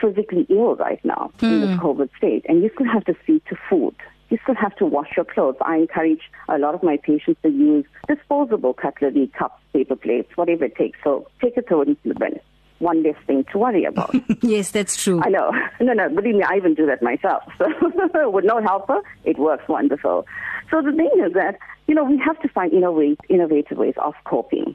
physically 0.00 0.46
ill 0.50 0.76
right 0.76 1.02
now 1.04 1.30
in 1.54 1.60
this 1.62 1.78
COVID 1.78 2.10
state, 2.16 2.44
and 2.48 2.62
you 2.62 2.70
still 2.74 2.86
have 2.86 3.04
to 3.06 3.14
see 3.26 3.40
to 3.48 3.56
food. 3.68 3.94
You 4.32 4.38
still 4.44 4.54
have 4.54 4.74
to 4.76 4.86
wash 4.86 5.10
your 5.14 5.26
clothes. 5.26 5.56
I 5.60 5.76
encourage 5.76 6.22
a 6.48 6.56
lot 6.56 6.74
of 6.74 6.82
my 6.82 6.96
patients 6.96 7.38
to 7.42 7.50
use 7.50 7.84
disposable 8.08 8.72
cutlery, 8.72 9.30
cups, 9.38 9.60
paper 9.74 9.94
plates, 9.94 10.34
whatever 10.36 10.64
it 10.64 10.74
takes. 10.74 10.98
So 11.04 11.28
take 11.42 11.58
a 11.58 11.60
it 11.60 11.68
to 11.68 11.96
the 12.02 12.14
bin. 12.14 12.40
One 12.78 13.02
less 13.02 13.16
thing 13.26 13.44
to 13.52 13.58
worry 13.58 13.84
about. 13.84 14.14
yes, 14.42 14.70
that's 14.70 14.96
true. 14.96 15.20
I 15.22 15.28
know. 15.28 15.52
No, 15.82 15.92
no, 15.92 16.08
believe 16.08 16.36
me, 16.36 16.44
I 16.44 16.56
even 16.56 16.72
do 16.72 16.86
that 16.86 17.02
myself. 17.02 17.42
So 17.58 18.30
with 18.30 18.46
no 18.46 18.62
helper, 18.62 19.00
it 19.24 19.38
works 19.38 19.68
wonderful. 19.68 20.24
So 20.70 20.80
the 20.80 20.92
thing 20.92 21.10
is 21.26 21.34
that, 21.34 21.58
you 21.86 21.94
know, 21.94 22.04
we 22.04 22.16
have 22.24 22.40
to 22.40 22.48
find 22.48 22.72
innovate, 22.72 23.20
innovative 23.28 23.76
ways 23.76 23.94
of 24.02 24.14
coping. 24.24 24.74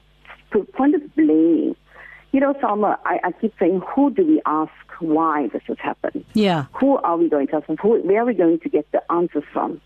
To 0.53 0.65
point 0.65 0.93
of 0.93 1.15
blaming, 1.15 1.75
you 2.37 2.41
know, 2.41 2.53
Salma, 2.61 2.99
I, 3.03 3.19
I 3.23 3.31
keep 3.31 3.51
saying, 3.59 3.81
who 3.95 4.11
do 4.11 4.23
we 4.23 4.39
ask 4.45 4.71
why 4.99 5.47
this 5.47 5.63
has 5.65 5.77
happened? 5.79 6.23
Yeah. 6.35 6.65
Who 6.73 6.97
are 6.97 7.17
we 7.17 7.29
going 7.29 7.47
to 7.47 7.55
ask? 7.55 7.65
Who, 7.81 7.99
where 8.01 8.21
are 8.21 8.25
we 8.25 8.35
going 8.35 8.59
to 8.59 8.69
get 8.69 8.85
the 8.91 9.01
answers 9.11 9.43
from? 9.51 9.81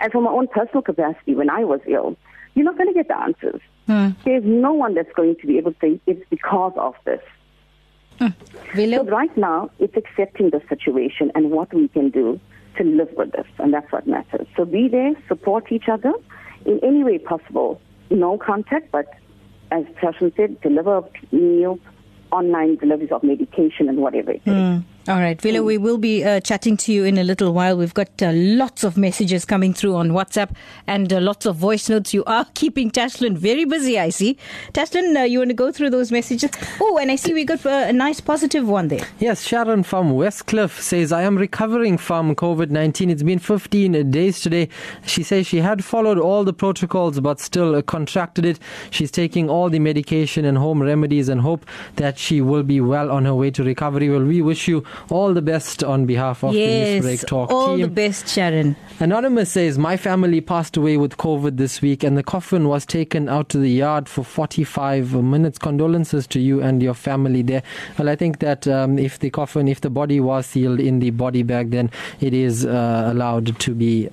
And 0.00 0.10
from 0.10 0.24
my 0.24 0.30
own 0.30 0.48
personal 0.48 0.82
capacity, 0.82 1.36
when 1.36 1.48
I 1.48 1.62
was 1.62 1.78
ill, 1.86 2.16
you're 2.56 2.64
not 2.64 2.76
going 2.76 2.88
to 2.88 2.94
get 2.94 3.06
the 3.06 3.16
answers. 3.16 3.60
Hmm. 3.86 4.08
There's 4.24 4.42
no 4.44 4.72
one 4.72 4.94
that's 4.94 5.12
going 5.14 5.36
to 5.36 5.46
be 5.46 5.56
able 5.56 5.72
to 5.74 5.78
say 5.80 6.00
it's 6.08 6.28
because 6.30 6.72
of 6.76 6.96
this. 7.04 7.22
Hmm. 8.18 8.26
Velo? 8.74 9.04
So 9.04 9.10
right 9.12 9.36
now, 9.36 9.70
it's 9.78 9.96
accepting 9.96 10.50
the 10.50 10.60
situation 10.68 11.30
and 11.36 11.52
what 11.52 11.72
we 11.72 11.86
can 11.86 12.10
do 12.10 12.40
to 12.76 12.82
live 12.82 13.12
with 13.16 13.30
this, 13.30 13.46
and 13.58 13.72
that's 13.72 13.92
what 13.92 14.04
matters. 14.08 14.48
So 14.56 14.64
be 14.64 14.88
there, 14.88 15.12
support 15.28 15.70
each 15.70 15.88
other 15.88 16.12
in 16.66 16.80
any 16.82 17.04
way 17.04 17.18
possible 17.18 17.80
no 18.10 18.36
contact, 18.36 18.90
but 18.90 19.06
as 19.70 19.84
Tashan 20.00 20.34
said, 20.36 20.60
deliver 20.60 21.02
meals, 21.32 21.80
online 22.30 22.76
deliveries 22.76 23.12
of 23.12 23.22
medication 23.22 23.88
and 23.88 23.98
whatever 23.98 24.32
it 24.32 24.42
is. 24.44 24.52
Mm. 24.52 24.84
All 25.08 25.20
right, 25.20 25.40
Velo, 25.40 25.62
we 25.62 25.78
will 25.78 25.96
be 25.96 26.22
uh, 26.22 26.38
chatting 26.40 26.76
to 26.76 26.92
you 26.92 27.04
in 27.04 27.16
a 27.16 27.24
little 27.24 27.54
while. 27.54 27.78
We've 27.78 27.94
got 27.94 28.10
uh, 28.20 28.30
lots 28.34 28.84
of 28.84 28.98
messages 28.98 29.46
coming 29.46 29.72
through 29.72 29.96
on 29.96 30.10
WhatsApp 30.10 30.54
and 30.86 31.10
uh, 31.10 31.18
lots 31.18 31.46
of 31.46 31.56
voice 31.56 31.88
notes. 31.88 32.12
You 32.12 32.24
are 32.26 32.46
keeping 32.54 32.90
Tashlan 32.90 33.38
very 33.38 33.64
busy, 33.64 33.98
I 33.98 34.10
see. 34.10 34.36
Tashlan, 34.74 35.16
uh, 35.16 35.22
you 35.22 35.38
want 35.38 35.48
to 35.48 35.54
go 35.54 35.72
through 35.72 35.88
those 35.88 36.12
messages? 36.12 36.50
Oh, 36.78 36.98
and 36.98 37.10
I 37.10 37.16
see 37.16 37.32
we 37.32 37.46
got 37.46 37.64
uh, 37.64 37.86
a 37.88 37.92
nice 37.94 38.20
positive 38.20 38.68
one 38.68 38.88
there. 38.88 39.08
Yes, 39.18 39.44
Sharon 39.44 39.82
from 39.82 40.10
Westcliff 40.10 40.78
says, 40.78 41.10
I 41.10 41.22
am 41.22 41.38
recovering 41.38 41.96
from 41.96 42.34
COVID 42.34 42.68
19. 42.68 43.08
It's 43.08 43.22
been 43.22 43.38
15 43.38 44.10
days 44.10 44.42
today. 44.42 44.68
She 45.06 45.22
says 45.22 45.46
she 45.46 45.62
had 45.62 45.86
followed 45.86 46.18
all 46.18 46.44
the 46.44 46.52
protocols 46.52 47.18
but 47.18 47.40
still 47.40 47.80
contracted 47.80 48.44
it. 48.44 48.58
She's 48.90 49.10
taking 49.10 49.48
all 49.48 49.70
the 49.70 49.78
medication 49.78 50.44
and 50.44 50.58
home 50.58 50.82
remedies 50.82 51.30
and 51.30 51.40
hope 51.40 51.64
that 51.96 52.18
she 52.18 52.42
will 52.42 52.62
be 52.62 52.82
well 52.82 53.10
on 53.10 53.24
her 53.24 53.34
way 53.34 53.50
to 53.52 53.64
recovery. 53.64 54.10
Well, 54.10 54.24
we 54.24 54.42
wish 54.42 54.68
you 54.68 54.84
all 55.10 55.34
the 55.34 55.42
best 55.42 55.82
on 55.84 56.06
behalf 56.06 56.42
of 56.44 56.54
yes, 56.54 57.02
the 57.02 57.08
Newsbreak 57.08 57.26
Talk 57.26 57.50
all 57.50 57.68
team. 57.68 57.80
the 57.80 57.88
best, 57.88 58.28
Sharon. 58.28 58.76
Anonymous 59.00 59.52
says, 59.52 59.78
My 59.78 59.96
family 59.96 60.40
passed 60.40 60.76
away 60.76 60.96
with 60.96 61.16
COVID 61.16 61.56
this 61.56 61.80
week 61.80 62.02
and 62.02 62.16
the 62.16 62.22
coffin 62.22 62.68
was 62.68 62.84
taken 62.84 63.28
out 63.28 63.48
to 63.50 63.58
the 63.58 63.70
yard 63.70 64.08
for 64.08 64.24
45 64.24 65.14
minutes. 65.22 65.58
Condolences 65.58 66.26
to 66.28 66.40
you 66.40 66.62
and 66.62 66.82
your 66.82 66.94
family 66.94 67.42
there. 67.42 67.62
Well, 67.98 68.08
I 68.08 68.16
think 68.16 68.40
that 68.40 68.66
um, 68.66 68.98
if 68.98 69.18
the 69.18 69.30
coffin, 69.30 69.68
if 69.68 69.80
the 69.80 69.90
body 69.90 70.20
was 70.20 70.46
sealed 70.46 70.80
in 70.80 71.00
the 71.00 71.10
body 71.10 71.42
bag, 71.42 71.70
then 71.70 71.90
it 72.20 72.34
is 72.34 72.66
uh, 72.66 73.10
allowed 73.12 73.58
to 73.58 73.74
be 73.74 74.08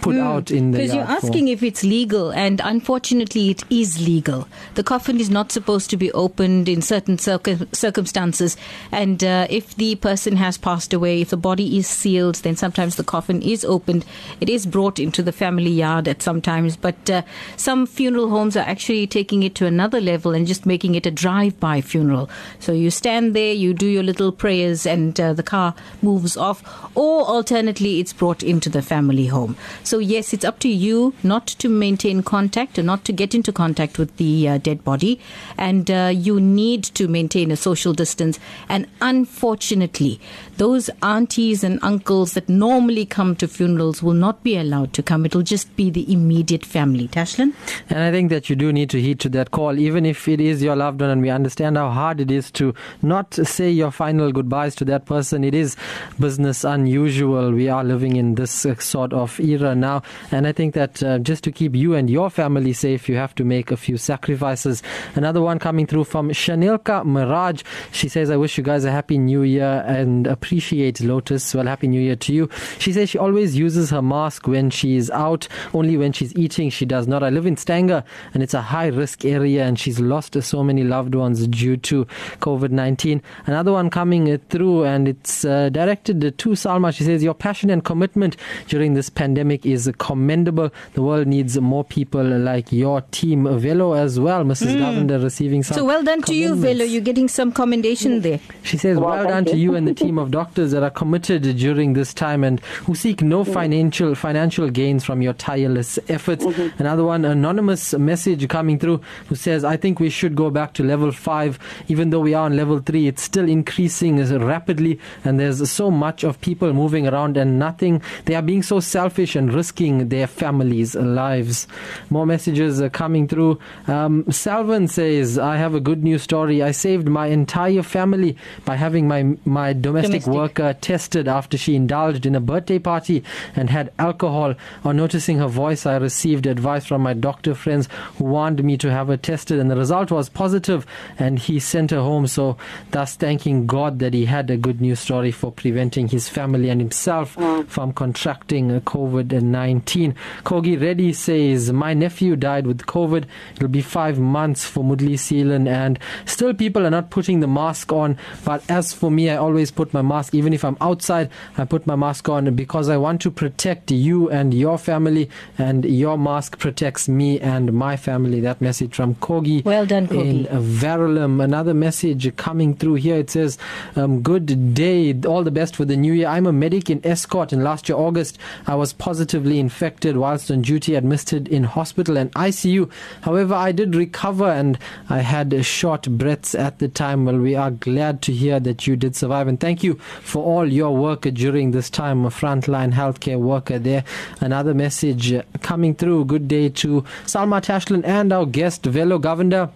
put 0.00 0.16
Mm, 0.16 0.20
out 0.22 0.50
in 0.50 0.70
the 0.70 0.78
Because 0.78 0.94
you're 0.94 1.04
yard 1.04 1.20
for- 1.20 1.26
asking 1.26 1.48
if 1.48 1.62
it's 1.62 1.82
legal, 1.84 2.30
and 2.30 2.60
unfortunately, 2.64 3.50
it 3.50 3.62
is 3.70 4.00
legal. 4.06 4.46
The 4.74 4.82
coffin 4.82 5.20
is 5.20 5.30
not 5.30 5.52
supposed 5.52 5.90
to 5.90 5.96
be 5.96 6.10
opened 6.12 6.68
in 6.68 6.82
certain 6.82 7.18
circum- 7.18 7.68
circumstances, 7.72 8.56
and 8.90 9.22
uh, 9.22 9.46
if 9.50 9.74
the 9.76 9.94
person 9.96 10.36
has 10.36 10.56
passed 10.58 10.92
away, 10.92 11.20
if 11.20 11.30
the 11.30 11.36
body 11.36 11.76
is 11.78 11.86
sealed, 11.86 12.36
then 12.36 12.56
sometimes 12.56 12.96
the 12.96 13.04
coffin 13.04 13.42
is 13.42 13.64
opened. 13.64 14.04
It 14.40 14.48
is 14.48 14.66
brought 14.66 14.98
into 14.98 15.22
the 15.22 15.32
family 15.32 15.70
yard 15.70 16.08
at 16.08 16.22
some 16.22 16.40
times, 16.40 16.76
but 16.76 17.10
uh, 17.10 17.22
some 17.56 17.86
funeral 17.86 18.30
homes 18.30 18.56
are 18.56 18.66
actually 18.66 19.06
taking 19.06 19.42
it 19.42 19.54
to 19.56 19.66
another 19.66 20.00
level 20.00 20.34
and 20.34 20.46
just 20.46 20.66
making 20.66 20.94
it 20.94 21.06
a 21.06 21.10
drive-by 21.10 21.80
funeral. 21.82 22.28
So 22.58 22.72
you 22.72 22.90
stand 22.90 23.34
there, 23.34 23.52
you 23.52 23.74
do 23.74 23.86
your 23.86 24.02
little 24.02 24.32
prayers, 24.32 24.86
and 24.86 25.18
uh, 25.20 25.32
the 25.32 25.42
car 25.42 25.74
moves 26.02 26.36
off, 26.36 26.62
or 26.94 27.24
alternately, 27.24 28.00
it's 28.00 28.12
brought 28.12 28.42
into 28.42 28.68
the 28.70 28.82
family 28.82 29.26
home. 29.26 29.56
So 29.84 29.89
yes, 29.98 30.32
it's 30.32 30.44
up 30.44 30.58
to 30.60 30.68
you 30.68 31.14
not 31.22 31.46
to 31.46 31.68
maintain 31.68 32.22
contact 32.22 32.78
or 32.78 32.82
not 32.82 33.04
to 33.06 33.12
get 33.12 33.34
into 33.34 33.52
contact 33.52 33.98
with 33.98 34.16
the 34.16 34.48
uh, 34.48 34.58
dead 34.58 34.84
body, 34.84 35.20
and 35.58 35.90
uh, 35.90 36.12
you 36.14 36.40
need 36.40 36.84
to 36.84 37.08
maintain 37.08 37.50
a 37.50 37.56
social 37.56 37.92
distance. 37.92 38.38
And 38.68 38.86
unfortunately, 39.00 40.20
those 40.60 40.90
aunties 41.02 41.64
and 41.64 41.78
uncles 41.82 42.34
that 42.34 42.46
normally 42.46 43.06
come 43.06 43.34
to 43.34 43.48
funerals 43.48 44.02
will 44.02 44.12
not 44.12 44.42
be 44.42 44.58
allowed 44.58 44.92
to 44.92 45.02
come. 45.02 45.24
It'll 45.24 45.40
just 45.40 45.74
be 45.74 45.88
the 45.88 46.12
immediate 46.12 46.66
family. 46.66 47.08
Tashlan? 47.08 47.54
And 47.88 48.00
I 48.00 48.10
think 48.10 48.28
that 48.28 48.50
you 48.50 48.56
do 48.56 48.70
need 48.70 48.90
to 48.90 49.00
heed 49.00 49.20
to 49.20 49.30
that 49.30 49.52
call, 49.52 49.78
even 49.78 50.04
if 50.04 50.28
it 50.28 50.38
is 50.38 50.62
your 50.62 50.76
loved 50.76 51.00
one, 51.00 51.08
and 51.08 51.22
we 51.22 51.30
understand 51.30 51.78
how 51.78 51.88
hard 51.88 52.20
it 52.20 52.30
is 52.30 52.50
to 52.50 52.74
not 53.00 53.32
say 53.32 53.70
your 53.70 53.90
final 53.90 54.32
goodbyes 54.32 54.74
to 54.74 54.84
that 54.84 55.06
person. 55.06 55.44
It 55.44 55.54
is 55.54 55.76
business 56.18 56.62
unusual. 56.62 57.52
We 57.52 57.70
are 57.70 57.82
living 57.82 58.16
in 58.16 58.34
this 58.34 58.66
sort 58.80 59.14
of 59.14 59.40
era 59.40 59.74
now, 59.74 60.02
and 60.30 60.46
I 60.46 60.52
think 60.52 60.74
that 60.74 61.02
uh, 61.02 61.20
just 61.20 61.42
to 61.44 61.52
keep 61.52 61.74
you 61.74 61.94
and 61.94 62.10
your 62.10 62.28
family 62.28 62.74
safe, 62.74 63.08
you 63.08 63.16
have 63.16 63.34
to 63.36 63.44
make 63.44 63.70
a 63.70 63.78
few 63.78 63.96
sacrifices. 63.96 64.82
Another 65.14 65.40
one 65.40 65.58
coming 65.58 65.86
through 65.86 66.04
from 66.04 66.28
Shanilka 66.28 67.02
Miraj. 67.06 67.62
She 67.92 68.10
says, 68.10 68.28
I 68.28 68.36
wish 68.36 68.58
you 68.58 68.62
guys 68.62 68.84
a 68.84 68.90
happy 68.90 69.16
new 69.16 69.40
year 69.40 69.82
and 69.86 70.26
appreciate 70.50 71.00
Lotus. 71.00 71.54
Well, 71.54 71.66
happy 71.66 71.86
new 71.86 72.00
year 72.00 72.16
to 72.16 72.32
you. 72.32 72.50
She 72.80 72.92
says 72.92 73.08
she 73.08 73.18
always 73.18 73.56
uses 73.56 73.90
her 73.90 74.02
mask 74.02 74.48
when 74.48 74.68
she 74.68 74.96
is 74.96 75.08
out, 75.12 75.46
only 75.72 75.96
when 75.96 76.10
she's 76.10 76.34
eating, 76.34 76.70
she 76.70 76.84
does 76.84 77.06
not. 77.06 77.22
I 77.22 77.30
live 77.30 77.46
in 77.46 77.56
Stanger 77.56 78.02
and 78.34 78.42
it's 78.42 78.52
a 78.52 78.60
high 78.60 78.88
risk 78.88 79.24
area, 79.24 79.64
and 79.64 79.78
she's 79.78 80.00
lost 80.00 80.42
so 80.42 80.64
many 80.64 80.82
loved 80.82 81.14
ones 81.14 81.46
due 81.46 81.76
to 81.76 82.04
COVID 82.40 82.70
19. 82.70 83.22
Another 83.46 83.70
one 83.70 83.90
coming 83.90 84.38
through, 84.48 84.86
and 84.86 85.06
it's 85.06 85.44
uh, 85.44 85.68
directed 85.68 86.20
to 86.20 86.48
Salma. 86.50 86.92
She 86.92 87.04
says, 87.04 87.22
Your 87.22 87.34
passion 87.34 87.70
and 87.70 87.84
commitment 87.84 88.36
during 88.66 88.94
this 88.94 89.08
pandemic 89.08 89.64
is 89.64 89.88
commendable. 89.98 90.70
The 90.94 91.02
world 91.02 91.28
needs 91.28 91.60
more 91.60 91.84
people 91.84 92.24
like 92.24 92.72
your 92.72 93.02
team. 93.12 93.46
Velo 93.60 93.92
as 93.92 94.18
well, 94.18 94.42
Mrs. 94.42 94.76
Govender 94.80 95.22
receiving 95.22 95.62
some. 95.62 95.76
So 95.76 95.84
well 95.84 96.02
done 96.02 96.22
to 96.22 96.34
you. 96.34 96.56
Velo. 96.56 96.84
You're 96.84 97.02
getting 97.02 97.28
some 97.28 97.52
commendation 97.52 98.22
there. 98.22 98.40
She 98.64 98.76
says, 98.76 98.98
Well, 98.98 99.10
well 99.10 99.28
done 99.28 99.44
to 99.44 99.56
you. 99.56 99.70
you 99.70 99.76
and 99.76 99.86
the 99.86 99.94
team 99.94 100.18
of 100.18 100.32
doctors 100.32 100.39
that 100.54 100.82
are 100.82 100.90
committed 100.90 101.42
during 101.56 101.92
this 101.92 102.12
time 102.14 102.44
and 102.44 102.60
who 102.84 102.94
seek 102.94 103.22
no 103.22 103.44
financial 103.44 104.14
financial 104.14 104.68
gains 104.70 105.04
from 105.04 105.22
your 105.22 105.32
tireless 105.34 105.98
efforts. 106.08 106.44
Another 106.78 107.04
one, 107.04 107.24
anonymous 107.24 107.94
message 107.94 108.48
coming 108.48 108.78
through 108.78 109.00
who 109.28 109.34
says, 109.34 109.64
I 109.64 109.76
think 109.76 110.00
we 110.00 110.10
should 110.10 110.34
go 110.34 110.50
back 110.50 110.74
to 110.74 110.82
level 110.82 111.12
five, 111.12 111.58
even 111.88 112.10
though 112.10 112.20
we 112.20 112.34
are 112.34 112.46
on 112.46 112.56
level 112.56 112.78
three. 112.78 113.06
It's 113.06 113.22
still 113.22 113.48
increasing 113.48 114.18
rapidly 114.38 114.98
and 115.24 115.38
there's 115.38 115.70
so 115.70 115.90
much 115.90 116.24
of 116.24 116.40
people 116.40 116.72
moving 116.72 117.06
around 117.06 117.36
and 117.36 117.58
nothing. 117.58 118.02
They 118.24 118.34
are 118.34 118.42
being 118.42 118.62
so 118.62 118.80
selfish 118.80 119.36
and 119.36 119.52
risking 119.52 120.08
their 120.08 120.26
families' 120.26 120.94
lives. 120.94 121.66
More 122.10 122.26
messages 122.26 122.80
are 122.80 122.90
coming 122.90 123.28
through. 123.28 123.58
Um, 123.86 124.24
Salvan 124.24 124.88
says, 124.88 125.38
I 125.38 125.56
have 125.56 125.74
a 125.74 125.80
good 125.80 126.02
news 126.02 126.22
story. 126.22 126.62
I 126.62 126.72
saved 126.72 127.08
my 127.08 127.26
entire 127.26 127.82
family 127.82 128.36
by 128.64 128.76
having 128.76 129.08
my, 129.08 129.36
my 129.44 129.72
domestic, 129.72 130.19
Domestic. 130.24 130.34
worker 130.34 130.74
tested 130.80 131.28
after 131.28 131.56
she 131.56 131.74
indulged 131.76 132.26
in 132.26 132.34
a 132.34 132.40
birthday 132.40 132.78
party 132.78 133.22
and 133.54 133.70
had 133.70 133.92
alcohol. 133.98 134.54
On 134.84 134.96
noticing 134.96 135.38
her 135.38 135.48
voice, 135.48 135.86
I 135.86 135.96
received 135.96 136.46
advice 136.46 136.86
from 136.86 137.02
my 137.02 137.14
doctor 137.14 137.54
friends 137.54 137.88
who 138.16 138.24
warned 138.24 138.62
me 138.62 138.76
to 138.78 138.90
have 138.90 139.08
her 139.08 139.16
tested, 139.16 139.58
and 139.58 139.70
the 139.70 139.76
result 139.76 140.10
was 140.10 140.28
positive. 140.28 140.86
and 141.18 141.38
he 141.38 141.60
sent 141.60 141.90
her 141.90 142.00
home. 142.00 142.26
So, 142.26 142.56
thus 142.90 143.14
thanking 143.14 143.66
God 143.66 143.98
that 143.98 144.14
he 144.14 144.24
had 144.24 144.50
a 144.50 144.56
good 144.56 144.80
news 144.80 145.00
story 145.00 145.30
for 145.30 145.52
preventing 145.52 146.08
his 146.08 146.28
family 146.28 146.68
and 146.70 146.80
himself 146.80 147.32
from 147.68 147.92
contracting 147.92 148.80
COVID 148.80 149.30
19. 149.42 150.14
Kogi 150.44 150.80
Reddy 150.80 151.12
says, 151.12 151.72
My 151.72 151.94
nephew 151.94 152.36
died 152.36 152.66
with 152.66 152.86
COVID. 152.86 153.24
It'll 153.56 153.68
be 153.68 153.82
five 153.82 154.18
months 154.18 154.64
for 154.64 154.84
Mudli 154.84 155.14
Sealan, 155.14 155.68
and 155.68 155.98
still 156.24 156.54
people 156.54 156.86
are 156.86 156.90
not 156.90 157.10
putting 157.10 157.40
the 157.40 157.48
mask 157.48 157.92
on. 157.92 158.16
But 158.44 158.68
as 158.70 158.92
for 158.92 159.10
me, 159.10 159.30
I 159.30 159.36
always 159.36 159.70
put 159.70 159.92
my 159.92 160.02
mask, 160.10 160.34
even 160.34 160.52
if 160.52 160.64
I'm 160.64 160.76
outside, 160.80 161.30
I 161.56 161.64
put 161.64 161.86
my 161.86 161.96
mask 161.96 162.28
on 162.28 162.52
because 162.54 162.88
I 162.88 162.96
want 162.96 163.22
to 163.22 163.30
protect 163.30 163.90
you 163.90 164.28
and 164.30 164.52
your 164.52 164.76
family, 164.76 165.30
and 165.56 165.84
your 165.84 166.18
mask 166.18 166.58
protects 166.58 167.08
me 167.08 167.38
and 167.40 167.72
my 167.72 167.96
family. 167.96 168.40
That 168.40 168.60
message 168.60 168.94
from 168.94 169.14
Kogi. 169.26 169.64
Well 169.64 169.86
done, 169.86 170.08
Kogi. 170.08 170.46
In 170.46 170.62
Verulam. 170.80 171.42
Another 171.42 171.74
message 171.74 172.34
coming 172.36 172.74
through 172.74 172.94
here. 173.06 173.16
It 173.16 173.30
says, 173.30 173.56
um, 173.96 174.20
Good 174.22 174.74
day. 174.74 175.14
All 175.32 175.44
the 175.44 175.56
best 175.60 175.76
for 175.76 175.84
the 175.84 175.96
new 175.96 176.12
year. 176.12 176.28
I'm 176.28 176.46
a 176.46 176.52
medic 176.52 176.90
in 176.90 177.00
Estcourt, 177.02 177.52
and 177.52 177.62
last 177.62 177.88
year, 177.88 177.96
August, 177.96 178.38
I 178.66 178.74
was 178.74 178.92
positively 178.92 179.58
infected 179.60 180.16
whilst 180.16 180.50
on 180.50 180.62
duty, 180.62 180.96
admitted 180.96 181.46
in 181.48 181.64
hospital 181.64 182.16
and 182.16 182.32
ICU. 182.32 182.90
However, 183.22 183.54
I 183.54 183.70
did 183.72 183.94
recover 183.94 184.48
and 184.50 184.78
I 185.08 185.20
had 185.20 185.64
short 185.64 186.08
breaths 186.22 186.54
at 186.54 186.80
the 186.80 186.88
time. 186.88 187.24
Well, 187.26 187.38
we 187.38 187.54
are 187.54 187.70
glad 187.70 188.22
to 188.22 188.32
hear 188.32 188.58
that 188.60 188.86
you 188.86 188.96
did 188.96 189.14
survive, 189.14 189.46
and 189.46 189.60
thank 189.60 189.84
you 189.84 189.99
for 190.22 190.42
all 190.44 190.66
your 190.70 190.96
work 190.96 191.22
during 191.22 191.70
this 191.70 191.90
time. 191.90 192.24
A 192.24 192.30
frontline 192.30 192.92
healthcare 192.92 193.38
worker 193.38 193.78
there. 193.78 194.04
Another 194.40 194.74
message 194.74 195.32
coming 195.62 195.94
through. 195.94 196.24
Good 196.24 196.48
day 196.48 196.68
to 196.70 197.02
Salma 197.26 197.60
Tashlan 197.60 198.04
and 198.04 198.32
our 198.32 198.46
guest, 198.46 198.84
Velo 198.84 199.18
Govender. 199.18 199.70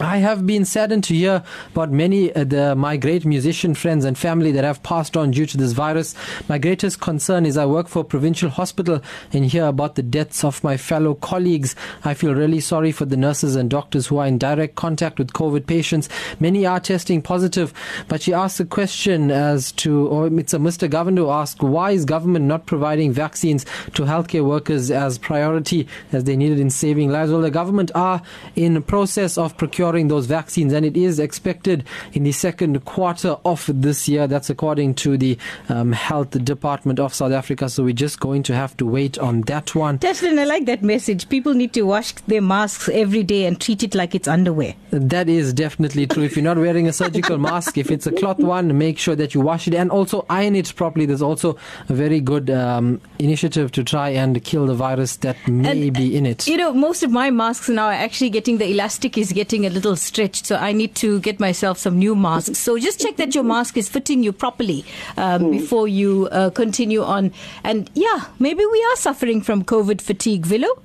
I 0.00 0.16
have 0.16 0.44
been 0.44 0.64
saddened 0.64 1.04
to 1.04 1.14
hear 1.14 1.44
about 1.70 1.92
many 1.92 2.34
uh, 2.34 2.42
the 2.42 2.74
my 2.74 2.96
great 2.96 3.24
musician 3.24 3.76
friends 3.76 4.04
and 4.04 4.18
family 4.18 4.50
that 4.50 4.64
have 4.64 4.82
passed 4.82 5.16
on 5.16 5.30
due 5.30 5.46
to 5.46 5.56
this 5.56 5.70
virus. 5.70 6.16
My 6.48 6.58
greatest 6.58 7.00
concern 7.00 7.46
is 7.46 7.56
I 7.56 7.66
work 7.66 7.86
for 7.86 8.00
a 8.00 8.04
provincial 8.04 8.50
hospital 8.50 9.00
and 9.32 9.44
hear 9.44 9.66
about 9.66 9.94
the 9.94 10.02
deaths 10.02 10.42
of 10.42 10.64
my 10.64 10.76
fellow 10.76 11.14
colleagues. 11.14 11.76
I 12.04 12.14
feel 12.14 12.34
really 12.34 12.58
sorry 12.58 12.90
for 12.90 13.04
the 13.04 13.16
nurses 13.16 13.54
and 13.54 13.70
doctors 13.70 14.08
who 14.08 14.18
are 14.18 14.26
in 14.26 14.36
direct 14.36 14.74
contact 14.74 15.16
with 15.16 15.32
COVID 15.32 15.68
patients. 15.68 16.08
Many 16.40 16.66
are 16.66 16.80
testing 16.80 17.22
positive, 17.22 17.72
but 18.08 18.20
she 18.20 18.34
asked 18.34 18.58
a 18.58 18.64
question 18.64 19.30
as 19.30 19.70
to, 19.72 20.08
or 20.08 20.26
it's 20.26 20.54
a 20.54 20.58
Mr. 20.58 20.90
Governor 20.90 21.22
who 21.22 21.30
asked, 21.30 21.62
why 21.62 21.92
is 21.92 22.04
government 22.04 22.46
not 22.46 22.66
providing 22.66 23.12
vaccines 23.12 23.64
to 23.94 24.02
healthcare 24.02 24.44
workers 24.44 24.90
as 24.90 25.18
priority 25.18 25.86
as 26.10 26.24
they 26.24 26.34
needed 26.34 26.58
in 26.58 26.68
saving 26.68 27.12
lives? 27.12 27.30
Well, 27.30 27.42
the 27.42 27.50
government 27.52 27.92
are 27.94 28.20
in 28.56 28.82
process 28.82 29.38
of 29.38 29.56
procuring 29.56 29.83
securing 29.84 30.08
those 30.08 30.24
vaccines, 30.24 30.72
and 30.72 30.86
it 30.86 30.96
is 30.96 31.18
expected 31.18 31.84
in 32.14 32.22
the 32.22 32.32
second 32.32 32.82
quarter 32.86 33.36
of 33.44 33.68
this 33.68 34.08
year. 34.08 34.26
That's 34.26 34.48
according 34.48 34.94
to 34.94 35.18
the 35.18 35.36
um, 35.68 35.92
Health 35.92 36.42
Department 36.42 36.98
of 36.98 37.12
South 37.12 37.32
Africa. 37.32 37.68
So 37.68 37.84
we're 37.84 37.92
just 37.92 38.18
going 38.18 38.42
to 38.44 38.54
have 38.54 38.74
to 38.78 38.86
wait 38.86 39.18
on 39.18 39.42
that 39.42 39.74
one. 39.74 39.98
Deslin, 39.98 40.38
I 40.38 40.44
like 40.44 40.64
that 40.66 40.82
message. 40.82 41.28
People 41.28 41.52
need 41.52 41.74
to 41.74 41.82
wash 41.82 42.12
their 42.26 42.40
masks 42.40 42.88
every 42.88 43.22
day 43.24 43.44
and 43.44 43.60
treat 43.60 43.82
it 43.82 43.94
like 43.94 44.14
it's 44.14 44.26
underwear. 44.26 44.74
That 44.90 45.28
is 45.28 45.52
definitely 45.52 46.06
true. 46.06 46.22
If 46.22 46.34
you're 46.34 46.44
not 46.44 46.56
wearing 46.56 46.88
a 46.88 46.92
surgical 46.92 47.36
mask, 47.36 47.76
if 47.76 47.90
it's 47.90 48.06
a 48.06 48.12
cloth 48.12 48.38
one, 48.38 48.78
make 48.78 48.98
sure 48.98 49.16
that 49.16 49.34
you 49.34 49.42
wash 49.42 49.68
it 49.68 49.74
and 49.74 49.90
also 49.90 50.24
iron 50.30 50.56
it 50.56 50.74
properly. 50.74 51.04
There's 51.04 51.20
also 51.20 51.58
a 51.90 51.92
very 51.92 52.20
good 52.20 52.48
um, 52.48 53.02
initiative 53.18 53.70
to 53.72 53.84
try 53.84 54.08
and 54.08 54.42
kill 54.44 54.66
the 54.66 54.74
virus 54.74 55.16
that 55.16 55.36
may 55.46 55.88
And, 55.88 55.92
be 55.92 56.16
in 56.16 56.24
it. 56.24 56.46
You 56.46 56.56
know, 56.56 56.72
most 56.72 57.02
of 57.02 57.10
my 57.10 57.30
masks 57.30 57.68
now 57.68 57.88
are 57.88 57.92
actually 57.92 58.30
getting 58.30 58.56
the 58.56 58.70
elastic 58.70 59.18
is 59.18 59.32
getting 59.32 59.66
a 59.66 59.73
little 59.74 59.96
stretched, 59.96 60.46
so 60.46 60.56
I 60.56 60.72
need 60.72 60.94
to 60.96 61.20
get 61.20 61.40
myself 61.40 61.78
some 61.78 61.98
new 61.98 62.16
masks. 62.16 62.58
So 62.58 62.78
just 62.78 63.00
check 63.00 63.16
that 63.16 63.34
your 63.34 63.44
mask 63.44 63.76
is 63.76 63.88
fitting 63.88 64.22
you 64.22 64.32
properly 64.32 64.84
um, 65.16 65.50
before 65.50 65.88
you 65.88 66.28
uh, 66.32 66.50
continue 66.50 67.02
on. 67.02 67.32
And 67.62 67.90
yeah, 67.94 68.24
maybe 68.38 68.64
we 68.64 68.86
are 68.90 68.96
suffering 68.96 69.42
from 69.42 69.64
COVID 69.64 70.00
fatigue, 70.00 70.46
Willow. 70.46 70.80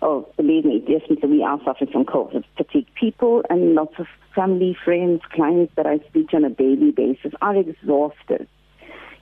Oh, 0.00 0.28
believe 0.36 0.64
me, 0.66 0.80
definitely 0.80 1.28
we 1.28 1.42
are 1.42 1.58
suffering 1.64 1.90
from 1.90 2.04
COVID 2.04 2.44
fatigue. 2.56 2.86
People 2.94 3.42
and 3.48 3.74
lots 3.74 3.98
of 3.98 4.06
family, 4.34 4.76
friends, 4.84 5.22
clients 5.32 5.72
that 5.76 5.86
I 5.86 5.98
speak 6.08 6.28
to 6.30 6.36
on 6.36 6.44
a 6.44 6.50
daily 6.50 6.90
basis 6.90 7.32
are 7.40 7.56
exhausted. 7.56 8.46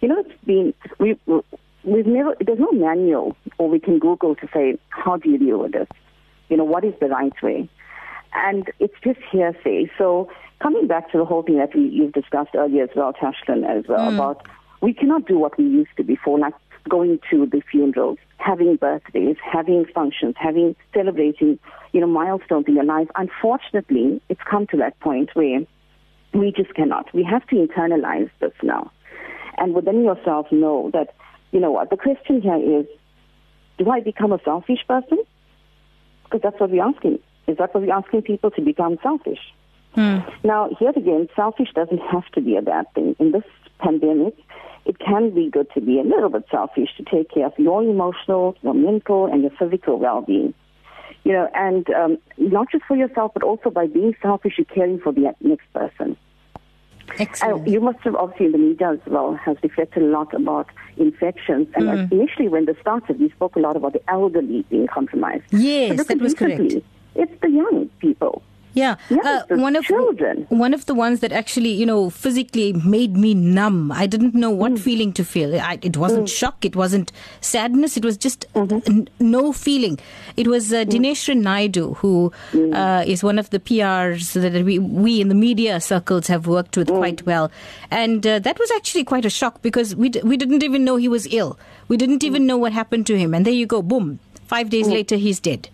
You 0.01 0.09
know, 0.09 0.19
it's 0.19 0.45
been, 0.45 0.75
we, 0.99 1.17
we've 1.85 2.07
never, 2.07 2.35
there's 2.41 2.59
no 2.59 2.73
manual 2.73 3.37
or 3.59 3.69
we 3.69 3.79
can 3.79 4.01
Google 4.01 4.35
to 4.35 4.49
say, 4.53 4.77
how 4.89 5.17
do 5.19 5.31
you 5.31 5.39
deal 5.39 5.59
with 5.59 5.73
this? 5.73 5.89
You 6.49 6.57
know, 6.57 6.65
what 6.65 6.85
is 6.85 6.95
the 7.01 7.07
right 7.07 7.41
way? 7.43 7.69
And 8.35 8.71
it's 8.79 8.95
just 9.05 9.21
hearsay. 9.31 9.91
So 9.99 10.31
coming 10.61 10.87
back 10.87 11.11
to 11.13 11.19
the 11.19 11.25
whole 11.25 11.43
thing 11.43 11.59
that 11.59 11.75
we, 11.75 11.89
you've 11.89 12.13
discussed 12.13 12.51
earlier 12.55 12.85
as 12.85 12.91
well, 12.97 13.13
Tashlan, 13.13 13.65
as 13.69 13.87
well, 13.89 14.11
mm. 14.11 14.15
about 14.15 14.47
we 14.81 14.93
cannot 14.93 15.27
do 15.27 15.39
what 15.39 15.57
we 15.59 15.65
used 15.65 15.91
to 15.97 16.03
before, 16.03 16.39
like 16.39 16.55
going 16.89 17.21
to 17.31 17.47
the 17.47 17.63
funerals, 17.71 18.19
having 18.39 18.77
birthdays, 18.77 19.37
having 19.41 19.85
functions, 19.95 20.35
having 20.39 20.75
celebrating, 20.93 21.59
you 21.93 22.01
know, 22.01 22.07
milestones 22.07 22.67
in 22.67 22.75
your 22.75 22.85
life. 22.85 23.09
Unfortunately, 23.17 24.21
it's 24.29 24.41
come 24.51 24.67
to 24.69 24.77
that 24.79 24.99
point 25.01 25.31
where 25.35 25.61
we 26.35 26.53
just 26.53 26.75
cannot. 26.75 27.13
We 27.15 27.23
have 27.25 27.47
to 27.49 27.57
internalize 27.57 28.31
this 28.41 28.53
now. 28.63 28.91
And 29.59 29.75
within 29.75 30.03
yourself 30.03 30.51
know 30.51 30.91
that, 30.93 31.15
you 31.53 31.61
know 31.61 31.71
what, 31.71 31.91
the 31.91 31.97
question 31.97 32.41
here 32.41 32.81
is, 32.81 32.87
do 33.79 33.91
I 33.91 34.01
become 34.01 34.33
a 34.33 34.41
selfish 34.45 34.81
person? 34.89 35.19
Because 36.25 36.41
that's 36.43 36.59
what 36.59 36.71
we're 36.71 36.83
asking. 36.83 37.19
Is 37.47 37.57
that 37.59 37.75
what 37.75 37.83
we're 37.83 37.93
asking 37.93 38.23
people 38.23 38.51
to 38.53 38.61
become 38.63 38.99
selfish? 39.03 39.53
Now, 39.95 40.71
here 40.79 40.93
again, 40.97 41.29
selfish 41.37 41.69
doesn't 41.75 41.99
have 41.99 42.25
to 42.33 42.41
be 42.41 42.57
a 42.57 42.63
bad 42.63 42.87
thing. 42.95 43.15
In 43.19 43.33
this 43.33 43.45
pandemic, 43.79 44.35
it 44.87 44.99
can 44.99 45.31
be 45.35 45.51
good 45.51 45.69
to 45.75 45.81
be 45.81 46.01
a 46.01 46.03
little 46.03 46.31
bit 46.31 46.45
selfish 46.51 46.89
to 46.97 47.03
take 47.05 47.31
care 47.31 47.47
of 47.47 47.53
your 47.59 47.83
emotional, 47.83 48.57
your 48.63 48.75
mental, 48.75 49.27
and 49.27 49.43
your 49.43 49.51
physical 49.59 49.99
well-being. 49.99 50.55
You 51.25 51.33
know, 51.33 51.49
and 51.55 51.89
um, 51.91 52.19
not 52.39 52.71
just 52.73 52.85
for 52.87 52.97
yourself, 52.97 53.33
but 53.35 53.43
also 53.43 53.71
by 53.71 53.87
being 53.87 54.17
selfish, 54.23 54.55
you're 54.57 54.65
caring 54.65 54.99
for 54.99 55.13
the 55.13 55.35
next 55.41 55.73
person. 55.75 56.17
Excellent. 57.19 57.69
You 57.69 57.81
must 57.81 57.99
have 58.01 58.15
obviously 58.17 58.47
in 58.47 58.53
the 58.53 58.59
media 58.59 58.93
as 58.93 58.99
well 59.07 59.35
has 59.35 59.57
reflected 59.63 60.03
a 60.03 60.07
lot 60.07 60.33
about 60.33 60.69
infections. 60.97 61.69
And 61.75 61.85
Mm. 61.89 62.13
initially, 62.13 62.49
when 62.49 62.65
this 62.65 62.79
started, 62.81 63.21
we 63.21 63.29
spoke 63.31 63.57
a 63.57 63.61
lot 63.61 63.77
about 63.77 63.93
the 63.93 64.03
elderly 64.11 64.65
being 64.71 64.87
compromised. 64.87 65.45
Yes, 65.53 66.07
that 66.07 66.19
was 66.19 66.35
correct. 66.35 66.61
It's 67.15 67.33
the 67.41 67.51
young 67.51 67.89
people. 68.01 68.43
Yeah, 68.75 68.97
Yes, 69.11 69.45
the 69.51 69.57
one 69.59 69.77
of 69.77 69.85
children. 69.85 70.47
one 70.49 70.73
of 70.73 70.87
the 70.87 70.95
ones 70.95 71.21
that 71.21 71.31
actually, 71.31 71.73
you 71.73 71.85
know, 71.85 72.09
physically 72.09 72.73
made 72.73 73.15
me 73.19 73.35
numb. 73.35 73.93
I 73.93 74.07
didn't 74.07 74.35
know 74.35 74.51
Mm. 74.51 74.57
what 74.57 74.79
feeling 74.79 75.13
to 75.13 75.25
feel. 75.27 75.61
I, 75.61 75.79
it 75.83 75.99
wasn't 75.99 76.31
shock, 76.31 76.65
it 76.65 76.75
wasn't 76.75 77.13
sadness, 77.43 77.99
it 77.99 78.05
was 78.11 78.17
just 78.17 78.47
Mm-hmm. 78.55 78.79
n- 78.91 79.09
no 79.21 79.53
feeling. 79.53 79.99
It 80.39 80.47
was 80.49 80.73
uh, 80.73 80.85
Mm. 80.87 80.91
Dinesh 80.91 81.37
Naidu, 81.37 81.93
who 82.01 82.33
uh, 82.73 83.05
is 83.07 83.23
one 83.23 83.39
of 83.39 83.51
the 83.51 83.61
PRs 83.61 84.33
that 84.41 84.65
we, 84.65 84.79
we 84.79 85.21
in 85.21 85.29
the 85.29 85.35
media 85.35 85.79
circles 85.79 86.29
have 86.29 86.47
worked 86.47 86.73
Mm. 86.77 86.79
with 86.79 86.89
quite 86.89 87.27
well, 87.27 87.51
and 87.91 88.27
uh, 88.27 88.39
that 88.39 88.59
was 88.59 88.71
actually 88.71 89.05
quite 89.05 89.27
a 89.27 89.31
shock 89.31 89.61
because 89.61 89.95
we 89.95 90.09
d- 90.09 90.23
we 90.25 90.39
didn't 90.39 90.63
even 90.63 90.83
know 90.83 90.97
he 90.97 91.09
was 91.09 91.29
ill. 91.31 91.59
We 91.89 91.99
didn't 91.99 92.25
even 92.25 92.47
know 92.47 92.57
what 92.57 92.73
happened 92.73 93.07
to 93.09 93.19
him, 93.19 93.35
and 93.35 93.45
there 93.45 93.53
you 93.53 93.67
go, 93.67 93.83
boom. 93.83 94.19
Five 94.47 94.71
days 94.71 94.89
later, 94.89 95.17
he's 95.17 95.41
dead. 95.41 95.69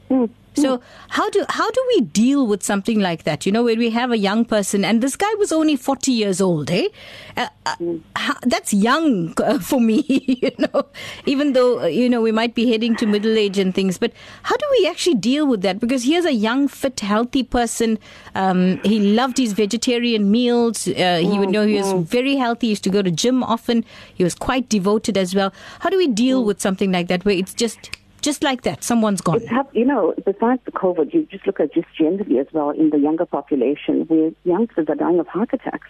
So 0.63 0.81
how 1.09 1.29
do 1.31 1.45
how 1.49 1.71
do 1.71 1.85
we 1.95 2.01
deal 2.03 2.47
with 2.47 2.63
something 2.63 3.01
like 3.01 3.25
that? 3.25 3.47
You 3.47 3.53
know, 3.53 3.63
where 3.63 3.77
we 3.77 3.91
have 3.91 4.11
a 4.11 4.19
young 4.19 4.45
person, 4.45 4.85
and 4.85 5.03
this 5.03 5.17
guy 5.17 5.33
was 5.35 5.53
only 5.53 5.77
forty 5.77 6.13
years 6.13 6.41
old, 6.41 6.71
eh? 6.71 6.89
Uh, 7.37 7.49
uh, 7.67 7.77
how, 8.17 8.35
that's 8.43 8.75
young 8.75 9.35
uh, 9.43 9.59
for 9.59 9.81
me, 9.81 10.03
you 10.43 10.51
know. 10.59 10.87
Even 11.27 11.53
though 11.53 11.81
uh, 11.83 11.87
you 11.87 12.09
know 12.09 12.21
we 12.21 12.33
might 12.33 12.55
be 12.55 12.69
heading 12.71 12.97
to 12.97 13.07
middle 13.07 13.39
age 13.39 13.59
and 13.59 13.75
things, 13.75 13.99
but 13.99 14.13
how 14.43 14.57
do 14.57 14.67
we 14.79 14.87
actually 14.87 15.15
deal 15.17 15.47
with 15.47 15.63
that? 15.63 15.81
Because 15.81 16.05
here's 16.05 16.25
a 16.25 16.33
young, 16.33 16.67
fit, 16.69 17.01
healthy 17.01 17.43
person. 17.43 17.99
Um, 18.35 18.81
he 18.85 19.01
loved 19.01 19.39
his 19.39 19.53
vegetarian 19.53 20.31
meals. 20.31 20.89
Uh, 20.89 21.19
he 21.23 21.39
would 21.39 21.51
know 21.51 21.67
he 21.67 21.79
was 21.79 21.93
very 22.09 22.37
healthy. 22.37 22.69
He 22.69 22.71
used 22.71 22.85
to 22.85 22.91
go 22.91 23.03
to 23.03 23.11
gym 23.11 23.43
often. 23.43 23.85
He 24.15 24.25
was 24.25 24.35
quite 24.35 24.69
devoted 24.69 25.17
as 25.17 25.35
well. 25.35 25.53
How 25.81 25.91
do 25.91 25.97
we 25.97 26.09
deal 26.09 26.45
with 26.45 26.61
something 26.61 26.93
like 26.93 27.09
that, 27.09 27.25
where 27.25 27.37
it's 27.37 27.55
just 27.55 27.91
just 28.21 28.43
like 28.43 28.63
that, 28.63 28.85
someone's 28.85 29.21
gone? 29.21 29.41
Hap- 29.47 29.75
you 29.75 29.85
know, 29.85 30.15
besides 30.25 30.63
the 30.65 30.73
COVID, 30.73 31.13
you 31.13 31.27
just 31.31 31.47
look 31.47 31.61
at 31.61 31.73
just 31.75 31.89
generally 31.97 32.39
as 32.39 32.47
well 32.53 32.71
in 32.71 32.91
the 32.91 32.99
younger 32.99 33.27
population 33.27 34.03
where 34.09 34.31
youngsters 34.45 34.87
are 34.89 34.95
dying 34.95 35.19
of 35.19 35.27
heart 35.29 35.51
attacks. 35.53 35.89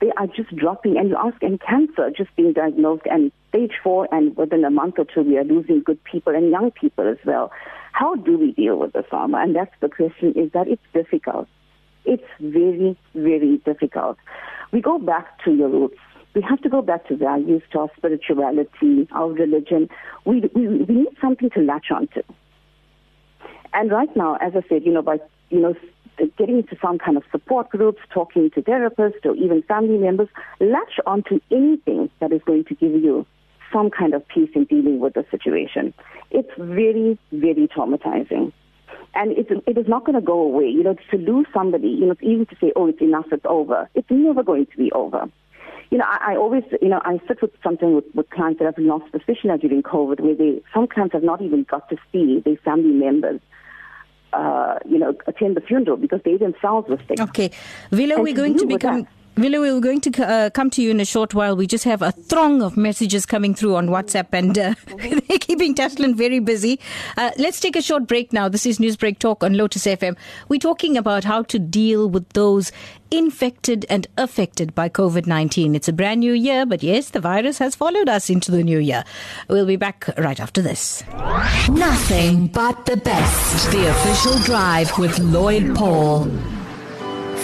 They 0.00 0.10
are 0.18 0.26
just 0.26 0.54
dropping, 0.54 0.98
and 0.98 1.08
you 1.08 1.16
ask, 1.16 1.42
and 1.42 1.58
cancer 1.60 2.10
just 2.14 2.34
being 2.36 2.52
diagnosed, 2.52 3.06
and 3.10 3.32
stage 3.48 3.72
four, 3.82 4.06
and 4.12 4.36
within 4.36 4.64
a 4.64 4.70
month 4.70 4.96
or 4.98 5.06
two, 5.06 5.22
we 5.22 5.38
are 5.38 5.44
losing 5.44 5.80
good 5.80 6.02
people 6.04 6.34
and 6.34 6.50
young 6.50 6.70
people 6.70 7.08
as 7.08 7.16
well. 7.24 7.50
How 7.92 8.14
do 8.14 8.36
we 8.36 8.52
deal 8.52 8.76
with 8.78 8.92
this, 8.92 9.06
Alma? 9.10 9.38
And 9.38 9.56
that's 9.56 9.74
the 9.80 9.88
question: 9.88 10.34
is 10.36 10.52
that 10.52 10.68
it's 10.68 10.82
difficult. 10.92 11.48
It's 12.04 12.22
very, 12.40 12.98
very 13.14 13.56
difficult. 13.64 14.18
We 14.70 14.82
go 14.82 14.98
back 14.98 15.42
to 15.44 15.52
your 15.52 15.68
roots. 15.68 15.98
We 16.36 16.42
have 16.42 16.60
to 16.60 16.68
go 16.68 16.82
back 16.82 17.08
to 17.08 17.16
values, 17.16 17.62
to 17.72 17.78
our 17.78 17.90
spirituality, 17.96 19.08
our 19.10 19.30
religion. 19.30 19.88
We, 20.26 20.42
we, 20.54 20.68
we 20.68 20.94
need 20.94 21.16
something 21.18 21.48
to 21.48 21.60
latch 21.62 21.86
onto. 21.90 22.20
And 23.72 23.90
right 23.90 24.14
now, 24.14 24.36
as 24.36 24.52
I 24.54 24.60
said, 24.68 24.84
you 24.84 24.92
know, 24.92 25.00
by, 25.00 25.16
you 25.48 25.60
know, 25.60 25.74
getting 26.36 26.58
into 26.58 26.76
some 26.82 26.98
kind 26.98 27.16
of 27.16 27.22
support 27.32 27.70
groups, 27.70 28.00
talking 28.12 28.50
to 28.50 28.60
therapists 28.60 29.24
or 29.24 29.34
even 29.34 29.62
family 29.62 29.96
members, 29.96 30.28
latch 30.60 31.00
onto 31.06 31.40
anything 31.50 32.10
that 32.20 32.32
is 32.32 32.42
going 32.44 32.64
to 32.64 32.74
give 32.74 32.92
you 32.92 33.24
some 33.72 33.88
kind 33.88 34.12
of 34.12 34.22
peace 34.28 34.50
in 34.54 34.64
dealing 34.64 35.00
with 35.00 35.14
the 35.14 35.24
situation. 35.30 35.94
It's 36.30 36.50
very, 36.58 37.18
very 37.32 37.66
traumatizing. 37.66 38.52
And 39.14 39.32
it, 39.32 39.46
it 39.66 39.78
is 39.78 39.88
not 39.88 40.04
going 40.04 40.16
to 40.16 40.20
go 40.20 40.38
away. 40.38 40.66
You 40.66 40.82
know, 40.82 40.96
to 41.12 41.16
lose 41.16 41.46
somebody, 41.54 41.88
you 41.88 42.04
know, 42.04 42.12
it's 42.12 42.22
easy 42.22 42.44
to 42.44 42.56
say, 42.60 42.72
oh, 42.76 42.88
it's 42.88 43.00
enough, 43.00 43.24
it's 43.32 43.46
over. 43.48 43.88
It's 43.94 44.10
never 44.10 44.42
going 44.42 44.66
to 44.66 44.76
be 44.76 44.92
over. 44.92 45.30
You 45.90 45.98
know, 45.98 46.04
I, 46.06 46.32
I 46.32 46.36
always, 46.36 46.64
you 46.82 46.88
know, 46.88 47.00
I 47.04 47.20
sit 47.28 47.40
with 47.40 47.52
something 47.62 47.94
with, 47.94 48.04
with 48.14 48.28
clients 48.30 48.58
that 48.58 48.64
have 48.66 48.78
lost, 48.78 49.04
now 49.44 49.56
during 49.56 49.82
COVID, 49.82 50.20
where 50.20 50.34
they, 50.34 50.62
some 50.74 50.86
clients 50.86 51.12
have 51.14 51.22
not 51.22 51.40
even 51.42 51.64
got 51.64 51.88
to 51.90 51.96
see 52.12 52.40
their 52.44 52.56
family 52.56 52.90
members, 52.90 53.40
uh, 54.32 54.78
you 54.88 54.98
know, 54.98 55.14
attend 55.26 55.56
the 55.56 55.60
funeral 55.60 55.96
because 55.96 56.20
they 56.24 56.36
themselves 56.36 56.88
were 56.88 56.98
sick. 57.08 57.20
Okay, 57.20 57.50
Velo, 57.90 58.16
And 58.16 58.24
we're 58.24 58.34
going 58.34 58.58
to 58.58 58.66
become. 58.66 59.02
that. 59.02 59.10
Velo, 59.38 59.60
we're 59.60 59.80
going 59.80 60.00
to 60.00 60.26
uh, 60.26 60.48
come 60.48 60.70
to 60.70 60.80
you 60.80 60.90
in 60.90 60.98
a 60.98 61.04
short 61.04 61.34
while. 61.34 61.54
We 61.54 61.66
just 61.66 61.84
have 61.84 62.00
a 62.00 62.10
throng 62.10 62.62
of 62.62 62.74
messages 62.74 63.26
coming 63.26 63.54
through 63.54 63.76
on 63.76 63.88
WhatsApp, 63.88 64.28
and 64.32 64.58
uh, 64.58 64.74
they're 65.28 65.38
keeping 65.38 65.74
Tashlan 65.74 66.14
very 66.14 66.38
busy. 66.38 66.80
Uh, 67.18 67.32
let's 67.36 67.60
take 67.60 67.76
a 67.76 67.82
short 67.82 68.06
break 68.06 68.32
now. 68.32 68.48
This 68.48 68.64
is 68.64 68.78
Newsbreak 68.78 69.18
Talk 69.18 69.44
on 69.44 69.52
Lotus 69.52 69.84
FM. 69.84 70.16
We're 70.48 70.58
talking 70.58 70.96
about 70.96 71.24
how 71.24 71.42
to 71.42 71.58
deal 71.58 72.08
with 72.08 72.26
those 72.30 72.72
infected 73.10 73.84
and 73.90 74.06
affected 74.16 74.74
by 74.74 74.88
COVID 74.88 75.26
19. 75.26 75.74
It's 75.74 75.86
a 75.86 75.92
brand 75.92 76.20
new 76.20 76.32
year, 76.32 76.64
but 76.64 76.82
yes, 76.82 77.10
the 77.10 77.20
virus 77.20 77.58
has 77.58 77.74
followed 77.74 78.08
us 78.08 78.30
into 78.30 78.50
the 78.50 78.64
new 78.64 78.78
year. 78.78 79.04
We'll 79.50 79.66
be 79.66 79.76
back 79.76 80.08
right 80.16 80.40
after 80.40 80.62
this. 80.62 81.04
Nothing 81.68 82.46
but 82.46 82.86
the 82.86 82.96
best. 82.96 83.70
The 83.70 83.90
official 83.90 84.38
drive 84.44 84.96
with 84.96 85.18
Lloyd 85.18 85.76
Paul. 85.76 86.30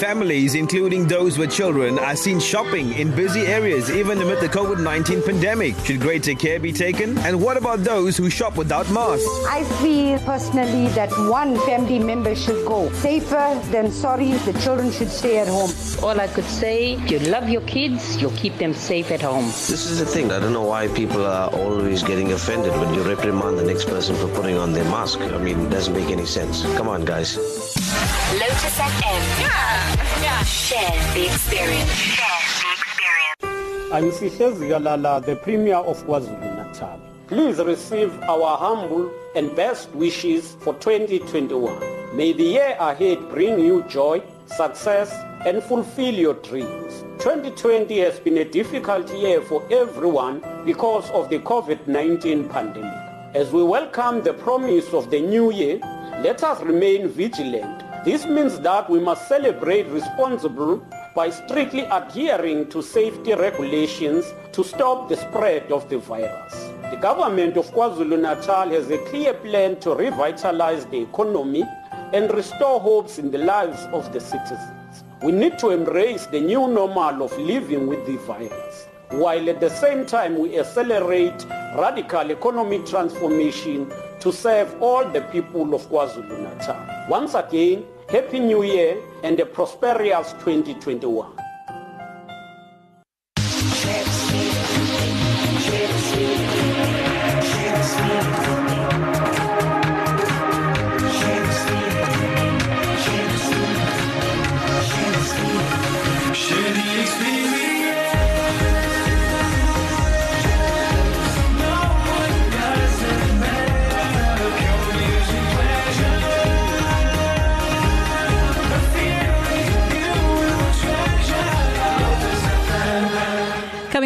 Families, 0.03 0.57
including 0.57 1.07
those 1.07 1.39
with 1.39 1.53
children, 1.53 1.97
are 1.97 2.17
seen 2.17 2.41
shopping 2.41 2.93
in 2.95 3.15
busy 3.15 3.43
areas 3.43 3.89
even 3.89 4.21
amid 4.21 4.41
the 4.41 4.49
COVID 4.49 4.83
19 4.83 5.23
pandemic. 5.23 5.77
Should 5.85 6.01
greater 6.01 6.35
care 6.35 6.59
be 6.59 6.73
taken? 6.73 7.17
And 7.19 7.41
what 7.41 7.57
about 7.57 7.85
those 7.85 8.17
who 8.17 8.29
shop 8.29 8.57
without 8.57 8.91
masks? 8.91 9.29
I 9.47 9.63
feel 9.81 10.19
personally 10.19 10.89
that 10.99 11.13
one 11.31 11.57
family 11.61 12.01
member 12.01 12.35
should 12.35 12.67
go. 12.67 12.91
Safer 12.95 13.57
than 13.71 13.93
sorry, 13.93 14.33
the 14.39 14.55
children 14.55 14.91
should 14.91 15.09
stay 15.09 15.39
at 15.39 15.47
home. 15.47 15.71
All 16.03 16.21
I 16.21 16.27
could 16.27 16.47
say, 16.47 16.95
if 16.95 17.09
you 17.13 17.21
love 17.21 17.49
your 17.49 17.63
kids, 17.63 18.21
you'll 18.21 18.33
keep 18.33 18.59
them 18.59 18.75
safe 18.75 19.13
at 19.13 19.23
home. 19.23 19.45
This 19.45 19.87
is 19.89 20.01
the 20.01 20.07
thing. 20.07 20.33
I 20.33 20.41
don't 20.41 20.53
know 20.53 20.67
why 20.67 20.89
people 20.89 21.25
are 21.25 21.49
always 21.51 22.03
getting 22.03 22.33
offended 22.33 22.73
when 22.73 22.93
you 22.93 23.03
reprimand 23.03 23.57
the 23.57 23.65
next 23.65 23.85
person 23.85 24.17
for 24.17 24.27
putting 24.35 24.59
on 24.59 24.73
their 24.73 24.85
mask. 24.87 25.21
I 25.21 25.39
mean, 25.39 25.67
it 25.67 25.71
doesn't 25.71 25.95
make 25.95 26.11
any 26.11 26.27
sense. 26.27 26.63
Come 26.75 26.89
on, 26.89 27.05
guys. 27.05 27.72
Lotus 27.93 28.79
FM. 28.79 29.23
Yeah. 29.41 30.23
Yeah. 30.23 30.43
Share 30.45 31.15
the 31.15 31.27
experience. 31.27 31.91
Share 31.93 32.43
the 32.61 32.69
experience. 32.79 33.93
I'm 33.93 34.11
Sihle 34.11 34.55
Zikalala, 34.57 35.25
the 35.25 35.37
Premier 35.37 35.77
of 35.77 36.03
KwaZulu-Natal. 36.07 36.99
Please 37.27 37.59
receive 37.59 38.11
our 38.23 38.57
humble 38.57 39.11
and 39.37 39.55
best 39.55 39.91
wishes 39.95 40.57
for 40.61 40.73
2021. 40.75 42.17
May 42.17 42.33
the 42.33 42.43
year 42.45 42.77
ahead 42.81 43.29
bring 43.29 43.61
you 43.61 43.83
joy, 43.89 44.23
success, 44.47 45.13
and 45.45 45.63
fulfill 45.63 46.15
your 46.15 46.35
dreams. 46.35 47.05
2020 47.19 47.99
has 48.01 48.19
been 48.21 48.39
a 48.39 48.45
difficult 48.45 49.13
year 49.15 49.43
for 49.43 49.63
everyone 49.71 50.43
because 50.65 51.11
of 51.11 51.29
the 51.29 51.39
COVID-19 51.41 52.49
pandemic. 52.51 52.99
As 53.35 53.51
we 53.51 53.63
welcome 53.63 54.23
the 54.23 54.33
promise 54.33 54.93
of 54.93 55.11
the 55.11 55.21
new 55.21 55.53
year, 55.53 55.81
let 56.23 56.45
us 56.45 56.63
remain 56.63 57.09
vigilant. 57.09 57.83
This 58.05 58.27
means 58.27 58.61
that 58.61 58.89
we 58.89 59.01
must 59.01 59.27
celebrate 59.27 59.89
responsible 59.89 60.87
by 61.17 61.31
strictly 61.31 61.81
adhering 61.81 62.69
to 62.69 62.81
safety 62.81 63.35
regulations 63.35 64.33
to 64.53 64.63
stop 64.63 65.09
the 65.09 65.17
spread 65.17 65.73
of 65.73 65.89
the 65.89 65.99
virus. 65.99 66.55
The 66.93 66.97
government 66.97 67.57
of 67.57 67.67
KwaZulu-Natal 67.73 68.71
has 68.71 68.89
a 68.91 68.99
clear 69.07 69.35
plan 69.35 69.81
to 69.81 69.95
revitalize 69.97 70.87
the 70.87 71.03
economy 71.03 71.65
and 72.13 72.33
restore 72.33 72.79
hopes 72.79 73.19
in 73.19 73.33
the 73.33 73.39
lives 73.39 73.83
of 73.93 74.13
the 74.13 74.21
citizens. 74.21 75.03
We 75.25 75.33
need 75.33 75.59
to 75.59 75.71
embrace 75.71 76.27
the 76.27 76.41
new 76.41 76.69
normal 76.69 77.25
of 77.25 77.37
living 77.37 77.89
with 77.89 78.07
the 78.07 78.17
virus, 78.19 78.87
while 79.11 79.51
at 79.51 79.59
the 79.59 79.71
same 79.71 80.07
time 80.07 80.39
we 80.39 80.57
accelerate 80.57 81.45
radical 81.77 82.31
economic 82.31 82.87
transformation 82.87 83.91
to 84.23 84.33
serve 84.33 84.81
all 84.81 85.05
the 85.11 85.21
people 85.33 85.75
of 85.75 85.83
KwaZulu-Natal. 85.91 87.09
Once 87.09 87.35
again, 87.35 87.85
Happy 88.09 88.39
New 88.39 88.63
Year 88.63 88.97
and 89.25 89.41
a 89.41 89.45
prosperous 89.45 90.33
2021. 90.45 91.42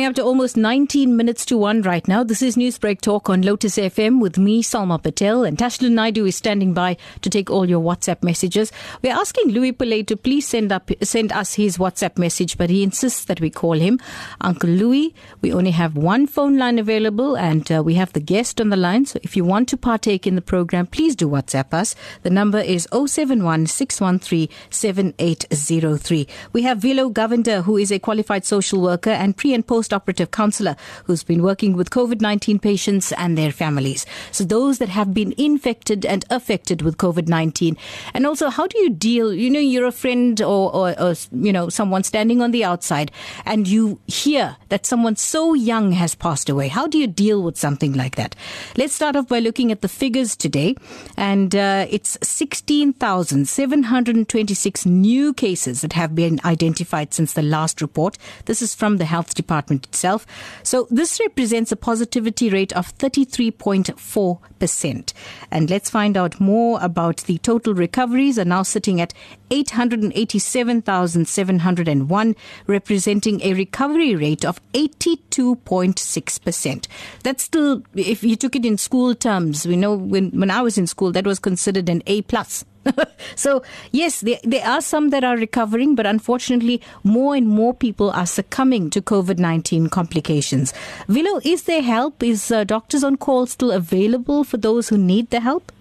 Up 0.06 0.14
to 0.14 0.22
almost 0.22 0.56
19 0.56 1.16
minutes 1.16 1.44
to 1.46 1.58
1 1.58 1.82
right 1.82 2.06
now. 2.06 2.22
This 2.22 2.40
is 2.40 2.54
Newsbreak 2.54 3.00
Talk 3.00 3.28
on 3.28 3.42
Lotus 3.42 3.76
FM 3.76 4.20
with 4.20 4.38
me, 4.38 4.62
Salma 4.62 5.02
Patel, 5.02 5.42
and 5.42 5.58
Tashlan 5.58 5.94
Naidoo 5.94 6.28
is 6.28 6.36
standing 6.36 6.72
by 6.72 6.96
to 7.22 7.28
take 7.28 7.50
all 7.50 7.68
your 7.68 7.82
WhatsApp 7.82 8.22
messages. 8.22 8.70
We're 9.02 9.12
asking 9.12 9.48
Louis 9.48 9.72
Pillay 9.72 10.06
to 10.06 10.16
please 10.16 10.46
send 10.46 10.70
up 10.70 10.92
send 11.02 11.32
us 11.32 11.54
his 11.54 11.78
WhatsApp 11.78 12.18
message, 12.18 12.56
but 12.56 12.70
he 12.70 12.84
insists 12.84 13.24
that 13.24 13.40
we 13.40 13.50
call 13.50 13.72
him 13.72 13.98
Uncle 14.40 14.70
Louis. 14.70 15.12
We 15.40 15.52
only 15.52 15.72
have 15.72 15.96
one 15.96 16.28
phone 16.28 16.56
line 16.56 16.78
available, 16.78 17.36
and 17.36 17.68
uh, 17.72 17.82
we 17.82 17.94
have 17.94 18.12
the 18.12 18.20
guest 18.20 18.60
on 18.60 18.68
the 18.68 18.76
line. 18.76 19.06
So 19.06 19.18
if 19.24 19.36
you 19.36 19.44
want 19.44 19.68
to 19.70 19.76
partake 19.76 20.24
in 20.24 20.36
the 20.36 20.40
program, 20.40 20.86
please 20.86 21.16
do 21.16 21.28
WhatsApp 21.28 21.74
us. 21.74 21.96
The 22.22 22.30
number 22.30 22.60
is 22.60 22.86
071 22.92 23.66
613 23.66 24.48
7803. 24.70 26.28
We 26.52 26.62
have 26.62 26.78
Velo 26.78 27.10
Govender, 27.10 27.64
who 27.64 27.76
is 27.76 27.90
a 27.90 27.98
qualified 27.98 28.44
social 28.44 28.80
worker 28.80 29.10
and 29.10 29.36
pre 29.36 29.52
and 29.52 29.66
post 29.66 29.95
operative 29.96 30.30
counselor 30.30 30.76
who's 31.04 31.24
been 31.24 31.42
working 31.42 31.76
with 31.76 31.90
COVID 31.90 32.20
19 32.20 32.58
patients 32.58 33.12
and 33.12 33.36
their 33.36 33.50
families. 33.50 34.06
So, 34.30 34.44
those 34.44 34.78
that 34.78 34.90
have 34.90 35.12
been 35.12 35.34
infected 35.36 36.06
and 36.06 36.24
affected 36.30 36.82
with 36.82 36.98
COVID 36.98 37.28
19. 37.28 37.76
And 38.14 38.26
also, 38.26 38.50
how 38.50 38.66
do 38.66 38.78
you 38.78 38.90
deal? 38.90 39.32
You 39.32 39.50
know, 39.50 39.60
you're 39.60 39.86
a 39.86 39.92
friend 39.92 40.40
or, 40.40 40.74
or, 40.74 41.00
or, 41.00 41.14
you 41.32 41.52
know, 41.52 41.68
someone 41.68 42.04
standing 42.04 42.42
on 42.42 42.50
the 42.50 42.64
outside 42.64 43.10
and 43.44 43.66
you 43.66 43.98
hear 44.06 44.56
that 44.68 44.86
someone 44.86 45.16
so 45.16 45.54
young 45.54 45.92
has 45.92 46.14
passed 46.14 46.48
away. 46.48 46.68
How 46.68 46.86
do 46.86 46.98
you 46.98 47.06
deal 47.06 47.42
with 47.42 47.56
something 47.56 47.94
like 47.94 48.16
that? 48.16 48.36
Let's 48.76 48.94
start 48.94 49.16
off 49.16 49.28
by 49.28 49.40
looking 49.40 49.72
at 49.72 49.80
the 49.80 49.88
figures 49.88 50.36
today. 50.36 50.76
And 51.16 51.56
uh, 51.56 51.86
it's 51.88 52.18
16,726 52.22 54.86
new 54.86 55.34
cases 55.34 55.80
that 55.80 55.94
have 55.94 56.14
been 56.14 56.38
identified 56.44 57.14
since 57.14 57.32
the 57.32 57.42
last 57.42 57.80
report. 57.80 58.18
This 58.44 58.62
is 58.62 58.74
from 58.74 58.98
the 58.98 59.04
Health 59.04 59.34
Department 59.34 59.85
itself. 59.86 60.26
So 60.62 60.86
this 60.90 61.18
represents 61.20 61.72
a 61.72 61.76
positivity 61.76 62.50
rate 62.50 62.74
of 62.74 62.94
33.4%. 62.98 65.12
And 65.50 65.70
let's 65.70 65.88
find 65.90 66.16
out 66.16 66.40
more 66.40 66.78
about 66.82 67.18
the 67.18 67.36
total 67.38 67.74
recoveries 67.74 68.38
are 68.38 68.44
now 68.44 68.62
sitting 68.62 69.00
at 69.00 69.12
887,701, 69.50 72.36
representing 72.66 73.42
a 73.42 73.54
recovery 73.54 74.16
rate 74.16 74.44
of 74.44 74.60
82.6%. 74.72 76.86
That's 77.22 77.44
still, 77.44 77.82
if 77.94 78.22
you 78.22 78.36
took 78.36 78.54
it 78.56 78.64
in 78.64 78.78
school 78.78 79.14
terms, 79.14 79.66
we 79.66 79.76
know 79.76 79.94
when, 79.94 80.30
when 80.30 80.50
I 80.50 80.62
was 80.62 80.78
in 80.78 80.86
school, 80.86 81.12
that 81.12 81.26
was 81.26 81.38
considered 81.38 81.88
an 81.88 82.02
A 82.06 82.22
plus. 82.22 82.64
so 83.36 83.62
yes, 83.92 84.20
there, 84.20 84.38
there 84.44 84.66
are 84.66 84.80
some 84.80 85.10
that 85.10 85.24
are 85.24 85.36
recovering, 85.36 85.94
but 85.94 86.06
unfortunately, 86.06 86.80
more 87.04 87.34
and 87.34 87.48
more 87.48 87.74
people 87.74 88.10
are 88.10 88.26
succumbing 88.26 88.90
to 88.90 89.00
COVID 89.00 89.38
nineteen 89.38 89.88
complications. 89.88 90.72
Velo, 91.08 91.40
is 91.44 91.64
there 91.64 91.82
help? 91.82 92.22
Is 92.22 92.50
uh, 92.50 92.64
doctors 92.64 93.04
on 93.04 93.16
call 93.16 93.46
still 93.46 93.72
available 93.72 94.44
for 94.44 94.56
those 94.56 94.88
who 94.88 94.98
need 94.98 95.30
the 95.30 95.40
help? 95.40 95.72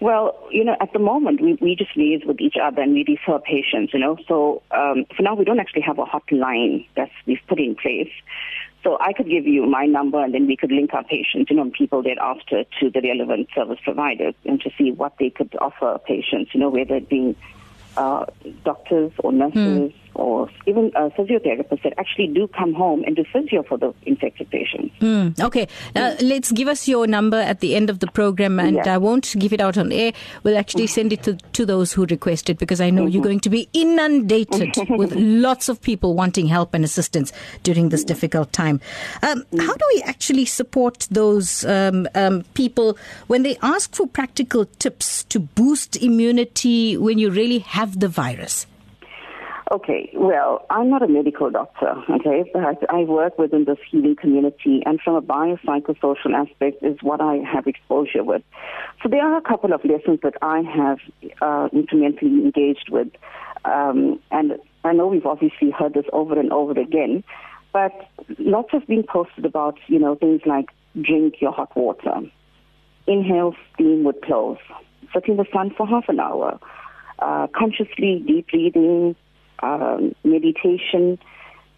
Well, 0.00 0.38
you 0.52 0.64
know, 0.64 0.76
at 0.80 0.92
the 0.92 1.00
moment, 1.00 1.40
we, 1.40 1.58
we 1.60 1.74
just 1.74 1.90
liaise 1.96 2.24
with 2.24 2.40
each 2.40 2.54
other 2.62 2.82
and 2.82 2.92
we 2.92 3.04
refer 3.08 3.40
patients, 3.40 3.92
you 3.92 3.98
know. 3.98 4.16
So 4.28 4.62
um, 4.70 5.06
for 5.16 5.22
now, 5.22 5.34
we 5.34 5.44
don't 5.44 5.58
actually 5.58 5.82
have 5.82 5.98
a 5.98 6.04
hotline 6.04 6.86
that 6.94 7.10
we've 7.26 7.40
put 7.48 7.58
in 7.58 7.74
place. 7.74 8.10
So 8.84 8.96
I 9.00 9.12
could 9.12 9.28
give 9.28 9.46
you 9.46 9.66
my 9.66 9.86
number 9.86 10.22
and 10.22 10.32
then 10.32 10.46
we 10.46 10.56
could 10.56 10.70
link 10.70 10.94
our 10.94 11.02
patients, 11.02 11.50
you 11.50 11.56
know, 11.56 11.70
people 11.76 12.02
thereafter 12.02 12.64
to 12.80 12.90
the 12.90 13.00
relevant 13.02 13.48
service 13.54 13.78
providers 13.82 14.34
and 14.44 14.60
to 14.60 14.70
see 14.78 14.92
what 14.92 15.14
they 15.18 15.30
could 15.30 15.54
offer 15.60 15.98
patients, 16.06 16.52
you 16.54 16.60
know, 16.60 16.68
whether 16.68 16.94
it 16.94 17.08
be 17.08 17.36
uh, 17.96 18.24
doctors 18.64 19.12
or 19.18 19.32
nurses 19.32 19.92
or 20.18 20.50
even 20.66 20.90
uh, 20.96 21.08
physiotherapists 21.16 21.82
that 21.84 21.94
actually 21.96 22.26
do 22.26 22.48
come 22.48 22.74
home 22.74 23.04
and 23.04 23.16
do 23.16 23.24
physio 23.32 23.62
for 23.62 23.78
the 23.78 23.94
infected 24.02 24.50
patients. 24.50 24.92
Mm, 25.00 25.40
okay, 25.40 25.68
uh, 25.94 26.16
let's 26.20 26.50
give 26.52 26.68
us 26.68 26.88
your 26.88 27.06
number 27.06 27.36
at 27.36 27.60
the 27.60 27.74
end 27.76 27.88
of 27.88 28.00
the 28.00 28.08
program, 28.08 28.58
and 28.58 28.76
Yeah. 28.76 28.94
I 28.94 28.98
won't 28.98 29.34
give 29.38 29.52
it 29.52 29.60
out 29.60 29.78
on 29.78 29.92
air. 29.92 30.12
We'll 30.42 30.58
actually 30.58 30.88
send 30.88 31.12
it 31.12 31.22
to, 31.22 31.34
to 31.34 31.64
those 31.64 31.92
who 31.92 32.04
request 32.06 32.50
it 32.50 32.58
because 32.58 32.80
I 32.80 32.90
know 32.90 33.06
you're 33.06 33.22
going 33.22 33.40
to 33.40 33.50
be 33.50 33.68
inundated 33.72 34.76
with 34.90 35.14
lots 35.14 35.68
of 35.68 35.80
people 35.80 36.14
wanting 36.14 36.46
help 36.46 36.74
and 36.74 36.84
assistance 36.84 37.32
during 37.62 37.90
this 37.90 38.04
difficult 38.04 38.52
time. 38.52 38.80
Um, 39.22 39.44
how 39.58 39.74
do 39.74 39.84
we 39.94 40.02
actually 40.02 40.44
support 40.46 41.06
those 41.10 41.64
um, 41.64 42.08
um, 42.14 42.44
people 42.54 42.98
when 43.28 43.44
they 43.44 43.56
ask 43.62 43.94
for 43.94 44.06
practical 44.06 44.64
tips 44.78 45.24
to 45.24 45.38
boost 45.38 45.96
immunity 46.02 46.96
when 46.96 47.18
you 47.18 47.30
really 47.30 47.60
have 47.60 48.00
the 48.00 48.08
virus? 48.08 48.66
Okay, 49.70 50.10
well, 50.14 50.64
I'm 50.70 50.88
not 50.88 51.02
a 51.02 51.08
medical 51.08 51.50
doctor, 51.50 51.92
okay, 52.10 52.50
but 52.54 52.90
I 52.90 53.00
work 53.00 53.36
within 53.38 53.66
this 53.66 53.76
healing 53.90 54.16
community, 54.16 54.82
and 54.86 54.98
from 54.98 55.16
a 55.16 55.20
biopsychosocial 55.20 56.32
aspect 56.34 56.82
is 56.82 56.96
what 57.02 57.20
I 57.20 57.36
have 57.52 57.66
exposure 57.66 58.24
with. 58.24 58.40
So 59.02 59.10
there 59.10 59.20
are 59.20 59.36
a 59.36 59.42
couple 59.42 59.74
of 59.74 59.84
lessons 59.84 60.20
that 60.22 60.34
I 60.40 60.62
have 60.62 60.98
uh, 61.42 61.68
incrementally 61.74 62.42
engaged 62.42 62.88
with, 62.90 63.08
um, 63.66 64.18
and 64.30 64.52
I 64.84 64.94
know 64.94 65.06
we've 65.06 65.26
obviously 65.26 65.70
heard 65.70 65.92
this 65.92 66.06
over 66.14 66.40
and 66.40 66.50
over 66.50 66.80
again, 66.80 67.22
but 67.70 67.92
lots 68.38 68.72
have 68.72 68.86
been 68.86 69.02
posted 69.02 69.44
about, 69.44 69.76
you 69.86 69.98
know, 69.98 70.14
things 70.14 70.40
like 70.46 70.70
drink 71.02 71.42
your 71.42 71.52
hot 71.52 71.76
water, 71.76 72.22
inhale 73.06 73.54
steam 73.74 74.04
with 74.04 74.18
cloves, 74.22 74.60
sit 75.12 75.28
in 75.28 75.36
the 75.36 75.44
sun 75.52 75.74
for 75.76 75.86
half 75.86 76.08
an 76.08 76.20
hour, 76.20 76.58
uh, 77.18 77.48
consciously 77.54 78.24
deep 78.26 78.48
breathing, 78.48 79.14
um, 79.62 80.14
meditation, 80.24 81.18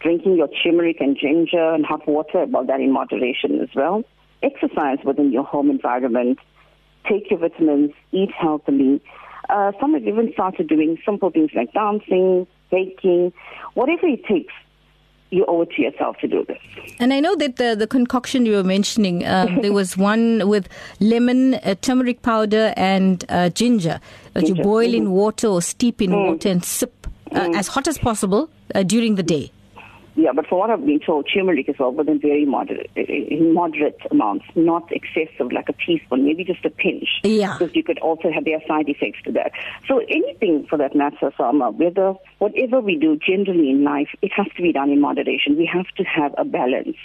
drinking 0.01 0.37
your 0.37 0.49
turmeric 0.63 0.97
and 1.01 1.17
ginger 1.17 1.75
and 1.75 1.85
hot 1.85 2.07
water, 2.07 2.47
well, 2.47 2.65
that 2.65 2.81
in 2.81 2.93
moderation 2.93 3.61
as 3.61 3.69
well. 3.75 4.03
Exercise 4.43 4.99
within 5.05 5.33
your 5.33 5.45
home 5.45 5.71
environment. 5.71 6.39
Take 7.09 7.31
your 7.31 7.39
vitamins. 7.39 7.93
Eat 8.13 8.31
healthily. 8.33 9.03
Uh, 9.49 9.73
some 9.81 9.95
have 9.95 10.05
even 10.07 10.33
started 10.33 10.69
doing 10.69 10.97
simple 11.05 11.31
things 11.31 11.51
like 11.55 11.73
dancing, 11.73 12.47
baking, 12.71 13.33
whatever 13.75 14.07
it 14.07 14.25
takes 14.27 14.53
you 15.31 15.45
owe 15.47 15.63
it 15.63 15.71
to 15.73 15.83
yourself 15.83 16.17
to 16.19 16.29
do 16.29 16.45
this. 16.45 16.59
And 16.99 17.13
I 17.13 17.21
know 17.21 17.37
that 17.37 17.57
the, 17.57 17.75
the 17.77 17.87
concoction 17.87 18.47
you 18.47 18.53
were 18.57 18.65
mentioning, 18.65 19.27
um, 19.27 19.59
there 19.63 19.73
was 19.73 19.97
one 19.97 20.49
with 20.49 20.69
lemon, 20.99 21.55
uh, 21.55 21.77
turmeric 21.81 22.23
powder, 22.23 22.75
and 22.77 23.25
uh, 23.29 23.49
ginger 23.51 24.01
that 24.35 24.49
you 24.49 24.55
boil 24.57 24.93
in 24.93 25.07
mhm. 25.07 25.11
water 25.11 25.49
or 25.49 25.63
steep 25.63 26.01
in 26.03 26.11
Mm. 26.11 26.31
water 26.33 26.49
and 26.49 26.65
sip 26.65 27.00
uh, 27.33 27.51
as 27.55 27.69
hot 27.69 27.89
as 27.89 27.99
possible 27.99 28.51
uh, 28.75 28.83
during 28.83 29.15
the 29.15 29.23
day. 29.23 29.51
Yeah, 30.17 30.33
but 30.35 30.47
for 30.49 30.59
what 30.59 30.71
I've 30.71 30.85
been 30.85 31.01
told, 31.01 31.29
turmeric 31.33 31.69
as 31.69 31.77
well, 31.79 31.93
but 31.93 32.09
in 32.09 32.21
very 32.21 32.45
moderate, 32.45 32.91
in 32.97 33.55
moderate 33.55 33.99
amounts, 34.11 34.45
not 34.55 34.91
excessive, 34.91 35.53
like 35.53 35.69
a 35.69 35.73
teaspoon, 35.73 36.25
maybe 36.25 36.45
just 36.45 36.65
a 36.65 36.71
pinch. 36.71 37.09
Yeah. 37.23 37.57
Because 37.57 37.75
you 37.77 37.85
could 37.85 37.99
also 38.01 38.31
have 38.31 38.45
their 38.45 38.61
side 38.67 38.89
effects 38.89 39.23
to 39.25 39.33
that. 39.33 39.53
So 39.87 40.01
anything 40.09 40.67
for 40.69 40.77
that 40.79 40.97
matter, 40.97 41.33
Sama, 41.37 41.71
whether 41.71 42.15
whatever 42.39 42.81
we 42.81 42.97
do 42.97 43.17
generally 43.17 43.71
in 43.71 43.85
life, 43.85 44.09
it 44.21 44.33
has 44.37 44.47
to 44.57 44.63
be 44.63 44.73
done 44.73 44.91
in 44.91 45.01
moderation. 45.01 45.57
We 45.57 45.71
have 45.73 45.87
to 45.97 46.05
have 46.05 46.35
a 46.37 46.45
balance. 46.45 46.97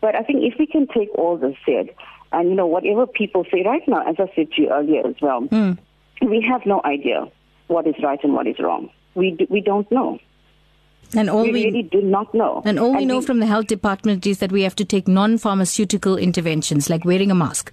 But 0.00 0.16
I 0.16 0.22
think 0.22 0.42
if 0.42 0.58
we 0.58 0.66
can 0.66 0.86
take 0.88 1.10
all 1.14 1.36
this 1.36 1.56
said, 1.66 1.90
and 2.32 2.48
you 2.48 2.54
know 2.54 2.66
whatever 2.66 3.06
people 3.06 3.44
say 3.52 3.62
right 3.64 3.86
now, 3.86 4.08
as 4.08 4.16
I 4.18 4.32
said 4.34 4.52
to 4.52 4.62
you 4.62 4.70
earlier 4.70 5.06
as 5.06 5.16
well, 5.20 5.46
we 6.22 6.44
have 6.50 6.66
no 6.66 6.80
idea 6.84 7.26
what 7.68 7.86
is 7.86 7.94
right 8.02 8.18
and 8.22 8.34
what 8.34 8.46
is 8.46 8.58
wrong. 8.58 8.90
We 9.20 9.26
do, 9.38 9.46
we 9.50 9.60
don't 9.60 9.90
know. 9.98 10.18
And 11.20 11.30
all 11.30 11.42
we, 11.42 11.52
we, 11.52 11.64
really 11.64 11.82
do 11.96 12.00
not 12.02 12.32
know. 12.40 12.62
And 12.64 12.78
all 12.78 12.92
we 12.92 12.98
And 12.98 13.08
know 13.08 13.18
we- 13.20 13.26
from 13.28 13.38
the 13.40 13.46
health 13.54 13.66
department 13.66 14.26
is 14.26 14.38
that 14.40 14.52
we 14.52 14.62
have 14.62 14.76
to 14.76 14.84
take 14.94 15.08
non-pharmaceutical 15.08 16.16
interventions 16.18 16.90
like 16.92 17.04
wearing 17.10 17.30
a 17.30 17.34
mask. 17.34 17.72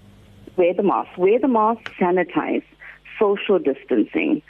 wear 0.57 0.73
the 0.73 0.83
mask, 0.83 1.11
wear 1.17 1.37
the 1.45 1.49
mask, 1.49 1.83
sanitize, 1.99 2.63
social 3.19 3.59
distancing, 3.59 4.41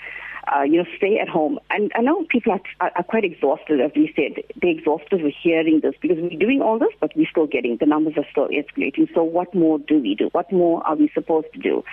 uh, 0.56 0.62
you 0.62 0.78
know, 0.78 0.86
stay 0.98 1.14
at 1.24 1.28
home. 1.38 1.58
And 1.72 1.91
I 1.96 2.02
know 2.08 2.18
people 2.36 2.52
are, 2.54 2.62
are, 2.80 2.91
are 2.98 3.04
quite 3.04 3.26
exhausted, 3.32 3.82
as 3.82 3.91
we 3.96 4.14
said. 4.16 4.34
They're 4.62 4.70
exhausted 4.80 5.24
with 5.24 5.34
hearing 5.41 5.80
this 5.82 5.96
because 6.04 6.20
we're 6.20 6.38
doing 6.48 6.62
all 6.62 6.78
this, 6.78 6.93
but 7.02 7.12
we're 7.16 7.32
still 7.36 7.48
getting, 7.48 7.78
the 7.78 7.88
numbers 7.96 8.14
are 8.18 8.28
still 8.30 8.50
escalating. 8.62 9.12
So 9.16 9.24
what 9.24 9.50
more 9.56 9.80
do 9.80 9.96
we 10.00 10.14
do? 10.22 10.30
What 10.38 10.52
more 10.52 10.86
are 10.88 10.96
we 10.96 11.10
supposed 11.16 11.52
to 11.56 11.60
do? 11.60 11.84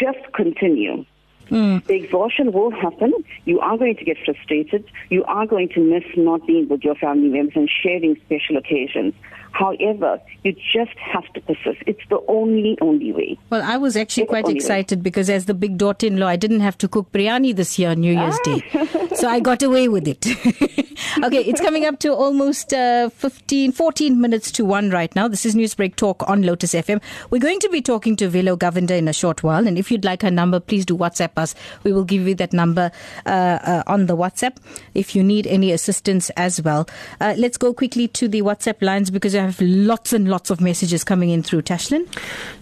Just 0.00 0.22
continue. 0.32 1.04
Mm. 1.50 1.84
The 1.84 1.94
exhaustion 1.94 2.52
will 2.52 2.70
happen. 2.70 3.12
You 3.44 3.60
are 3.60 3.78
going 3.78 3.96
to 3.96 4.04
get 4.04 4.16
frustrated. 4.24 4.84
You 5.10 5.24
are 5.24 5.46
going 5.46 5.68
to 5.70 5.80
miss 5.80 6.04
not 6.16 6.46
being 6.46 6.68
with 6.68 6.82
your 6.82 6.94
family 6.96 7.28
members 7.28 7.56
and 7.56 7.70
sharing 7.70 8.16
special 8.26 8.56
occasions. 8.56 9.14
However, 9.52 10.20
you 10.44 10.52
just 10.52 10.96
have 10.98 11.24
to 11.34 11.40
persist. 11.40 11.82
It's 11.86 12.02
the 12.10 12.20
only, 12.28 12.76
only 12.80 13.12
way. 13.12 13.38
Well, 13.50 13.62
I 13.62 13.76
was 13.76 13.96
actually 13.96 14.24
It's 14.24 14.30
quite 14.30 14.44
only 14.44 14.54
way. 14.54 14.58
excited 14.58 15.02
because 15.02 15.30
as 15.30 15.46
the 15.46 15.54
big 15.54 15.78
daughter-in-law, 15.78 16.26
I 16.26 16.36
didn't 16.36 16.60
have 16.60 16.76
to 16.78 16.88
cook 16.88 17.10
biryani 17.12 17.54
this 17.56 17.78
year 17.78 17.90
on 17.90 18.00
New 18.00 18.12
Year's 18.12 18.38
Day. 18.40 18.62
so 19.16 19.28
I 19.28 19.40
got 19.40 19.62
away 19.62 19.88
with 19.88 20.06
it. 20.08 20.26
okay, 21.24 21.42
it's 21.44 21.60
coming 21.60 21.86
up 21.86 21.98
to 22.00 22.12
almost 22.12 22.72
uh, 22.74 23.08
15, 23.10 23.72
14 23.72 24.20
minutes 24.20 24.50
to 24.52 24.64
1 24.64 24.90
right 24.90 25.14
now. 25.14 25.28
This 25.28 25.46
is 25.46 25.54
Newsbreak 25.54 25.96
Talk 25.96 26.28
on 26.28 26.42
Lotus 26.42 26.74
FM. 26.74 27.00
We're 27.30 27.38
going 27.38 27.60
to 27.60 27.68
be 27.68 27.80
talking 27.80 28.16
to 28.16 28.28
Velo 28.28 28.56
Govender 28.56 28.96
in 28.96 29.08
a 29.08 29.12
short 29.12 29.42
while. 29.42 29.66
And 29.66 29.78
if 29.78 29.90
you'd 29.90 30.04
like 30.04 30.22
her 30.22 30.30
number, 30.30 30.60
please 30.60 30.84
do 30.84 30.96
WhatsApp 30.96 31.32
us. 31.36 31.54
We 31.84 31.92
will 31.92 32.04
give 32.04 32.26
you 32.26 32.34
that 32.36 32.52
number 32.52 32.90
uh, 33.24 33.28
uh, 33.28 33.82
on 33.86 34.06
the 34.06 34.16
WhatsApp 34.16 34.56
if 34.94 35.14
you 35.14 35.22
need 35.22 35.46
any 35.46 35.72
assistance 35.72 36.30
as 36.30 36.60
well. 36.62 36.88
Uh, 37.20 37.34
let's 37.38 37.56
go 37.56 37.72
quickly 37.72 38.08
to 38.08 38.28
the 38.28 38.42
WhatsApp 38.42 38.82
lines 38.82 39.10
because 39.10 39.34
I 39.36 39.44
have 39.44 39.60
lots 39.60 40.12
and 40.12 40.28
lots 40.28 40.50
of 40.50 40.60
messages 40.60 41.04
coming 41.04 41.30
in 41.30 41.42
through. 41.42 41.62
Tashlan? 41.62 42.06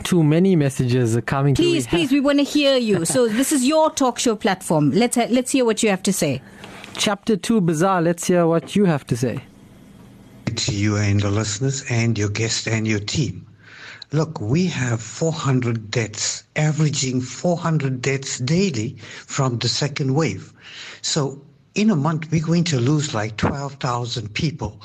Too 0.04 0.22
many 0.22 0.56
messages 0.56 1.16
are 1.16 1.22
coming 1.22 1.54
through. 1.54 1.64
Please, 1.64 1.86
please, 1.86 2.12
we 2.12 2.20
want 2.20 2.38
to 2.38 2.44
hear 2.44 2.76
you. 2.76 3.04
So 3.04 3.28
this 3.28 3.52
is 3.52 3.64
your 3.64 3.90
talk 3.90 4.18
show 4.18 4.36
platform. 4.36 4.90
Let's 4.90 5.16
ha- 5.16 5.28
let's 5.30 5.50
hear 5.52 5.64
what 5.64 5.82
you 5.82 5.90
have 5.90 6.02
to 6.04 6.12
say. 6.12 6.42
Chapter 6.96 7.36
2 7.36 7.60
bizarre. 7.60 8.00
let's 8.02 8.26
hear 8.26 8.46
what 8.46 8.76
you 8.76 8.84
have 8.84 9.06
to 9.06 9.16
say. 9.16 9.42
to 10.56 10.72
you 10.72 10.96
and 10.96 11.20
the 11.20 11.30
listeners 11.30 11.84
and 11.90 12.16
your 12.16 12.28
guest 12.28 12.68
and 12.68 12.86
your 12.86 13.00
team. 13.00 13.46
Look, 14.12 14.40
we 14.40 14.66
have 14.66 15.02
400 15.02 15.90
deaths, 15.90 16.44
averaging 16.54 17.20
400 17.20 18.00
deaths 18.00 18.38
daily 18.38 18.96
from 19.26 19.58
the 19.58 19.68
second 19.68 20.14
wave. 20.14 20.52
So 21.02 21.42
in 21.74 21.90
a 21.90 21.96
month, 21.96 22.30
we're 22.30 22.44
going 22.44 22.62
to 22.64 22.78
lose 22.78 23.14
like 23.14 23.36
12,000 23.36 24.32
people. 24.32 24.80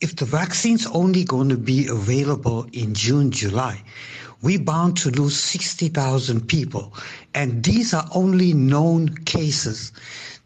If 0.00 0.16
the 0.16 0.24
vaccine's 0.24 0.86
only 0.86 1.24
going 1.24 1.48
to 1.48 1.56
be 1.56 1.86
available 1.86 2.66
in 2.72 2.94
June, 2.94 3.30
July, 3.30 3.82
we're 4.42 4.58
bound 4.58 4.96
to 4.98 5.10
lose 5.10 5.38
60,000 5.38 6.46
people. 6.46 6.92
And 7.34 7.62
these 7.62 7.94
are 7.94 8.06
only 8.14 8.52
known 8.52 9.14
cases. 9.24 9.92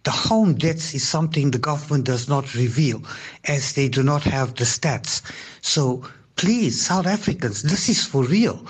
The 0.05 0.12
home 0.12 0.55
deaths 0.55 0.94
is 0.94 1.07
something 1.07 1.51
the 1.51 1.59
government 1.59 2.05
does 2.05 2.28
not 2.28 2.55
reveal 2.55 3.03
as 3.44 3.72
they 3.72 3.88
do 3.88 4.03
not 4.03 4.22
have 4.22 4.55
the 4.55 4.64
stats. 4.64 5.22
So 5.61 6.03
please, 6.36 6.86
South 6.86 7.07
Africans, 7.07 7.62
this 7.62 7.88
is 7.88 8.05
for 8.05 8.24
real. 8.24 8.64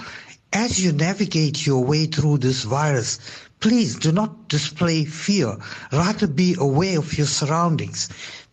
As 0.52 0.82
you 0.82 0.92
navigate 0.92 1.66
your 1.66 1.84
way 1.84 2.06
through 2.06 2.38
this 2.38 2.64
virus, 2.64 3.18
please 3.60 3.96
do 3.96 4.12
not 4.12 4.48
display 4.48 5.04
fear. 5.04 5.58
Rather 5.92 6.26
be 6.26 6.56
aware 6.58 6.98
of 6.98 7.18
your 7.18 7.26
surroundings. 7.26 8.08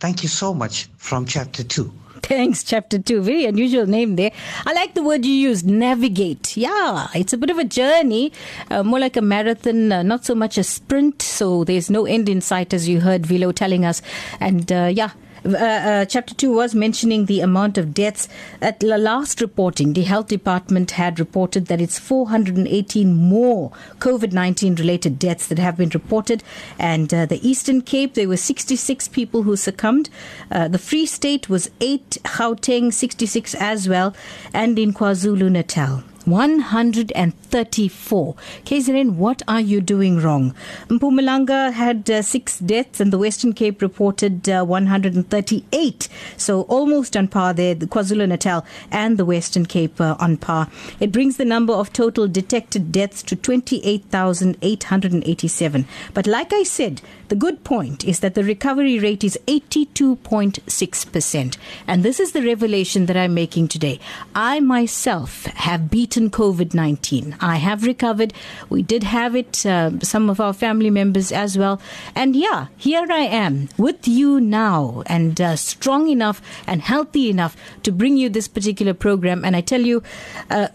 Thank 0.05 0.21
you 0.21 0.29
so 0.29 0.53
much 0.53 0.87
from 0.97 1.25
chapter 1.25 1.63
2. 1.63 1.91
Thanks, 2.21 2.63
chapter 2.63 2.99
two. 2.99 3.21
Very 3.21 3.45
unusual 3.45 3.87
name 3.87 4.17
there. 4.17 4.31
I 4.65 4.73
like 4.73 4.93
the 4.93 5.01
word 5.01 5.25
you 5.25 5.33
used, 5.33 5.65
navigate. 5.65 6.55
Yeah, 6.55 7.07
it's 7.15 7.33
a 7.33 7.37
bit 7.37 7.49
of 7.49 7.57
a 7.57 7.63
journey, 7.63 8.31
uh, 8.69 8.83
more 8.83 8.99
like 8.99 9.17
a 9.17 9.21
marathon, 9.21 9.91
uh, 9.91 10.03
not 10.03 10.23
so 10.23 10.35
much 10.35 10.59
a 10.59 10.63
sprint. 10.63 11.23
So 11.23 11.63
there's 11.63 11.89
no 11.89 12.05
end 12.05 12.29
in 12.29 12.41
sight, 12.41 12.71
as 12.71 12.87
you 12.87 13.01
heard 13.01 13.25
Velo 13.25 13.51
telling 13.51 13.83
us. 13.83 14.03
And 14.39 14.71
uh, 14.71 14.91
yeah. 14.93 15.09
Uh, 15.45 15.57
uh, 15.57 16.05
chapter 16.05 16.33
2 16.33 16.51
was 16.51 16.73
mentioning 16.73 17.25
the 17.25 17.39
amount 17.39 17.77
of 17.77 17.93
deaths. 17.93 18.27
At 18.61 18.79
the 18.79 18.97
last 18.97 19.41
reporting, 19.41 19.93
the 19.93 20.01
health 20.01 20.27
department 20.27 20.91
had 20.91 21.19
reported 21.19 21.67
that 21.67 21.79
it's 21.79 21.99
418 21.99 23.13
more 23.13 23.71
COVID 23.99 24.33
19 24.33 24.75
related 24.75 25.19
deaths 25.19 25.47
that 25.47 25.59
have 25.59 25.77
been 25.77 25.89
reported. 25.89 26.43
And 26.79 27.13
uh, 27.13 27.27
the 27.27 27.47
Eastern 27.47 27.81
Cape, 27.83 28.15
there 28.15 28.27
were 28.27 28.37
66 28.37 29.07
people 29.09 29.43
who 29.43 29.55
succumbed. 29.55 30.09
Uh, 30.49 30.67
the 30.67 30.79
Free 30.79 31.05
State 31.05 31.47
was 31.47 31.69
8, 31.79 32.17
Gauteng 32.23 32.91
66 32.91 33.53
as 33.55 33.87
well, 33.87 34.15
and 34.51 34.79
in 34.79 34.93
KwaZulu 34.93 35.51
Natal. 35.51 36.03
134. 36.25 38.35
KZN, 38.65 39.15
what 39.15 39.41
are 39.47 39.61
you 39.61 39.79
doing 39.81 40.19
wrong? 40.19 40.53
Mpumalanga 40.87 41.71
had 41.71 42.09
uh, 42.09 42.21
six 42.21 42.59
deaths 42.59 42.99
and 42.99 43.13
the 43.13 43.17
Western 43.17 43.53
Cape 43.53 43.81
reported 43.81 44.49
uh, 44.49 44.65
138. 44.65 46.09
So 46.37 46.61
almost 46.63 47.15
on 47.15 47.27
par 47.27 47.53
there, 47.53 47.75
the 47.75 47.85
KwaZulu 47.87 48.27
Natal 48.27 48.65
and 48.91 49.17
the 49.17 49.23
Western 49.25 49.65
Cape 49.65 50.01
uh, 50.01 50.15
on 50.19 50.37
par. 50.37 50.69
It 50.99 51.11
brings 51.11 51.37
the 51.37 51.45
number 51.45 51.73
of 51.73 51.93
total 51.93 52.27
detected 52.27 52.91
deaths 52.91 53.23
to 53.23 53.35
28,887. 53.35 55.87
But 56.13 56.27
like 56.27 56.53
I 56.53 56.61
said, 56.63 57.01
the 57.27 57.35
good 57.35 57.63
point 57.63 58.05
is 58.05 58.19
that 58.19 58.35
the 58.35 58.43
recovery 58.43 58.99
rate 58.99 59.23
is 59.23 59.39
82.6%. 59.47 61.57
And 61.87 62.03
this 62.03 62.19
is 62.19 62.33
the 62.33 62.43
revelation 62.43 63.07
that 63.07 63.17
I'm 63.17 63.33
making 63.33 63.69
today. 63.69 63.99
I 64.35 64.59
myself 64.59 65.45
have 65.45 65.89
beaten 65.89 66.14
COVID 66.15 66.73
19. 66.73 67.35
I 67.39 67.57
have 67.57 67.83
recovered. 67.83 68.33
We 68.69 68.81
did 68.81 69.03
have 69.03 69.35
it, 69.35 69.65
uh, 69.65 69.99
some 70.01 70.29
of 70.29 70.39
our 70.39 70.53
family 70.53 70.89
members 70.89 71.31
as 71.31 71.57
well. 71.57 71.81
And 72.15 72.35
yeah, 72.35 72.67
here 72.77 73.05
I 73.09 73.23
am 73.23 73.69
with 73.77 74.07
you 74.07 74.39
now 74.39 75.03
and 75.05 75.39
uh, 75.39 75.55
strong 75.55 76.07
enough 76.09 76.41
and 76.67 76.81
healthy 76.81 77.29
enough 77.29 77.55
to 77.83 77.91
bring 77.91 78.17
you 78.17 78.29
this 78.29 78.47
particular 78.47 78.93
program. 78.93 79.43
And 79.43 79.55
I 79.55 79.61
tell 79.61 79.81
you, 79.81 80.03
uh, 80.49 80.67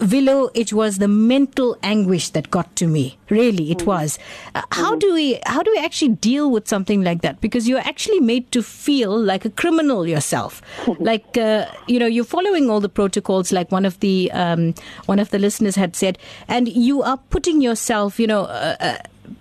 it 0.55 0.73
was 0.73 0.99
the 0.99 1.09
mental 1.09 1.77
anguish 1.83 2.31
that 2.31 2.51
got 2.51 2.75
to 2.77 2.87
me. 2.87 3.20
Really, 3.31 3.71
it 3.71 3.87
was. 3.87 4.19
Uh, 4.55 4.63
how 4.73 4.97
do 4.97 5.15
we, 5.15 5.39
how 5.47 5.63
do 5.63 5.71
we 5.71 5.79
actually 5.79 6.11
deal 6.17 6.51
with 6.51 6.69
something 6.69 7.03
like 7.03 7.23
that? 7.23 7.41
Because 7.41 7.69
you're 7.69 7.79
actually 7.81 8.21
made 8.21 8.51
to 8.53 8.63
feel 8.63 9.17
like 9.19 9.45
a 9.45 9.51
criminal 9.51 10.07
yourself. 10.07 10.61
like, 10.99 11.39
uh, 11.39 11.67
you 11.87 11.99
know, 11.99 12.07
you're 12.07 12.25
following 12.25 12.69
all 12.69 12.81
the 12.81 12.89
protocols, 12.89 13.53
like 13.53 13.71
one 13.71 13.85
of 13.85 14.01
the, 14.01 14.31
um, 14.33 14.75
one 15.07 15.19
of 15.19 15.31
the 15.31 15.39
listeners 15.39 15.77
had 15.77 15.95
said, 15.97 16.19
and 16.49 16.69
you 16.69 17.03
are 17.03 17.19
putting 17.31 17.61
yourself, 17.61 18.19
you 18.19 18.27
know, 18.27 18.43
uh, 18.43 18.77
uh, 18.81 18.97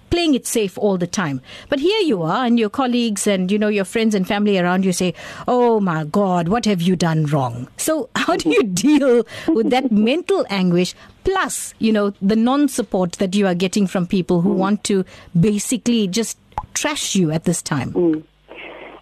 playing 0.09 0.33
it 0.33 0.45
safe 0.47 0.77
all 0.77 0.97
the 0.97 1.07
time. 1.07 1.41
But 1.69 1.79
here 1.79 1.99
you 2.01 2.21
are, 2.23 2.45
and 2.45 2.59
your 2.59 2.69
colleagues 2.69 3.27
and 3.27 3.51
you 3.51 3.57
know 3.57 3.67
your 3.67 3.85
friends 3.85 4.15
and 4.15 4.27
family 4.27 4.57
around 4.57 4.85
you 4.85 4.93
say, 4.93 5.13
"Oh 5.47 5.79
my 5.79 6.03
God, 6.03 6.47
what 6.47 6.65
have 6.65 6.81
you 6.81 6.95
done 6.95 7.25
wrong?" 7.25 7.67
So 7.77 8.09
how 8.15 8.35
do 8.35 8.49
you 8.49 8.63
deal 8.85 9.25
with 9.47 9.69
that 9.69 9.91
mental 9.91 10.45
anguish? 10.49 10.95
Plus, 11.23 11.73
you 11.79 11.91
know, 11.91 12.13
the 12.21 12.35
non-support 12.35 13.13
that 13.13 13.35
you 13.35 13.45
are 13.47 13.55
getting 13.55 13.87
from 13.87 14.07
people 14.07 14.41
who 14.41 14.53
mm. 14.53 14.57
want 14.57 14.83
to 14.85 15.05
basically 15.39 16.07
just 16.07 16.37
trash 16.73 17.15
you 17.15 17.31
at 17.31 17.43
this 17.43 17.61
time. 17.61 17.93
Mm. 17.93 18.23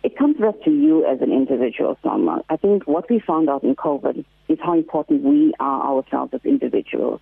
It 0.04 0.18
comes 0.18 0.38
back 0.38 0.56
to 0.64 0.72
you 0.72 1.06
as 1.06 1.22
an 1.22 1.32
individual, 1.32 1.98
Salma. 2.04 2.42
I 2.50 2.56
think 2.58 2.88
what 2.88 3.10
we 3.10 3.20
found 3.20 3.50
out 3.50 3.64
in 3.64 3.76
COVID 3.76 4.24
is 4.48 4.58
how 4.64 4.74
important 4.74 5.24
we 5.24 5.54
are 5.60 5.98
ourselves 5.98 6.34
as 6.34 6.42
individuals. 6.46 7.20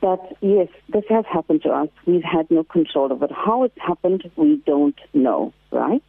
That 0.00 0.18
yes, 0.40 0.66
this 0.92 1.04
has 1.08 1.24
happened 1.32 1.62
to 1.62 1.70
us. 1.70 1.88
We've 2.06 2.24
had 2.24 2.50
no 2.50 2.64
control 2.64 3.12
of 3.12 3.22
it. 3.22 3.30
How 3.30 3.62
it's 3.62 3.78
happened, 3.78 4.28
we 4.34 4.60
don't 4.66 4.98
know, 5.14 5.52
right? 5.70 6.02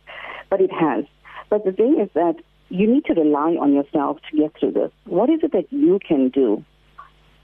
But 0.50 0.62
it 0.62 0.72
has. 0.72 1.06
But 1.50 1.64
the 1.64 1.72
thing 1.72 2.00
is 2.00 2.10
that 2.16 2.38
you 2.70 2.92
need 2.92 3.06
to 3.06 3.14
rely 3.14 3.56
on 3.62 3.72
yourself 3.74 4.18
to 4.32 4.38
get 4.38 4.58
through 4.60 4.72
this. 4.72 4.92
What 5.06 5.30
is 5.30 5.42
it 5.44 5.52
that 5.52 5.72
you 5.72 6.00
can 6.00 6.30
do? 6.30 6.66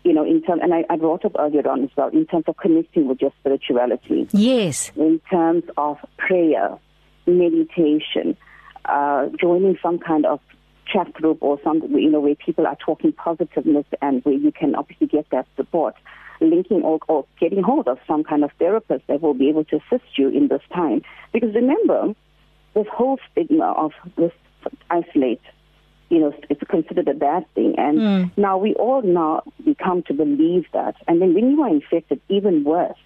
You 0.03 0.13
know, 0.13 0.25
in 0.25 0.41
terms, 0.41 0.61
and 0.63 0.73
I, 0.73 0.85
I 0.89 0.95
brought 0.95 1.25
up 1.25 1.33
earlier 1.37 1.67
on 1.69 1.83
as 1.83 1.89
well, 1.95 2.09
in 2.09 2.25
terms 2.25 2.45
of 2.47 2.55
connecting 2.57 3.07
with 3.07 3.21
your 3.21 3.33
spirituality. 3.41 4.27
Yes. 4.31 4.91
In 4.95 5.19
terms 5.29 5.63
of 5.77 5.97
prayer, 6.17 6.77
meditation, 7.27 8.37
uh, 8.85 9.27
joining 9.39 9.77
some 9.83 9.99
kind 9.99 10.25
of 10.25 10.39
chat 10.91 11.13
group 11.13 11.39
or 11.41 11.59
some, 11.63 11.81
you 11.91 12.09
know, 12.09 12.19
where 12.19 12.35
people 12.35 12.65
are 12.65 12.77
talking 12.77 13.11
positiveness 13.11 13.85
and 14.01 14.23
where 14.23 14.35
you 14.35 14.51
can 14.51 14.73
obviously 14.73 15.07
get 15.07 15.29
that 15.31 15.47
support. 15.55 15.95
Linking 16.41 16.83
or, 16.83 16.99
or 17.09 17.25
getting 17.37 17.61
hold 17.61 17.89
of 17.89 17.99
some 18.07 18.23
kind 18.23 18.45
of 18.45 18.51
therapist 18.57 19.05
that 19.07 19.21
will 19.21 19.33
be 19.33 19.49
able 19.49 19.65
to 19.65 19.75
assist 19.75 20.17
you 20.17 20.29
in 20.29 20.47
this 20.47 20.61
time. 20.73 21.01
Because 21.33 21.53
remember, 21.53 22.15
this 22.73 22.87
whole 22.93 23.19
stigma 23.29 23.73
of 23.73 23.91
this 24.15 24.31
isolate, 24.89 25.41
you 26.10 26.20
know, 26.20 26.34
it's 26.49 26.62
considered 26.70 27.07
a 27.07 27.14
bad 27.14 27.45
thing. 27.53 27.76
And 27.78 27.97
Mm. 27.99 28.32
now 28.38 28.57
we 28.57 28.74
all 28.76 29.01
now 29.03 29.43
become 29.64 30.01
to 30.03 30.14
believe 30.14 30.66
that. 30.74 30.95
And 31.07 31.22
then 31.22 31.34
when 31.34 31.51
you 31.51 31.62
are 31.62 31.70
infected, 31.70 32.20
even 32.30 32.64
worse, 32.64 32.97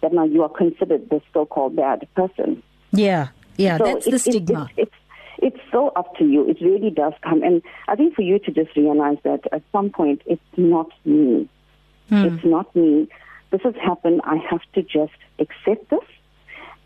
that 0.00 0.12
now 0.12 0.24
you 0.24 0.42
are 0.42 0.48
considered 0.48 1.10
the 1.10 1.20
so-called 1.32 1.76
bad 1.76 2.06
person. 2.14 2.62
Yeah, 2.92 3.28
yeah, 3.56 3.78
So 3.78 3.84
that's 3.84 4.04
the 4.06 4.12
it- 4.12 4.14
it- 4.14 4.20
stigma. 4.20 4.68
it's, 4.76 4.94
it's 5.38 5.58
so 5.72 5.88
up 5.96 6.16
to 6.18 6.24
you. 6.24 6.48
It 6.48 6.58
really 6.60 6.90
does 6.90 7.14
come, 7.22 7.42
and 7.42 7.62
I 7.88 7.96
think 7.96 8.14
for 8.14 8.22
you 8.22 8.38
to 8.40 8.50
just 8.50 8.76
realize 8.76 9.18
that 9.24 9.40
at 9.52 9.62
some 9.72 9.90
point 9.90 10.22
it's 10.26 10.40
not 10.56 10.88
me. 11.04 11.48
Hmm. 12.08 12.24
It's 12.26 12.44
not 12.44 12.74
me. 12.76 13.08
This 13.50 13.62
has 13.62 13.74
happened. 13.76 14.20
I 14.24 14.36
have 14.36 14.62
to 14.74 14.82
just 14.82 15.12
accept 15.38 15.90
this 15.90 16.04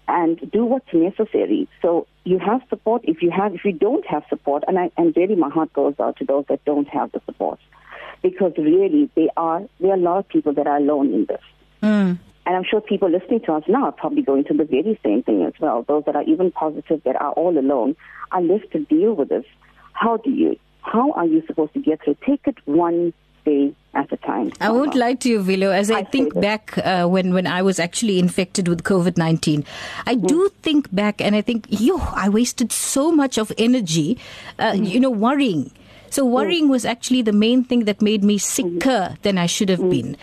and 0.08 0.38
do 0.50 0.64
what's 0.64 0.92
necessary. 0.92 1.68
So 1.82 2.06
you 2.24 2.38
have 2.38 2.62
support. 2.68 3.02
If 3.04 3.22
you 3.22 3.30
have, 3.30 3.54
if 3.54 3.64
you 3.64 3.72
don't 3.72 4.06
have 4.06 4.24
support, 4.28 4.64
and 4.66 4.78
I 4.78 4.90
and 4.96 5.16
really 5.16 5.36
my 5.36 5.50
heart 5.50 5.72
goes 5.72 5.94
out 6.00 6.16
to 6.18 6.24
those 6.24 6.44
that 6.48 6.64
don't 6.64 6.88
have 6.88 7.12
the 7.12 7.20
support, 7.26 7.58
because 8.22 8.52
really 8.58 9.10
they 9.14 9.28
are 9.36 9.62
there 9.80 9.92
are 9.92 9.96
a 9.96 10.00
lot 10.00 10.18
of 10.18 10.28
people 10.28 10.52
that 10.54 10.66
are 10.66 10.76
alone 10.76 11.12
in 11.12 11.26
this. 11.26 11.40
Mm. 11.82 12.18
And 12.46 12.56
I'm 12.56 12.64
sure 12.64 12.80
people 12.80 13.10
listening 13.10 13.40
to 13.46 13.54
us 13.54 13.64
now 13.68 13.84
are 13.84 13.92
probably 13.92 14.22
going 14.22 14.44
through 14.44 14.58
the 14.58 14.64
very 14.64 14.98
same 15.02 15.22
thing 15.22 15.44
as 15.44 15.54
well. 15.60 15.82
Those 15.88 16.04
that 16.04 16.14
are 16.14 16.24
even 16.24 16.50
positive, 16.50 17.02
that 17.04 17.16
are 17.16 17.32
all 17.32 17.56
alone, 17.58 17.96
are 18.32 18.42
left 18.42 18.72
to 18.72 18.80
deal 18.80 19.14
with 19.14 19.30
this. 19.30 19.46
How 19.92 20.18
do 20.18 20.30
you? 20.30 20.58
How 20.82 21.12
are 21.12 21.24
you 21.26 21.42
supposed 21.46 21.72
to 21.72 21.80
get 21.80 22.04
through? 22.04 22.16
Take 22.26 22.46
it 22.46 22.58
one 22.66 23.14
day 23.44 23.74
at 23.94 24.12
a 24.12 24.16
time. 24.18 24.52
I 24.60 24.70
won't 24.70 24.90
uh-huh. 24.90 24.98
lie 24.98 25.14
to 25.14 25.28
you, 25.28 25.42
Velo. 25.42 25.70
As 25.70 25.90
I, 25.90 26.02
think 26.02 26.38
back 26.40 26.76
uh, 26.78 27.06
when, 27.06 27.32
when 27.32 27.46
I 27.46 27.62
was 27.62 27.78
actually 27.78 28.18
infected 28.18 28.68
with 28.68 28.82
COVID 28.82 29.16
19, 29.16 29.64
I 30.06 30.16
mm. 30.16 30.26
do 30.26 30.50
think 30.62 30.92
back 30.94 31.20
and 31.20 31.36
I 31.36 31.40
think, 31.40 31.66
yo, 31.68 31.98
I 31.98 32.28
wasted 32.28 32.72
so 32.72 33.12
much 33.12 33.38
of 33.38 33.52
energy, 33.56 34.18
uh, 34.58 34.72
mm-hmm. 34.72 34.84
you 34.84 35.00
know, 35.00 35.10
worrying. 35.10 35.70
So 36.10 36.26
mm. 36.26 36.30
worrying 36.30 36.68
was 36.68 36.84
actually 36.84 37.22
the 37.22 37.32
main 37.32 37.64
thing 37.64 37.84
that 37.84 38.02
made 38.02 38.24
me 38.24 38.38
sicker 38.38 38.68
mm-hmm. 38.70 39.22
than 39.22 39.38
I 39.38 39.46
should 39.46 39.68
have 39.68 39.80
mm. 39.80 39.90
been. 39.90 40.16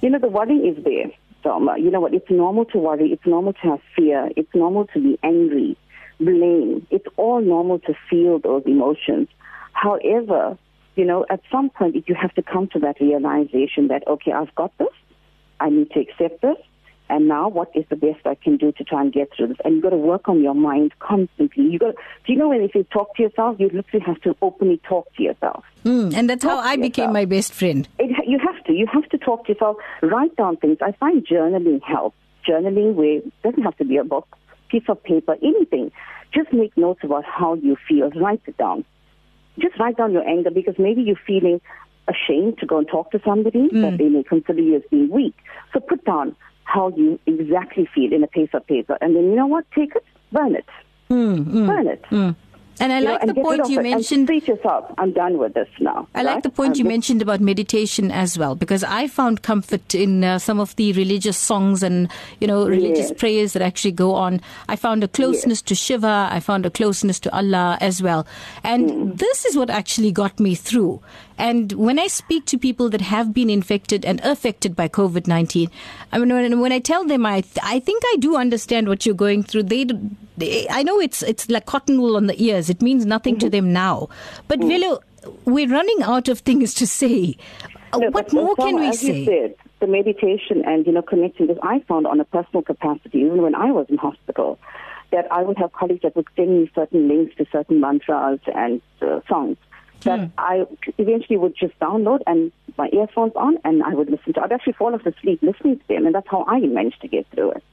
You 0.00 0.10
know, 0.10 0.18
the 0.18 0.28
worry 0.28 0.56
is 0.56 0.82
there, 0.84 1.10
Dharma. 1.42 1.78
You 1.78 1.90
know 1.90 2.00
what? 2.00 2.14
It's 2.14 2.30
normal 2.30 2.64
to 2.66 2.78
worry. 2.78 3.12
It's 3.12 3.26
normal 3.26 3.52
to 3.54 3.60
have 3.60 3.80
fear. 3.94 4.30
It's 4.36 4.52
normal 4.54 4.86
to 4.88 5.00
be 5.00 5.18
angry, 5.22 5.76
blame. 6.18 6.86
It's 6.90 7.06
all 7.16 7.40
normal 7.40 7.78
to 7.80 7.94
feel 8.10 8.40
those 8.40 8.64
emotions. 8.66 9.28
However, 9.72 10.58
you 10.94 11.04
know, 11.04 11.24
at 11.30 11.40
some 11.50 11.70
point 11.70 11.96
you 12.06 12.14
have 12.14 12.34
to 12.34 12.42
come 12.42 12.68
to 12.72 12.78
that 12.80 13.00
realization 13.00 13.88
that, 13.88 14.06
okay, 14.06 14.32
I've 14.32 14.54
got 14.54 14.76
this. 14.78 14.88
I 15.60 15.70
need 15.70 15.90
to 15.92 16.00
accept 16.00 16.42
this. 16.42 16.56
And 17.08 17.28
now 17.28 17.48
what 17.48 17.70
is 17.74 17.84
the 17.90 17.96
best 17.96 18.26
I 18.26 18.34
can 18.36 18.56
do 18.56 18.72
to 18.72 18.84
try 18.84 19.02
and 19.02 19.12
get 19.12 19.30
through 19.36 19.48
this? 19.48 19.58
And 19.64 19.74
you've 19.74 19.82
got 19.82 19.90
to 19.90 19.98
work 19.98 20.28
on 20.28 20.42
your 20.42 20.54
mind 20.54 20.92
constantly. 20.98 21.64
You 21.64 21.78
got 21.78 21.88
to, 21.88 21.92
do 22.26 22.32
you 22.32 22.38
know 22.38 22.48
when 22.48 22.62
if 22.62 22.74
you 22.74 22.84
talk 22.84 23.14
to 23.16 23.22
yourself, 23.22 23.56
you 23.60 23.66
literally 23.66 24.04
have 24.06 24.20
to 24.22 24.34
openly 24.40 24.80
talk 24.88 25.14
to 25.16 25.22
yourself. 25.22 25.62
Mm, 25.84 26.14
and 26.14 26.30
that's 26.30 26.42
how 26.42 26.58
I 26.58 26.76
became 26.76 27.10
yourself. 27.10 27.12
my 27.12 27.24
best 27.26 27.52
friend. 27.52 27.86
It, 27.98 28.16
you 28.26 28.38
have 28.38 28.64
to. 28.64 28.72
You 28.72 28.86
have 28.90 29.06
to 29.10 29.18
talk 29.18 29.44
to 29.46 29.52
yourself. 29.52 29.76
Write 30.00 30.34
down 30.36 30.56
things. 30.56 30.78
I 30.80 30.92
find 30.92 31.26
journaling 31.26 31.82
helps. 31.82 32.16
Journaling 32.48 32.94
where 32.94 33.18
it 33.18 33.42
doesn't 33.42 33.62
have 33.62 33.76
to 33.76 33.84
be 33.84 33.98
a 33.98 34.04
book, 34.04 34.26
piece 34.70 34.84
of 34.88 35.02
paper, 35.02 35.36
anything. 35.42 35.92
Just 36.32 36.50
make 36.52 36.74
notes 36.78 37.00
about 37.02 37.24
how 37.26 37.54
you 37.54 37.76
feel. 37.86 38.08
Write 38.10 38.40
it 38.46 38.56
down. 38.56 38.86
Just 39.58 39.78
write 39.78 39.96
down 39.96 40.12
your 40.12 40.26
anger 40.26 40.50
because 40.50 40.74
maybe 40.78 41.02
you're 41.02 41.16
feeling 41.26 41.60
ashamed 42.08 42.58
to 42.58 42.66
go 42.66 42.78
and 42.78 42.88
talk 42.88 43.10
to 43.12 43.20
somebody 43.24 43.68
mm. 43.68 43.82
that 43.82 43.98
they 43.98 44.08
may 44.08 44.22
consider 44.22 44.60
you 44.60 44.76
as 44.76 44.82
being 44.90 45.10
weak. 45.10 45.36
So 45.72 45.80
put 45.80 46.04
down 46.04 46.34
how 46.64 46.88
you 46.96 47.18
exactly 47.26 47.88
feel 47.94 48.12
in 48.12 48.24
a 48.24 48.26
piece 48.26 48.50
of 48.54 48.66
paper, 48.66 48.96
and 49.00 49.14
then 49.14 49.24
you 49.24 49.36
know 49.36 49.46
what? 49.46 49.64
Take 49.74 49.94
it, 49.94 50.04
burn 50.30 50.54
it, 50.54 50.66
mm, 51.10 51.44
mm, 51.44 51.66
burn 51.66 51.86
it. 51.86 52.04
And 52.80 52.92
I 52.92 52.98
You 53.00 53.04
like 53.04 53.20
and 53.22 53.30
the 53.30 53.34
point 53.34 53.68
you 53.68 53.80
mentioned. 53.80 54.26
to 54.28 54.34
yourself, 54.34 54.84
"I'm 54.98 55.12
done 55.12 55.38
with 55.38 55.54
this 55.54 55.68
now." 55.78 56.08
I 56.14 56.22
like 56.22 56.42
the 56.42 56.50
point 56.50 56.70
I'm 56.70 56.74
you 56.78 56.84
just- 56.84 56.88
mentioned 56.88 57.22
about 57.22 57.40
meditation 57.40 58.10
as 58.10 58.38
well, 58.38 58.54
because 58.56 58.82
I 58.82 59.06
found 59.06 59.42
comfort 59.42 59.94
in 59.94 60.24
uh, 60.24 60.38
some 60.38 60.58
of 60.58 60.74
the 60.76 60.92
religious 60.94 61.36
songs 61.36 61.82
and 61.82 62.08
you 62.40 62.46
know 62.46 62.66
religious 62.66 63.10
Yes. 63.10 63.18
prayers 63.18 63.52
that 63.52 63.62
actually 63.62 63.92
go 63.92 64.14
on. 64.14 64.40
I 64.68 64.76
found 64.76 65.04
a 65.04 65.08
closeness 65.08 65.62
to 65.62 65.74
Shiva. 65.74 66.28
I 66.32 66.40
found 66.40 66.66
a 66.66 66.70
closeness 66.70 67.20
to 67.20 67.36
Allah 67.36 67.78
as 67.80 68.02
well, 68.02 68.26
and 68.64 68.90
Mm. 68.90 69.18
this 69.18 69.44
is 69.44 69.56
what 69.56 69.70
actually 69.70 70.10
got 70.10 70.40
me 70.40 70.54
through. 70.54 71.00
And 71.38 71.72
when 71.72 71.98
I 71.98 72.06
speak 72.06 72.46
to 72.46 72.58
people 72.58 72.88
that 72.90 73.00
have 73.00 73.32
been 73.32 73.50
infected 73.50 74.04
and 74.04 74.20
affected 74.20 74.76
by 74.76 74.88
COVID 74.88 75.26
nineteen, 75.26 75.70
I 76.12 76.18
mean, 76.18 76.32
when, 76.32 76.60
when 76.60 76.72
I 76.72 76.78
tell 76.78 77.04
them, 77.04 77.24
I 77.26 77.40
th- 77.40 77.58
I 77.62 77.80
think 77.80 78.02
I 78.12 78.16
do 78.18 78.36
understand 78.36 78.88
what 78.88 79.06
you're 79.06 79.14
going 79.14 79.42
through. 79.42 79.64
They, 79.64 79.84
they 80.36 80.66
I 80.70 80.82
know 80.82 81.00
it's 81.00 81.22
it's 81.22 81.48
like 81.48 81.66
cotton 81.66 82.00
wool 82.00 82.16
on 82.16 82.26
the 82.26 82.42
ears. 82.42 82.70
It 82.70 82.82
means 82.82 83.06
nothing 83.06 83.38
to 83.38 83.50
them 83.50 83.72
now. 83.72 84.08
But 84.48 84.60
Velo, 84.60 85.00
we're 85.44 85.68
running 85.68 86.02
out 86.02 86.28
of 86.28 86.40
things 86.40 86.74
to 86.74 86.86
say. 86.86 87.36
No, 87.94 88.10
what 88.10 88.32
more 88.32 88.56
can 88.56 88.76
we 88.76 88.88
as 88.88 89.00
say? 89.00 89.20
You 89.20 89.24
said, 89.26 89.54
the 89.80 89.86
meditation 89.86 90.64
and 90.64 90.86
you 90.86 90.92
know 90.92 91.02
connecting. 91.02 91.46
Because 91.46 91.60
I 91.62 91.80
found 91.80 92.06
on 92.06 92.20
a 92.20 92.24
personal 92.24 92.62
capacity, 92.62 93.18
even 93.18 93.42
when 93.42 93.54
I 93.54 93.70
was 93.70 93.86
in 93.88 93.98
hospital, 93.98 94.58
that 95.10 95.30
I 95.30 95.42
would 95.42 95.58
have 95.58 95.72
colleagues 95.72 96.02
that 96.02 96.16
would 96.16 96.28
send 96.36 96.50
me 96.50 96.70
certain 96.74 97.08
links 97.08 97.36
to 97.36 97.46
certain 97.52 97.80
mantras 97.80 98.40
and 98.54 98.80
uh, 99.02 99.20
songs 99.28 99.56
that 100.04 100.20
hmm. 100.20 100.26
I 100.38 100.66
eventually 100.98 101.36
would 101.36 101.54
just 101.56 101.78
download 101.78 102.20
and 102.26 102.52
my 102.78 102.88
earphones 102.92 103.32
on, 103.36 103.58
and 103.64 103.82
I 103.82 103.90
would 103.90 104.10
listen 104.10 104.32
to. 104.34 104.42
I'd 104.42 104.52
actually 104.52 104.74
fall 104.74 104.94
off 104.94 105.04
asleep 105.06 105.40
listening 105.42 105.78
to 105.78 105.88
them, 105.88 106.06
and 106.06 106.14
that's 106.14 106.28
how 106.28 106.44
I 106.46 106.60
managed 106.60 107.00
to 107.02 107.08
get 107.08 107.26
through 107.32 107.52
it. 107.52 107.64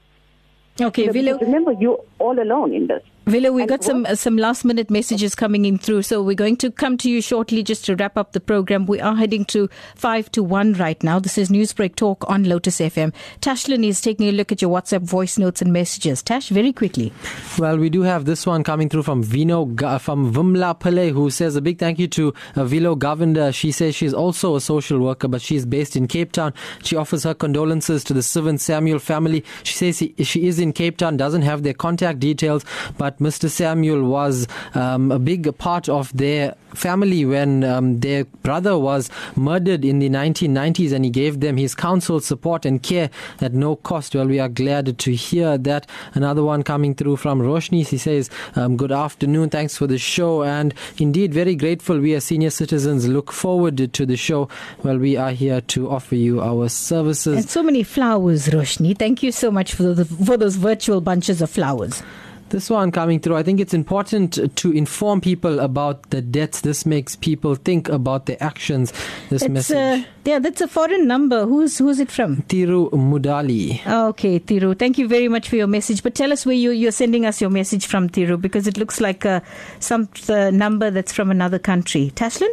Okay, 0.82 1.08
know, 1.22 1.38
remember, 1.40 1.74
you're 1.74 2.02
all 2.20 2.40
alone 2.40 2.74
in 2.74 2.88
this. 2.88 3.04
Velo, 3.30 3.52
we 3.52 3.62
And 3.62 3.70
got 3.70 3.84
some 3.84 4.08
uh, 4.08 4.16
some 4.16 4.38
last 4.38 4.66
minute 4.66 4.90
messages 4.90 5.36
coming 5.36 5.66
in 5.66 5.78
through, 5.78 6.02
so 6.02 6.24
we're 6.24 6.34
going 6.34 6.58
to 6.58 6.72
come 6.72 6.98
to 6.98 7.12
you 7.12 7.22
shortly 7.22 7.62
just 7.62 7.86
to 7.86 7.96
wrap 7.96 8.18
up 8.18 8.32
the 8.32 8.40
program. 8.40 8.88
We 8.88 9.00
are 9.00 9.16
heading 9.16 9.46
to 9.46 9.70
five 9.96 10.32
to 10.32 10.42
one 10.42 10.74
right 10.74 11.02
now. 11.04 11.20
This 11.20 11.38
is 11.38 11.50
Newsbreak 11.50 11.94
Talk 11.94 12.28
on 12.28 12.46
Lotus 12.46 12.80
FM. 12.80 13.14
Tashlan 13.40 13.86
is 13.86 14.02
taking 14.02 14.30
a 14.30 14.32
look 14.32 14.52
at 14.52 14.64
your 14.64 14.72
WhatsApp 14.72 15.04
voice 15.04 15.38
notes 15.38 15.62
and 15.62 15.72
messages. 15.72 16.24
Tash, 16.24 16.50
very 16.50 16.74
quickly. 16.74 17.14
Well, 17.60 17.78
we 17.78 17.92
do 17.92 18.02
have 18.02 18.26
this 18.26 18.48
one 18.48 18.64
coming 18.64 18.90
through 18.90 19.04
from 19.04 19.22
Vino 19.22 19.68
from 20.00 20.34
Vimla 20.34 20.80
Pillay, 20.80 21.12
who 21.12 21.30
says 21.30 21.56
a 21.56 21.62
big 21.62 21.78
thank 21.78 22.00
you 22.00 22.08
to 22.08 22.34
uh, 22.56 22.64
Velo 22.64 22.96
Govender. 22.96 23.54
She 23.54 23.72
says 23.72 23.94
she's 23.94 24.14
also 24.14 24.56
a 24.56 24.62
social 24.62 24.98
worker, 24.98 25.28
but 25.28 25.44
she's 25.44 25.68
based 25.68 25.96
in 25.96 26.08
Cape 26.08 26.32
Town. 26.32 26.52
She 26.82 26.96
offers 26.96 27.26
her 27.26 27.36
condolences 27.36 28.04
to 28.06 28.14
the 28.16 28.22
Sivan 28.22 28.60
Samuel 28.60 28.98
family. 28.98 29.46
She 29.62 29.76
says 29.76 30.00
he, 30.00 30.16
she 30.24 30.48
is 30.48 30.58
in 30.58 30.74
Cape 30.74 30.98
Town, 30.98 31.16
doesn't 31.16 31.44
have 31.44 31.62
their 31.62 31.76
contact 31.76 32.20
details, 32.20 32.66
but 32.98 33.19
Mr. 33.20 33.50
Samuel 33.50 34.04
was 34.04 34.48
um, 34.76 35.12
a 35.12 35.20
big 35.20 35.58
part 35.58 35.90
of 35.90 36.16
their 36.16 36.56
family 36.76 37.26
when 37.26 37.64
um, 37.64 38.00
their 38.00 38.26
brother 38.26 38.78
was 38.78 39.10
murdered 39.36 39.84
in 39.84 40.00
the 40.00 40.10
1990s 40.10 40.92
and 40.92 41.06
he 41.06 41.12
gave 41.12 41.40
them 41.40 41.58
his 41.58 41.76
counsel, 41.76 42.20
support 42.20 42.66
and 42.66 42.84
care 42.84 43.10
at 43.42 43.54
no 43.54 43.76
cost. 43.76 44.16
Well, 44.16 44.28
we 44.28 44.40
are 44.40 44.50
glad 44.50 44.98
to 44.98 45.16
hear 45.16 45.58
that. 45.58 45.88
Another 46.14 46.44
one 46.44 46.64
coming 46.64 46.96
through 46.96 47.18
from 47.18 47.42
Roshni. 47.42 47.88
He 47.88 47.98
says, 47.98 48.30
um, 48.56 48.78
good 48.78 48.92
afternoon. 48.92 49.50
Thanks 49.50 49.78
for 49.78 49.88
the 49.88 49.98
show. 49.98 50.44
And 50.44 50.74
indeed, 50.98 51.34
very 51.34 51.56
grateful. 51.56 52.00
We 52.00 52.14
as 52.14 52.26
senior 52.26 52.50
citizens 52.50 53.08
look 53.08 53.32
forward 53.32 53.94
to 53.94 54.06
the 54.06 54.18
show. 54.18 54.50
Well, 54.84 54.98
we 54.98 55.18
are 55.18 55.32
here 55.32 55.62
to 55.62 55.90
offer 55.90 56.16
you 56.16 56.42
our 56.42 56.70
services. 56.70 57.38
And 57.38 57.50
so 57.50 57.64
many 57.64 57.84
flowers, 57.84 58.48
Roshni. 58.48 58.98
Thank 58.98 59.24
you 59.24 59.32
so 59.32 59.52
much 59.52 59.74
for 59.74 59.84
the, 59.84 60.06
for 60.06 60.38
those 60.38 60.56
virtual 60.56 61.02
bunches 61.02 61.42
of 61.42 61.50
flowers. 61.50 62.02
This 62.50 62.68
one 62.70 62.92
coming 62.92 63.20
through, 63.20 63.36
I 63.36 63.44
think 63.44 63.60
it's 63.60 63.76
important 63.76 64.56
to 64.56 64.72
inform 64.72 65.22
people 65.22 65.60
about 65.60 66.10
the 66.10 66.20
debts. 66.20 66.62
This 66.62 66.84
makes 66.84 67.16
people 67.16 67.54
think 67.54 67.90
about 67.90 68.26
their 68.26 68.42
actions. 68.42 68.92
This 69.30 69.44
It's, 69.44 69.50
message. 69.52 69.78
uh, 69.78 70.06
yeah, 70.26 70.40
that's 70.40 70.60
a 70.60 70.68
foreign 70.68 71.08
number. 71.08 71.46
Who's 71.46 71.78
who's 71.78 72.00
it 72.00 72.10
from? 72.10 72.38
Tiru 72.44 72.90
Mudali. 72.92 73.86
Okay, 74.10 74.40
Tiru. 74.40 74.78
Thank 74.78 74.98
you 74.98 75.08
very 75.08 75.28
much 75.28 75.48
for 75.48 75.58
your 75.58 75.68
message. 75.68 76.02
But 76.02 76.16
tell 76.16 76.34
us 76.34 76.44
where 76.46 76.56
you, 76.56 76.72
you're 76.72 76.92
sending 76.92 77.26
us 77.26 77.40
your 77.40 77.52
message 77.52 77.86
from, 77.86 78.10
Tiru, 78.10 78.42
because 78.42 78.66
it 78.66 78.78
looks 78.78 79.00
like 79.00 79.26
uh, 79.28 79.42
some 79.80 80.10
uh, 80.28 80.50
number 80.50 80.90
that's 80.90 81.14
from 81.14 81.30
another 81.30 81.60
country. 81.60 82.12
Tashlan? 82.16 82.50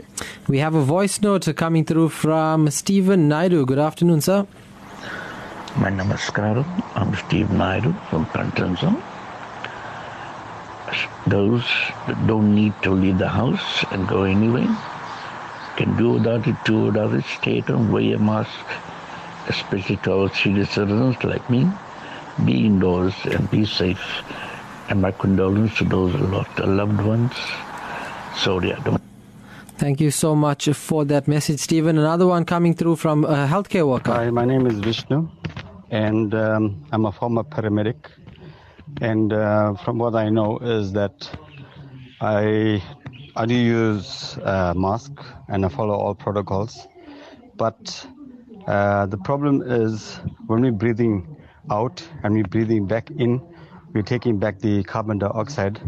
We 0.46 0.58
have 0.58 0.74
a 0.74 0.82
voice 0.82 1.22
note 1.22 1.48
coming 1.56 1.86
through 1.86 2.10
from 2.10 2.70
Stephen 2.70 3.28
Naidu. 3.28 3.64
Good 3.64 3.78
afternoon, 3.78 4.20
sir. 4.20 4.46
My 5.78 5.88
name 5.90 6.00
is 6.00 6.20
namaskaram. 6.20 6.64
I'm 6.94 7.14
Steve 7.16 7.50
Naidu 7.50 7.94
from 8.10 8.26
Contenson. 8.26 9.02
Those 11.26 11.64
that 12.06 12.26
don't 12.26 12.54
need 12.54 12.74
to 12.82 12.90
leave 12.90 13.18
the 13.18 13.28
house 13.28 13.84
and 13.90 14.06
go 14.08 14.24
anywhere 14.24 14.68
can 15.76 15.96
do 15.96 16.12
without 16.12 16.46
it, 16.46 16.56
do 16.64 16.84
without 16.86 17.12
it, 17.12 17.24
stay 17.24 17.58
at 17.58 17.68
home, 17.68 17.92
wear 17.92 18.16
a 18.16 18.18
mask, 18.18 18.50
especially 19.48 19.96
to 19.98 20.12
our 20.12 20.34
senior 20.34 20.64
citizens 20.64 21.22
like 21.22 21.48
me. 21.50 21.68
Be 22.44 22.66
indoors 22.66 23.14
and 23.24 23.50
be 23.50 23.64
safe. 23.64 24.22
And 24.88 25.02
my 25.02 25.10
condolences 25.12 25.78
to 25.78 25.84
those 25.84 26.12
who 26.12 26.26
lost 26.26 26.54
their 26.56 26.66
loved 26.66 27.00
ones. 27.00 27.32
Sorry, 28.36 28.72
I 28.72 28.80
don't. 28.80 29.02
Thank 29.78 30.00
you 30.00 30.10
so 30.10 30.34
much 30.34 30.68
for 30.70 31.04
that 31.04 31.28
message, 31.28 31.60
Stephen. 31.60 31.98
Another 31.98 32.26
one 32.26 32.44
coming 32.44 32.74
through 32.74 32.96
from 32.96 33.24
a 33.24 33.46
healthcare 33.46 33.86
worker. 33.86 34.12
Hi, 34.12 34.30
my 34.30 34.44
name 34.44 34.66
is 34.66 34.78
Vishnu, 34.78 35.28
and 35.90 36.34
um, 36.34 36.82
I'm 36.92 37.04
a 37.04 37.12
former 37.12 37.42
paramedic. 37.42 37.96
And 39.00 39.32
uh, 39.32 39.74
from 39.74 39.98
what 39.98 40.14
I 40.14 40.28
know 40.28 40.58
is 40.58 40.92
that 40.92 41.30
I 42.20 42.82
I 43.36 43.44
do 43.46 43.54
use 43.54 44.36
a 44.38 44.74
mask 44.74 45.12
and 45.48 45.64
I 45.64 45.68
follow 45.68 45.94
all 45.94 46.14
protocols, 46.14 46.86
but 47.58 48.06
uh, 48.66 49.06
the 49.06 49.18
problem 49.18 49.62
is 49.62 50.16
when 50.46 50.62
we're 50.62 50.72
breathing 50.72 51.36
out 51.70 52.02
and 52.22 52.34
we're 52.34 52.44
breathing 52.44 52.86
back 52.86 53.10
in, 53.10 53.42
we're 53.92 54.02
taking 54.02 54.38
back 54.38 54.60
the 54.60 54.82
carbon 54.84 55.18
dioxide, 55.18 55.78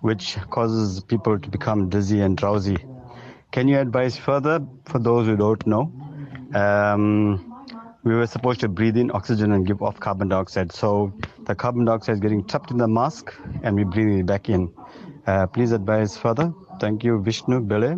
which 0.00 0.36
causes 0.50 1.00
people 1.02 1.38
to 1.38 1.48
become 1.48 1.88
dizzy 1.88 2.20
and 2.20 2.36
drowsy. 2.36 2.76
Can 3.52 3.68
you 3.68 3.78
advise 3.78 4.16
further 4.16 4.60
for 4.84 4.98
those 4.98 5.26
who 5.26 5.36
don't 5.36 5.66
know? 5.66 5.92
Um, 6.54 7.49
we 8.02 8.14
were 8.14 8.26
supposed 8.26 8.60
to 8.60 8.68
breathe 8.68 8.96
in 8.96 9.10
oxygen 9.10 9.52
and 9.52 9.66
give 9.66 9.82
off 9.82 10.00
carbon 10.00 10.28
dioxide. 10.28 10.72
So 10.72 11.12
the 11.46 11.54
carbon 11.54 11.84
dioxide 11.84 12.14
is 12.14 12.20
getting 12.20 12.44
trapped 12.44 12.70
in 12.70 12.78
the 12.78 12.88
mask 12.88 13.34
and 13.62 13.76
we're 13.76 13.84
breathing 13.84 14.18
it 14.20 14.26
back 14.26 14.48
in. 14.48 14.72
Uh, 15.26 15.46
please 15.46 15.72
advise 15.72 16.16
further. 16.16 16.52
Thank 16.80 17.04
you, 17.04 17.20
Vishnu 17.22 17.60
Bele. 17.60 17.96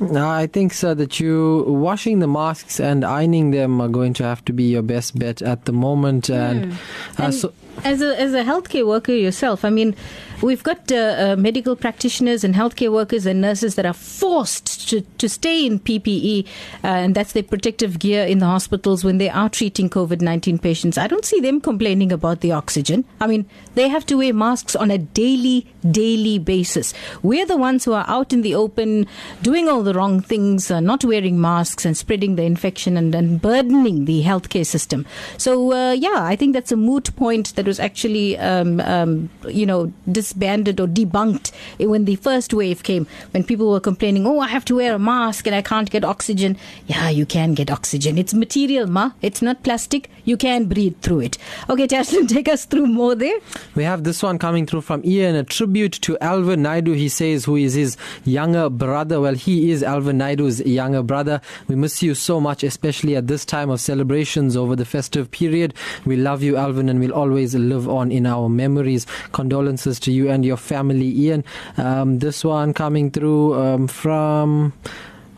No, 0.00 0.28
I 0.28 0.46
think, 0.46 0.72
sir, 0.72 0.94
that 0.94 1.20
you 1.20 1.62
washing 1.68 2.20
the 2.20 2.26
masks 2.26 2.80
and 2.80 3.04
ironing 3.04 3.50
them 3.50 3.82
are 3.82 3.88
going 3.88 4.14
to 4.14 4.24
have 4.24 4.42
to 4.46 4.52
be 4.52 4.64
your 4.64 4.82
best 4.82 5.18
bet 5.18 5.42
at 5.42 5.66
the 5.66 5.72
moment. 5.72 6.30
And, 6.30 6.72
uh, 6.72 6.76
And 7.18 7.34
so, 7.34 7.52
as 7.84 8.00
a 8.00 8.18
as 8.18 8.32
a 8.32 8.42
healthcare 8.42 8.86
worker 8.86 9.12
yourself, 9.12 9.62
I 9.62 9.70
mean, 9.70 9.94
we've 10.42 10.62
got 10.62 10.90
uh, 10.90 10.96
uh, 10.96 11.36
medical 11.36 11.76
practitioners 11.76 12.44
and 12.44 12.54
healthcare 12.54 12.92
workers 12.92 13.26
and 13.26 13.40
nurses 13.40 13.74
that 13.74 13.86
are 13.86 13.92
forced 13.92 14.88
to, 14.88 15.02
to 15.18 15.28
stay 15.28 15.66
in 15.66 15.78
PPE, 15.80 16.46
uh, 16.82 16.86
and 16.86 17.14
that's 17.14 17.32
their 17.32 17.42
protective 17.42 17.98
gear 17.98 18.24
in 18.24 18.38
the 18.38 18.46
hospitals 18.46 19.04
when 19.04 19.18
they 19.18 19.28
are 19.28 19.48
treating 19.48 19.90
COVID 19.90 20.20
nineteen 20.20 20.58
patients. 20.58 20.98
I 20.98 21.06
don't 21.06 21.24
see 21.24 21.40
them 21.40 21.60
complaining 21.60 22.12
about 22.12 22.40
the 22.40 22.52
oxygen. 22.52 23.04
I 23.20 23.26
mean, 23.26 23.46
they 23.74 23.88
have 23.88 24.06
to 24.06 24.16
wear 24.16 24.34
masks 24.34 24.74
on 24.74 24.90
a 24.90 24.98
daily 24.98 25.66
daily 25.88 26.38
basis. 26.38 26.92
We're 27.22 27.46
the 27.46 27.56
ones 27.56 27.84
who 27.84 27.92
are 27.92 28.04
out 28.08 28.32
in 28.32 28.42
the 28.42 28.54
open, 28.54 29.06
doing 29.42 29.68
all 29.68 29.82
the 29.82 29.94
wrong 29.94 30.20
things, 30.20 30.70
uh, 30.70 30.80
not 30.80 31.04
wearing 31.04 31.40
masks 31.40 31.84
and 31.84 31.96
spreading 31.96 32.36
the 32.36 32.42
infection 32.42 32.96
and, 32.96 33.14
and 33.14 33.40
burdening 33.40 34.04
the 34.04 34.22
healthcare 34.22 34.66
system. 34.66 35.06
So 35.38 35.72
uh, 35.72 35.92
yeah, 35.92 36.22
I 36.22 36.36
think 36.36 36.52
that's 36.52 36.72
a 36.72 36.76
moot 36.76 37.14
point 37.16 37.54
that 37.56 37.66
was 37.66 37.80
actually 37.80 38.38
um, 38.38 38.80
um, 38.80 39.30
you 39.48 39.66
know 39.66 39.92
disbanded 40.30 40.80
or 40.80 40.86
debunked 40.86 41.50
when 41.78 42.04
the 42.04 42.16
first 42.16 42.54
wave 42.54 42.82
came 42.82 43.06
when 43.32 43.42
people 43.44 43.70
were 43.70 43.80
complaining 43.80 44.26
oh 44.26 44.38
i 44.40 44.48
have 44.48 44.64
to 44.64 44.76
wear 44.76 44.94
a 44.94 44.98
mask 44.98 45.46
and 45.46 45.56
i 45.56 45.62
can't 45.62 45.90
get 45.90 46.04
oxygen 46.04 46.56
yeah 46.86 47.08
you 47.08 47.26
can 47.26 47.54
get 47.54 47.70
oxygen 47.70 48.16
it's 48.16 48.32
material 48.32 48.86
ma 48.86 49.10
it's 49.22 49.42
not 49.42 49.62
plastic 49.62 50.08
you 50.24 50.36
can 50.36 50.66
breathe 50.66 50.96
through 51.00 51.20
it 51.20 51.38
okay 51.68 51.86
Tashlan, 51.86 52.28
take 52.36 52.48
us 52.48 52.64
through 52.64 52.86
more 52.86 53.14
there 53.14 53.38
We 53.74 53.84
have 53.84 54.04
this 54.04 54.22
one 54.22 54.38
coming 54.38 54.66
through 54.66 54.82
from 54.82 55.02
Ian, 55.04 55.36
a 55.36 55.44
tribute 55.44 55.92
to 56.02 56.18
Alvin 56.20 56.62
Naidu. 56.62 56.92
He 56.92 57.08
says, 57.08 57.44
who 57.44 57.56
is 57.56 57.74
his 57.74 57.96
younger 58.24 58.68
brother. 58.68 59.20
Well, 59.20 59.34
he 59.34 59.70
is 59.70 59.82
Alvin 59.82 60.18
Naidu's 60.18 60.60
younger 60.60 61.02
brother. 61.02 61.40
We 61.68 61.76
miss 61.76 62.02
you 62.02 62.14
so 62.14 62.40
much, 62.40 62.62
especially 62.62 63.16
at 63.16 63.26
this 63.26 63.44
time 63.44 63.70
of 63.70 63.80
celebrations 63.80 64.56
over 64.56 64.76
the 64.76 64.84
festive 64.84 65.30
period. 65.30 65.74
We 66.04 66.16
love 66.16 66.42
you, 66.42 66.56
Alvin, 66.56 66.88
and 66.88 67.00
we'll 67.00 67.14
always 67.14 67.54
live 67.54 67.88
on 67.88 68.12
in 68.12 68.26
our 68.26 68.48
memories. 68.48 69.06
Condolences 69.32 69.98
to 70.00 70.12
you 70.12 70.19
and 70.28 70.44
your 70.44 70.56
family, 70.56 71.08
Ian. 71.08 71.44
Um, 71.76 72.18
this 72.18 72.44
one 72.44 72.74
coming 72.74 73.10
through 73.10 73.60
um, 73.60 73.88
from. 73.88 74.72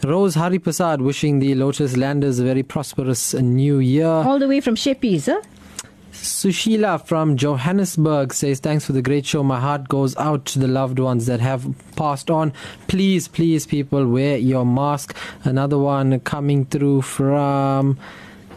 Rose 0.04 0.34
Hari 0.34 0.58
Prasad 0.58 1.00
wishing 1.00 1.38
the 1.38 1.54
Lotus 1.54 1.96
Landers 1.96 2.40
a 2.40 2.44
very 2.44 2.64
prosperous 2.64 3.34
new 3.34 3.78
year. 3.78 4.08
all 4.08 4.40
the 4.40 4.48
way 4.48 4.60
from 4.60 4.74
Sheppies 4.74 5.26
huh? 5.26 5.40
Sushila 6.12 7.06
from 7.06 7.36
Johannesburg 7.36 8.34
says, 8.34 8.60
Thanks 8.60 8.84
for 8.84 8.92
the 8.92 9.00
great 9.02 9.24
show. 9.24 9.42
My 9.42 9.60
heart 9.60 9.88
goes 9.88 10.16
out 10.16 10.44
to 10.46 10.58
the 10.58 10.68
loved 10.68 10.98
ones 10.98 11.26
that 11.26 11.40
have 11.40 11.66
passed 11.96 12.30
on. 12.30 12.52
Please, 12.86 13.28
please, 13.28 13.66
people, 13.66 14.06
wear 14.06 14.36
your 14.36 14.66
mask. 14.66 15.16
Another 15.44 15.78
one 15.78 16.20
coming 16.20 16.66
through 16.66 17.02
from. 17.02 17.98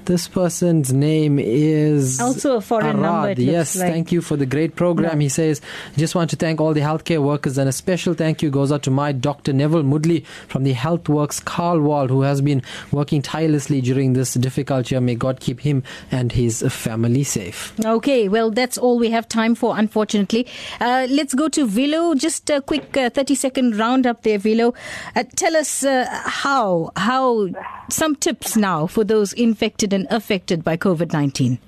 This 0.05 0.27
person's 0.27 0.93
name 0.93 1.39
is 1.39 2.21
Also 2.21 2.57
a 2.57 2.61
foreign 2.61 2.99
Arad. 2.99 3.37
number, 3.37 3.41
Yes, 3.41 3.75
like. 3.75 3.91
thank 3.91 4.11
you 4.11 4.21
for 4.21 4.35
the 4.37 4.45
great 4.45 4.75
program. 4.75 5.19
He 5.19 5.29
says, 5.29 5.61
just 5.97 6.13
want 6.13 6.29
to 6.29 6.35
thank 6.35 6.61
all 6.61 6.73
the 6.73 6.81
healthcare 6.81 7.21
workers 7.23 7.57
and 7.57 7.67
a 7.67 7.71
special 7.71 8.13
thank 8.13 8.43
you 8.43 8.51
goes 8.51 8.71
out 8.71 8.83
to 8.83 8.91
my 8.91 9.11
Dr. 9.11 9.51
Neville 9.51 9.83
Mudley 9.83 10.23
from 10.47 10.63
the 10.63 10.73
HealthWorks 10.75 11.43
Carlwall 11.43 12.07
who 12.09 12.21
has 12.21 12.39
been 12.41 12.61
working 12.91 13.23
tirelessly 13.23 13.81
during 13.81 14.13
this 14.13 14.35
difficult 14.35 14.91
year. 14.91 15.01
May 15.01 15.15
God 15.15 15.39
keep 15.39 15.61
him 15.61 15.81
and 16.11 16.31
his 16.31 16.61
family 16.69 17.23
safe. 17.23 17.73
Okay, 17.83 18.29
well, 18.29 18.51
that's 18.51 18.77
all 18.77 18.99
we 18.99 19.09
have 19.09 19.27
time 19.27 19.55
for, 19.55 19.75
unfortunately. 19.77 20.45
Uh, 20.79 21.07
let's 21.09 21.33
go 21.33 21.49
to 21.49 21.65
Velo. 21.65 22.13
Just 22.13 22.47
a 22.51 22.61
quick 22.61 22.95
uh, 22.95 23.09
30 23.09 23.33
second 23.33 23.75
roundup 23.75 24.21
there, 24.21 24.37
Velo. 24.37 24.75
Uh, 25.15 25.23
tell 25.35 25.55
us 25.55 25.83
uh, 25.83 26.05
how, 26.25 26.91
how, 26.95 27.47
some 27.89 28.15
tips 28.15 28.55
now 28.55 28.85
for 28.87 29.03
those 29.03 29.33
infected 29.33 29.93
affected 30.09 30.63
by 30.63 30.77
COVID 30.77 31.13
19. 31.13 31.59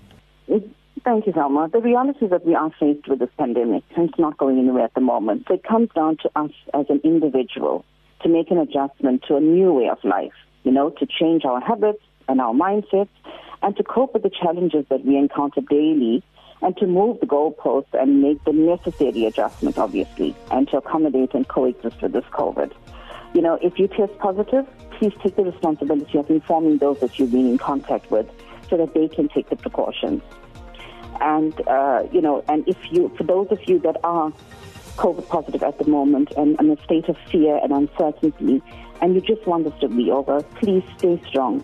Thank 1.03 1.25
you, 1.25 1.32
Salma. 1.32 1.71
The 1.71 1.80
reality 1.80 2.28
that 2.28 2.45
we 2.45 2.53
are 2.53 2.69
faced 2.78 3.07
with 3.07 3.19
this 3.19 3.30
pandemic, 3.38 3.84
and 3.95 4.09
it's 4.09 4.19
not 4.19 4.38
going 4.38 4.59
anywhere 4.59 4.84
at 4.84 4.93
the 4.93 4.99
moment. 4.99 5.45
So 5.47 5.53
it 5.53 5.63
comes 5.63 5.89
down 5.95 6.17
to 6.23 6.30
us 6.36 6.51
as 6.73 6.86
an 6.89 6.99
individual 7.05 7.86
to 8.23 8.28
make 8.28 8.51
an 8.51 8.57
adjustment 8.57 9.23
to 9.30 9.38
a 9.38 9.39
new 9.39 9.71
way 9.71 9.88
of 9.88 10.03
life, 10.03 10.34
you 10.63 10.71
know, 10.71 10.89
to 10.89 11.05
change 11.05 11.45
our 11.45 11.61
habits 11.61 12.03
and 12.28 12.41
our 12.41 12.53
mindsets, 12.53 13.07
and 13.61 13.78
to 13.78 13.84
cope 13.84 14.13
with 14.13 14.23
the 14.23 14.30
challenges 14.30 14.86
that 14.89 15.05
we 15.05 15.15
encounter 15.15 15.61
daily, 15.61 16.23
and 16.61 16.75
to 16.75 16.86
move 16.86 17.21
the 17.21 17.25
goalposts 17.25 17.93
and 17.93 18.21
make 18.21 18.43
the 18.43 18.51
necessary 18.51 19.25
adjustments, 19.25 19.78
obviously, 19.78 20.36
and 20.51 20.67
to 20.67 20.78
accommodate 20.78 21.34
and 21.34 21.47
coexist 21.47 22.01
with 22.01 22.11
this 22.11 22.25
COVID. 22.34 22.73
You 23.34 23.41
know, 23.41 23.59
if 23.61 23.80
you 23.80 23.88
test 23.88 24.17
positive, 24.19 24.65
please 24.98 25.14
take 25.22 25.36
the 25.36 25.43
responsibility 25.43 26.18
of 26.18 26.30
informing 26.30 26.78
those 26.78 27.00
that 27.00 27.18
you've 27.18 27.32
been 27.32 27.48
in 27.48 27.58
contact 27.58 28.10
with 28.12 28.30
so 28.70 28.78
that 28.78 28.93
they 28.93 29.08
can 29.08 29.30
take 29.30 29.50
the 29.50 29.56
precautions 29.56 30.22
and 31.22 31.68
uh, 31.68 32.04
you 32.12 32.22
know, 32.22 32.43
and 32.48 32.68
if 32.68 32.78
you, 32.91 33.10
for 33.18 33.24
those 33.24 33.48
of 33.52 33.60
you 33.68 33.80
that 33.80 33.98
are 34.04 34.32
COVID 34.98 35.28
positive 35.28 35.64
at 35.64 35.78
the 35.78 35.88
moment 35.88 36.32
and 36.38 36.60
in 36.60 36.72
a 36.72 36.84
state 36.84 37.08
of 37.10 37.18
fear 37.32 37.60
and 37.64 37.72
uncertainty, 37.72 38.62
and 39.02 39.16
you 39.16 39.22
just 39.22 39.45
want 39.48 39.64
this 39.64 39.80
to 39.82 39.88
be 39.88 40.12
over, 40.12 40.41
please 40.60 40.84
stay 40.98 41.22
strong, 41.28 41.64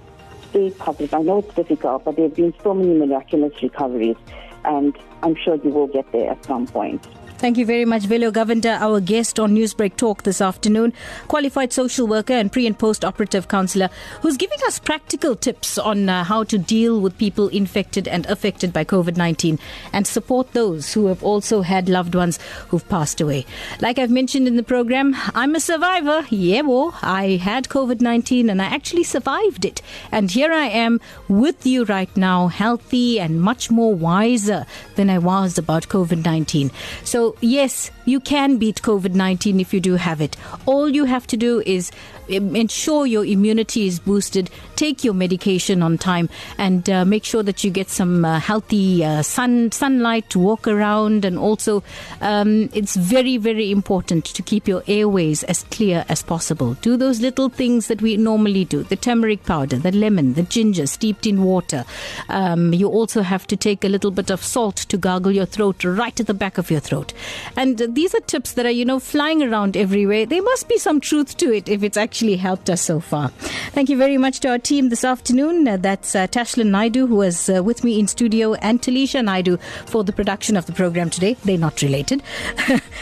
stay 0.49 0.69
positive. 0.71 1.13
I 1.13 1.21
know 1.21 1.39
it's 1.39 1.53
difficult, 1.55 2.05
but 2.05 2.15
there 2.15 2.25
have 2.25 2.35
been 2.35 2.53
so 2.63 2.73
many 2.73 2.93
miraculous 2.93 3.53
recoveries, 3.61 4.17
and 4.65 4.97
I'm 5.23 5.35
sure 5.35 5.55
you 5.55 5.69
will 5.69 5.87
get 5.87 6.11
there 6.11 6.31
at 6.31 6.45
some 6.45 6.67
point. 6.67 7.07
Thank 7.37 7.57
you 7.57 7.65
very 7.65 7.83
much, 7.83 8.03
Velo 8.03 8.31
Govender, 8.31 8.79
our 8.79 9.01
guest 9.01 9.37
on 9.37 9.53
Newsbreak 9.53 9.97
Talk 9.97 10.23
this 10.23 10.39
afternoon, 10.39 10.93
qualified 11.27 11.73
social 11.73 12.07
worker 12.07 12.31
and 12.33 12.49
pre 12.49 12.65
and 12.65 12.77
post 12.79 13.03
operative 13.03 13.49
counselor, 13.49 13.89
who's 14.21 14.37
giving 14.37 14.59
us 14.65 14.79
practical 14.79 15.35
tips 15.35 15.77
on 15.77 16.07
uh, 16.07 16.23
how 16.23 16.45
to 16.45 16.57
deal 16.57 17.01
with 17.01 17.17
people 17.17 17.49
infected 17.49 18.07
and 18.07 18.25
affected 18.27 18.71
by 18.71 18.85
COVID 18.85 19.17
19 19.17 19.59
and 19.91 20.07
support 20.07 20.53
those 20.53 20.93
who 20.93 21.07
have 21.07 21.21
also 21.21 21.61
had 21.63 21.89
loved 21.89 22.15
ones 22.15 22.39
who've 22.69 22.87
passed 22.87 23.19
away. 23.19 23.45
Like 23.81 23.99
I've 23.99 24.09
mentioned 24.09 24.47
in 24.47 24.55
the 24.55 24.63
program, 24.63 25.13
I'm 25.35 25.55
a 25.55 25.59
survivor. 25.59 26.25
Yeah, 26.29 26.61
well, 26.61 26.97
I 27.01 27.41
had 27.41 27.65
COVID 27.65 27.99
19 27.99 28.49
and 28.49 28.61
I 28.61 28.65
actually 28.65 29.03
survived 29.03 29.65
it. 29.65 29.81
And 30.11 30.31
here 30.31 30.53
I 30.53 30.67
am 30.67 31.01
with 31.27 31.65
you 31.65 31.83
right 31.83 32.15
now, 32.15 32.47
healthy 32.47 33.19
and 33.19 33.41
much 33.41 33.69
more 33.69 33.93
wiser 33.93 34.65
than 34.95 35.09
I 35.09 35.17
was 35.17 35.57
about 35.57 35.89
COVID 35.89 36.23
19. 36.23 36.71
So, 37.03 37.22
yes, 37.41 37.91
you 38.05 38.19
can 38.19 38.57
beat 38.57 38.81
COVID 38.81 39.13
19 39.13 39.59
if 39.59 39.73
you 39.73 39.79
do 39.79 39.95
have 39.95 40.21
it. 40.21 40.37
All 40.65 40.89
you 40.89 41.05
have 41.05 41.27
to 41.27 41.37
do 41.37 41.61
is 41.65 41.91
ensure 42.27 43.05
your 43.05 43.25
immunity 43.25 43.87
is 43.87 43.99
boosted, 43.99 44.49
take 44.75 45.03
your 45.03 45.13
medication 45.13 45.83
on 45.83 45.97
time, 45.97 46.29
and 46.57 46.89
uh, 46.89 47.05
make 47.05 47.23
sure 47.23 47.43
that 47.43 47.63
you 47.63 47.71
get 47.71 47.89
some 47.89 48.25
uh, 48.25 48.39
healthy 48.39 49.03
uh, 49.03 49.21
sun 49.21 49.71
sunlight 49.71 50.29
to 50.29 50.39
walk 50.39 50.67
around. 50.67 51.25
And 51.25 51.37
also, 51.37 51.83
um, 52.21 52.69
it's 52.73 52.95
very, 52.95 53.37
very 53.37 53.71
important 53.71 54.25
to 54.25 54.41
keep 54.41 54.67
your 54.67 54.83
airways 54.87 55.43
as 55.43 55.63
clear 55.71 56.05
as 56.09 56.23
possible. 56.23 56.75
Do 56.75 56.97
those 56.97 57.21
little 57.21 57.49
things 57.49 57.87
that 57.87 58.01
we 58.01 58.17
normally 58.17 58.65
do 58.65 58.83
the 58.83 58.95
turmeric 58.95 59.43
powder, 59.45 59.77
the 59.77 59.91
lemon, 59.91 60.33
the 60.33 60.43
ginger 60.43 60.87
steeped 60.87 61.25
in 61.25 61.43
water. 61.43 61.85
Um, 62.29 62.73
you 62.73 62.87
also 62.87 63.21
have 63.21 63.47
to 63.47 63.57
take 63.57 63.83
a 63.83 63.89
little 63.89 64.11
bit 64.11 64.29
of 64.29 64.43
salt 64.43 64.77
to 64.77 64.97
gargle 64.97 65.31
your 65.31 65.45
throat 65.45 65.83
right 65.83 66.19
at 66.19 66.27
the 66.27 66.33
back 66.33 66.57
of 66.57 66.71
your 66.71 66.79
throat. 66.79 67.13
And 67.57 67.77
these 67.95 68.15
are 68.15 68.21
tips 68.21 68.53
that 68.53 68.65
are, 68.65 68.71
you 68.71 68.85
know, 68.85 68.99
flying 68.99 69.43
around 69.43 69.75
everywhere. 69.75 70.25
There 70.25 70.41
must 70.41 70.67
be 70.67 70.77
some 70.77 70.99
truth 71.01 71.37
to 71.37 71.53
it 71.53 71.67
if 71.67 71.83
it's 71.83 71.97
actually 71.97 72.12
helped 72.21 72.69
us 72.69 72.81
so 72.81 72.99
far. 72.99 73.29
Thank 73.73 73.89
you 73.89 73.97
very 73.97 74.17
much 74.17 74.39
to 74.41 74.49
our 74.49 74.59
team 74.59 74.89
this 74.89 75.03
afternoon. 75.03 75.67
Uh, 75.67 75.77
that's 75.77 76.15
uh, 76.15 76.27
Tashlan 76.27 76.69
Naidoo, 76.69 77.07
who 77.07 77.15
was 77.15 77.49
uh, 77.49 77.63
with 77.63 77.83
me 77.83 77.99
in 77.99 78.07
studio, 78.07 78.53
and 78.55 78.81
Talisha 78.81 79.23
Naidu 79.23 79.57
for 79.85 80.03
the 80.03 80.13
production 80.13 80.55
of 80.55 80.65
the 80.65 80.73
program 80.73 81.09
today. 81.09 81.35
They're 81.43 81.57
not 81.57 81.81
related. 81.81 82.21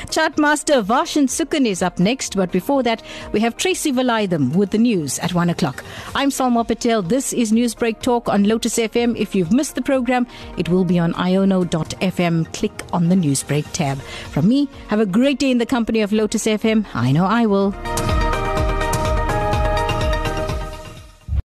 Chartmaster 0.07 0.84
Varshan 0.84 1.28
Sukun 1.28 1.66
is 1.66 1.82
up 1.82 1.99
next, 1.99 2.36
but 2.36 2.51
before 2.51 2.84
that, 2.84 3.03
we 3.32 3.39
have 3.41 3.57
Tracy 3.57 3.91
Valaydham 3.91 4.55
with 4.55 4.72
the 4.72 4.78
news 4.78 5.20
at 5.20 5.34
1 5.34 5.49
o'clock. 5.49 5.84
I'm 6.16 6.30
Salma 6.30 6.68
Patel. 6.68 7.01
This 7.01 7.34
is 7.34 7.51
Newsbreak 7.51 8.01
Talk 8.01 8.30
on 8.30 8.45
Lotus 8.45 8.78
FM. 8.78 9.18
If 9.18 9.36
you've 9.36 9.51
missed 9.51 9.76
the 9.76 9.82
program, 9.82 10.26
it 10.57 10.70
will 10.70 10.86
be 10.86 10.99
on 10.99 11.14
iono.fm. 11.14 12.53
Click 12.53 12.84
on 12.93 13.09
the 13.09 13.16
Newsbreak 13.16 13.72
tab. 13.74 13.99
From 14.32 14.47
me, 14.47 14.70
have 14.88 14.99
a 14.99 15.05
great 15.05 15.39
day 15.39 15.51
in 15.51 15.57
the 15.57 15.66
company 15.66 16.01
of 16.01 16.12
Lotus 16.12 16.45
FM. 16.45 16.86
I 16.93 17.12
know 17.12 17.26
I 17.26 17.45
will. 17.45 17.72